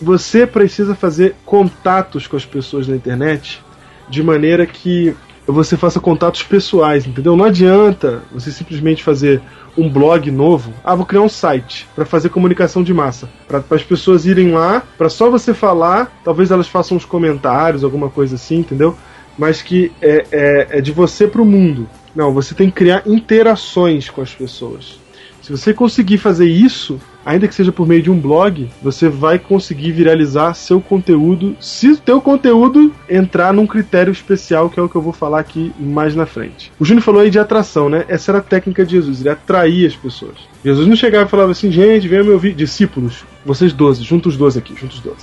[0.00, 3.62] Você precisa fazer contatos com as pessoas na internet
[4.08, 5.14] de maneira que
[5.46, 7.34] você faça contatos pessoais, entendeu?
[7.34, 9.40] Não adianta você simplesmente fazer
[9.76, 10.72] um blog novo.
[10.84, 14.82] Ah, vou criar um site para fazer comunicação de massa, para as pessoas irem lá,
[14.98, 18.96] para só você falar, talvez elas façam uns comentários, alguma coisa assim, entendeu?
[19.38, 21.88] Mas que é, é, é de você para o mundo.
[22.14, 25.00] Não, você tem que criar interações com as pessoas.
[25.40, 29.38] Se você conseguir fazer isso, ainda que seja por meio de um blog, você vai
[29.38, 34.88] conseguir viralizar seu conteúdo, se o teu conteúdo entrar num critério especial, que é o
[34.88, 36.72] que eu vou falar aqui mais na frente.
[36.80, 38.06] O Júnior falou aí de atração, né?
[38.08, 40.36] Essa era a técnica de Jesus, ele atraía as pessoas.
[40.64, 44.38] Jesus não chegava e falava assim, gente, venha me ouvir, discípulos, vocês 12, juntos os
[44.38, 45.16] 12 aqui, juntos os 12.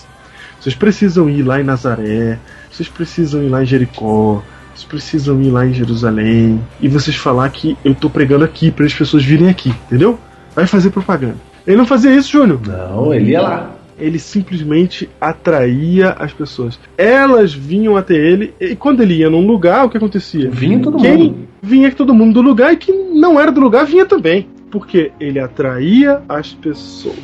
[0.61, 2.38] Vocês precisam ir lá em Nazaré,
[2.72, 4.44] vocês precisam ir lá em Jericó,
[4.76, 8.86] vocês precisam ir lá em Jerusalém e vocês falar que eu tô pregando aqui para
[8.86, 10.19] as pessoas virem aqui, entendeu?
[10.56, 11.55] Vai fazer propaganda.
[11.66, 12.60] Ele não fazia isso, Júnior.
[12.66, 13.72] Não, ele ia lá.
[13.98, 16.78] Ele simplesmente atraía as pessoas.
[16.98, 20.50] Elas vinham até ele e quando ele ia num lugar, o que acontecia?
[20.50, 21.48] Vinha todo Quem mundo.
[21.62, 24.48] vinha todo mundo do lugar e que não era do lugar vinha também.
[24.70, 27.16] Porque ele atraía as pessoas.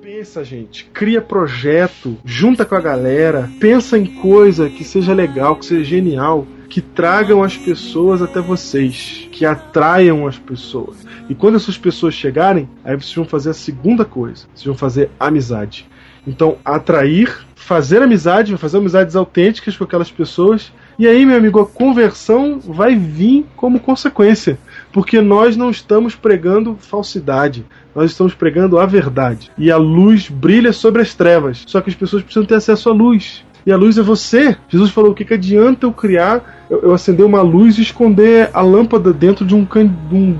[0.00, 5.66] Pensa, gente, cria projeto, junta com a galera, pensa em coisa que seja legal, que
[5.66, 11.06] seja genial, que tragam as pessoas até vocês, que atraiam as pessoas.
[11.28, 15.10] E quando essas pessoas chegarem, aí vocês vão fazer a segunda coisa: vocês vão fazer
[15.20, 15.86] amizade.
[16.26, 20.72] Então, atrair, fazer amizade, fazer amizades autênticas com aquelas pessoas.
[20.98, 24.58] E aí, meu amigo, a conversão vai vir como consequência.
[24.94, 29.50] Porque nós não estamos pregando falsidade, nós estamos pregando a verdade.
[29.58, 31.64] E a luz brilha sobre as trevas.
[31.66, 33.44] Só que as pessoas precisam ter acesso à luz.
[33.64, 34.56] E a luz é você.
[34.68, 38.50] Jesus falou: o que, que adianta eu criar, eu, eu acender uma luz e esconder
[38.52, 40.38] a lâmpada dentro de um, can, de um,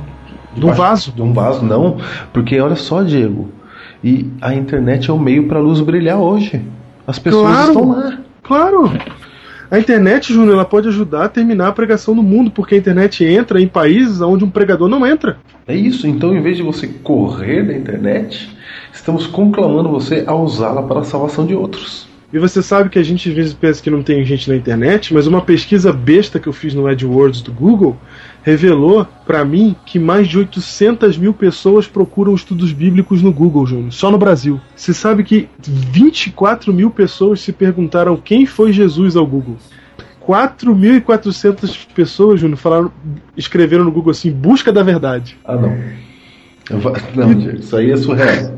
[0.55, 1.13] de um vaso?
[1.13, 1.99] De um vaso, não.
[2.33, 3.51] Porque olha só, Diego.
[4.03, 6.61] E a internet é o meio para a luz brilhar hoje.
[7.07, 8.19] As pessoas claro, estão lá.
[8.43, 8.93] Claro.
[9.71, 13.25] A internet, Júnior, ela pode ajudar a terminar a pregação no mundo, porque a internet
[13.25, 15.39] entra em países onde um pregador não entra.
[15.67, 16.07] É isso.
[16.07, 18.55] Então, em vez de você correr da internet,
[18.93, 22.12] estamos conclamando você a usá-la para a salvação de outros.
[22.33, 25.13] E você sabe que a gente às vezes pensa que não tem gente na internet,
[25.13, 27.97] mas uma pesquisa besta que eu fiz no AdWords do Google
[28.43, 33.93] revelou para mim que mais de 800 mil pessoas procuram estudos bíblicos no Google, Júnior,
[33.93, 34.59] só no Brasil.
[34.75, 39.59] Você sabe que 24 mil pessoas se perguntaram quem foi Jesus ao Google.
[40.27, 42.93] 4.400 pessoas, Júnior, falaram,
[43.37, 45.37] escreveram no Google assim, busca da verdade.
[45.45, 45.77] Ah, não.
[47.15, 48.57] Não, isso aí é surreal.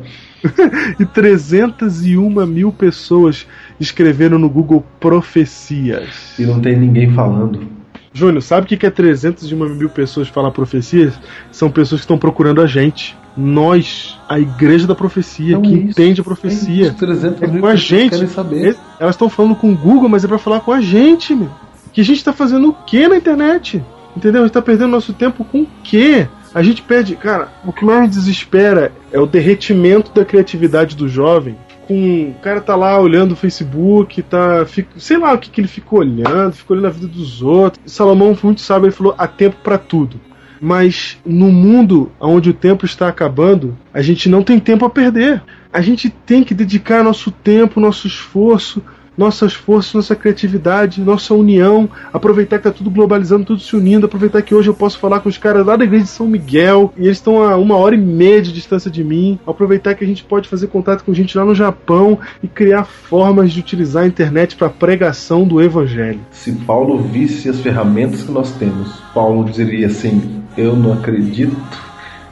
[0.99, 3.47] e 301 mil pessoas
[3.79, 6.39] escreveram no Google profecias.
[6.39, 7.67] E não tem ninguém falando.
[8.13, 11.19] Júnior, sabe o que é 301 mil pessoas falar profecias?
[11.51, 13.17] São pessoas que estão procurando a gente.
[13.37, 16.85] Nós, a igreja da profecia, que isso, entende a profecia.
[16.85, 18.11] É, isso, 300 é mil com a gente.
[18.11, 18.77] querem saber.
[19.01, 21.51] Elas estão falando com o Google, mas é para falar com a gente, meu.
[21.93, 23.83] Que a gente tá fazendo o que na internet?
[24.17, 24.43] Entendeu?
[24.43, 26.29] A gente tá perdendo nosso tempo com o quê?
[26.55, 27.17] A gente perde.
[27.17, 31.57] Cara, o que mais desespera é o derretimento da criatividade do jovem.
[31.89, 34.65] Com o cara tá lá olhando o Facebook, tá.
[34.65, 37.93] Fica, sei lá o que, que ele ficou olhando, ficou olhando a vida dos outros.
[37.93, 40.21] Salomão muito sabe, ele falou: há tempo para tudo.
[40.61, 45.43] Mas no mundo onde o tempo está acabando, a gente não tem tempo a perder.
[45.73, 48.83] A gente tem que dedicar nosso tempo, nosso esforço,
[49.17, 54.43] nossas forças, nossa criatividade, nossa união, aproveitar que tá tudo globalizando, tudo se unindo, aproveitar
[54.43, 57.07] que hoje eu posso falar com os caras lá da igreja de São Miguel e
[57.07, 60.25] eles estão a uma hora e meia de distância de mim, aproveitar que a gente
[60.25, 64.57] pode fazer contato com gente lá no Japão e criar formas de utilizar a internet
[64.57, 66.21] para pregação do evangelho.
[66.31, 71.57] Se Paulo visse as ferramentas que nós temos, Paulo diria assim: Eu não acredito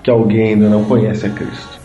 [0.02, 1.80] que alguém ainda não conhece a Cristo.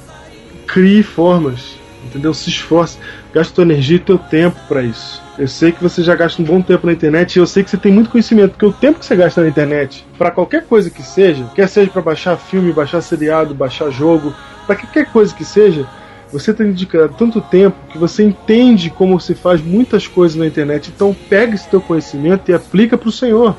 [0.66, 1.78] Crie formas,
[2.08, 2.34] entendeu?
[2.34, 2.98] Se esforce,
[3.34, 5.22] gaste tua energia e teu tempo para isso.
[5.38, 7.70] Eu sei que você já gasta um bom tempo na internet e eu sei que
[7.70, 10.90] você tem muito conhecimento, porque o tempo que você gasta na internet, para qualquer coisa
[10.90, 14.34] que seja, quer seja para baixar filme, baixar seriado, baixar jogo,
[14.66, 15.88] para qualquer coisa que seja,
[16.32, 20.92] você tem dedicado tanto tempo que você entende como se faz muitas coisas na internet.
[20.94, 23.56] Então pega esse teu conhecimento e aplica para o Senhor,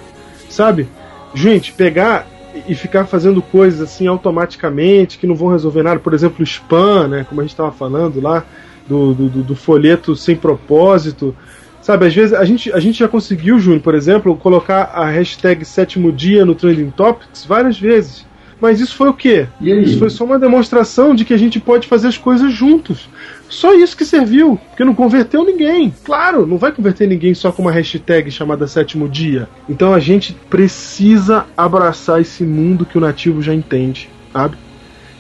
[0.50, 0.88] sabe?
[1.34, 2.26] Gente, pegar
[2.66, 7.26] e ficar fazendo coisas assim automaticamente que não vão resolver nada, por exemplo, spam, né?
[7.28, 8.44] Como a gente estava falando lá
[8.88, 11.36] do, do, do folheto sem propósito.
[11.80, 15.64] Sabe, às vezes a gente, a gente já conseguiu, Júnior, por exemplo, colocar a hashtag
[15.64, 18.26] sétimo dia no Trending Topics várias vezes.
[18.60, 19.46] Mas isso foi o quê?
[19.84, 23.08] Isso foi só uma demonstração de que a gente pode fazer as coisas juntos.
[23.48, 25.92] Só isso que serviu, porque não converteu ninguém.
[26.04, 29.48] Claro, não vai converter ninguém só com uma hashtag chamada sétimo dia.
[29.68, 34.56] Então a gente precisa abraçar esse mundo que o nativo já entende, sabe?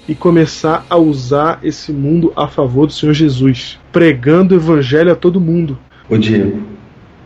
[0.08, 5.14] e começar a usar esse mundo a favor do Senhor Jesus, pregando o evangelho a
[5.14, 5.78] todo mundo.
[6.08, 6.62] Ô Diego.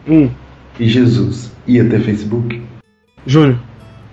[0.06, 0.28] Hum.
[0.80, 2.60] E Jesus ia ter Facebook?
[3.24, 3.58] Júnior,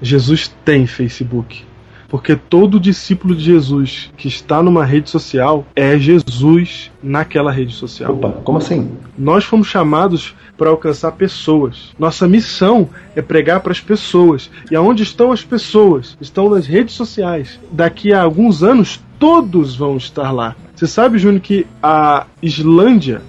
[0.02, 1.66] Jesus tem Facebook.
[2.10, 8.14] Porque todo discípulo de Jesus que está numa rede social é Jesus naquela rede social.
[8.14, 8.92] Opa, como assim?
[9.18, 11.92] Nós fomos chamados para alcançar pessoas.
[11.98, 14.50] Nossa missão é pregar para as pessoas.
[14.70, 16.18] E aonde estão as pessoas?
[16.20, 17.60] Estão nas redes sociais.
[17.72, 20.56] Daqui a alguns anos, todos vão estar lá.
[20.76, 23.22] Você sabe, Júnior, que a Islândia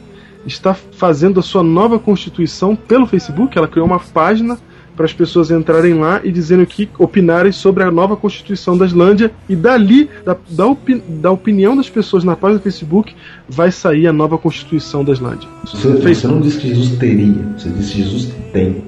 [0.47, 3.57] está fazendo a sua nova constituição pelo Facebook?
[3.57, 4.59] Ela criou uma página
[4.97, 9.33] para as pessoas entrarem lá e dizendo que opinarem sobre a nova Constituição da Islândia
[9.49, 13.15] e dali, da, da, opi da opinião das pessoas na página do Facebook,
[13.49, 15.49] vai sair a nova Constituição da Islândia.
[15.65, 18.85] Você, você não disse que Jesus teria, você disse que Jesus tem.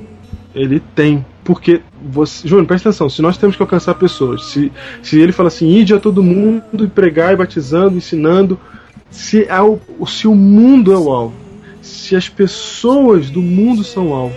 [0.55, 1.25] Ele tem.
[1.45, 2.47] Porque você.
[2.47, 4.71] Júnior, presta atenção, se nós temos que alcançar pessoas, se,
[5.03, 8.59] se ele fala assim, ide a todo mundo e pregar e batizando, ensinando,
[9.11, 11.35] se, é o, se o mundo é o alvo,
[11.81, 14.37] se as pessoas do mundo são o alvo,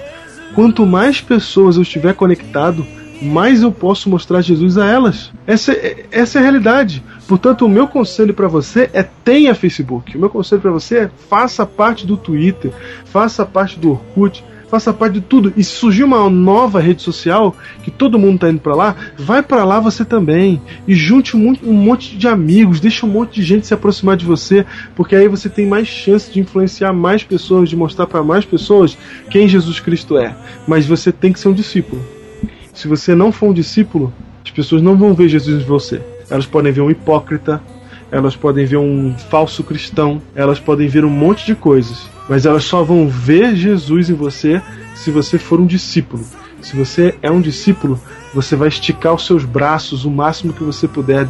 [0.55, 2.87] quanto mais pessoas eu estiver conectado,
[3.21, 5.31] mais eu posso mostrar Jesus a elas.
[5.45, 7.03] Essa, é, essa é a realidade.
[7.27, 10.15] Portanto, o meu conselho para você é tenha Facebook.
[10.15, 12.71] O meu conselho para você é faça parte do Twitter,
[13.05, 14.43] faça parte do Orkut,
[14.75, 15.53] faça parte de tudo.
[15.55, 19.41] E se surgir uma nova rede social, que todo mundo tá indo para lá, vai
[19.41, 20.61] para lá você também.
[20.85, 24.25] E junte um, um monte de amigos, deixa um monte de gente se aproximar de
[24.25, 28.43] você, porque aí você tem mais chance de influenciar mais pessoas, de mostrar para mais
[28.43, 28.97] pessoas
[29.29, 30.35] quem Jesus Cristo é.
[30.67, 32.01] Mas você tem que ser um discípulo.
[32.73, 36.01] Se você não for um discípulo, as pessoas não vão ver Jesus em você.
[36.29, 37.61] Elas podem ver um hipócrita,
[38.11, 42.63] elas podem ver um falso cristão, elas podem ver um monte de coisas, mas elas
[42.63, 44.61] só vão ver Jesus em você
[44.95, 46.25] se você for um discípulo.
[46.61, 47.99] Se você é um discípulo,
[48.33, 51.25] você vai esticar os seus braços o máximo que você puder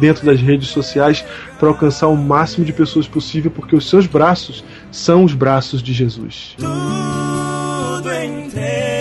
[0.00, 1.24] dentro das redes sociais
[1.58, 5.92] para alcançar o máximo de pessoas possível, porque os seus braços são os braços de
[5.92, 6.56] Jesus.
[6.58, 8.91] Tudo entregarei.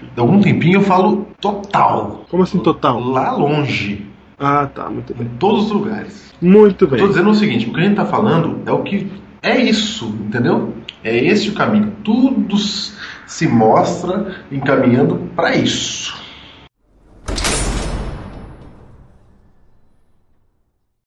[0.00, 2.24] De algum tempinho eu falo total.
[2.30, 3.00] Como assim total?
[3.00, 4.06] Lá longe.
[4.38, 5.26] Ah, tá, muito bem.
[5.26, 6.32] Em todos os lugares.
[6.40, 7.00] Muito bem.
[7.00, 9.10] Tô dizendo o seguinte, o que a gente tá falando é o que
[9.42, 10.72] é isso, entendeu?
[11.02, 11.92] É esse o caminho.
[12.04, 16.14] Tudo se mostra encaminhando para isso.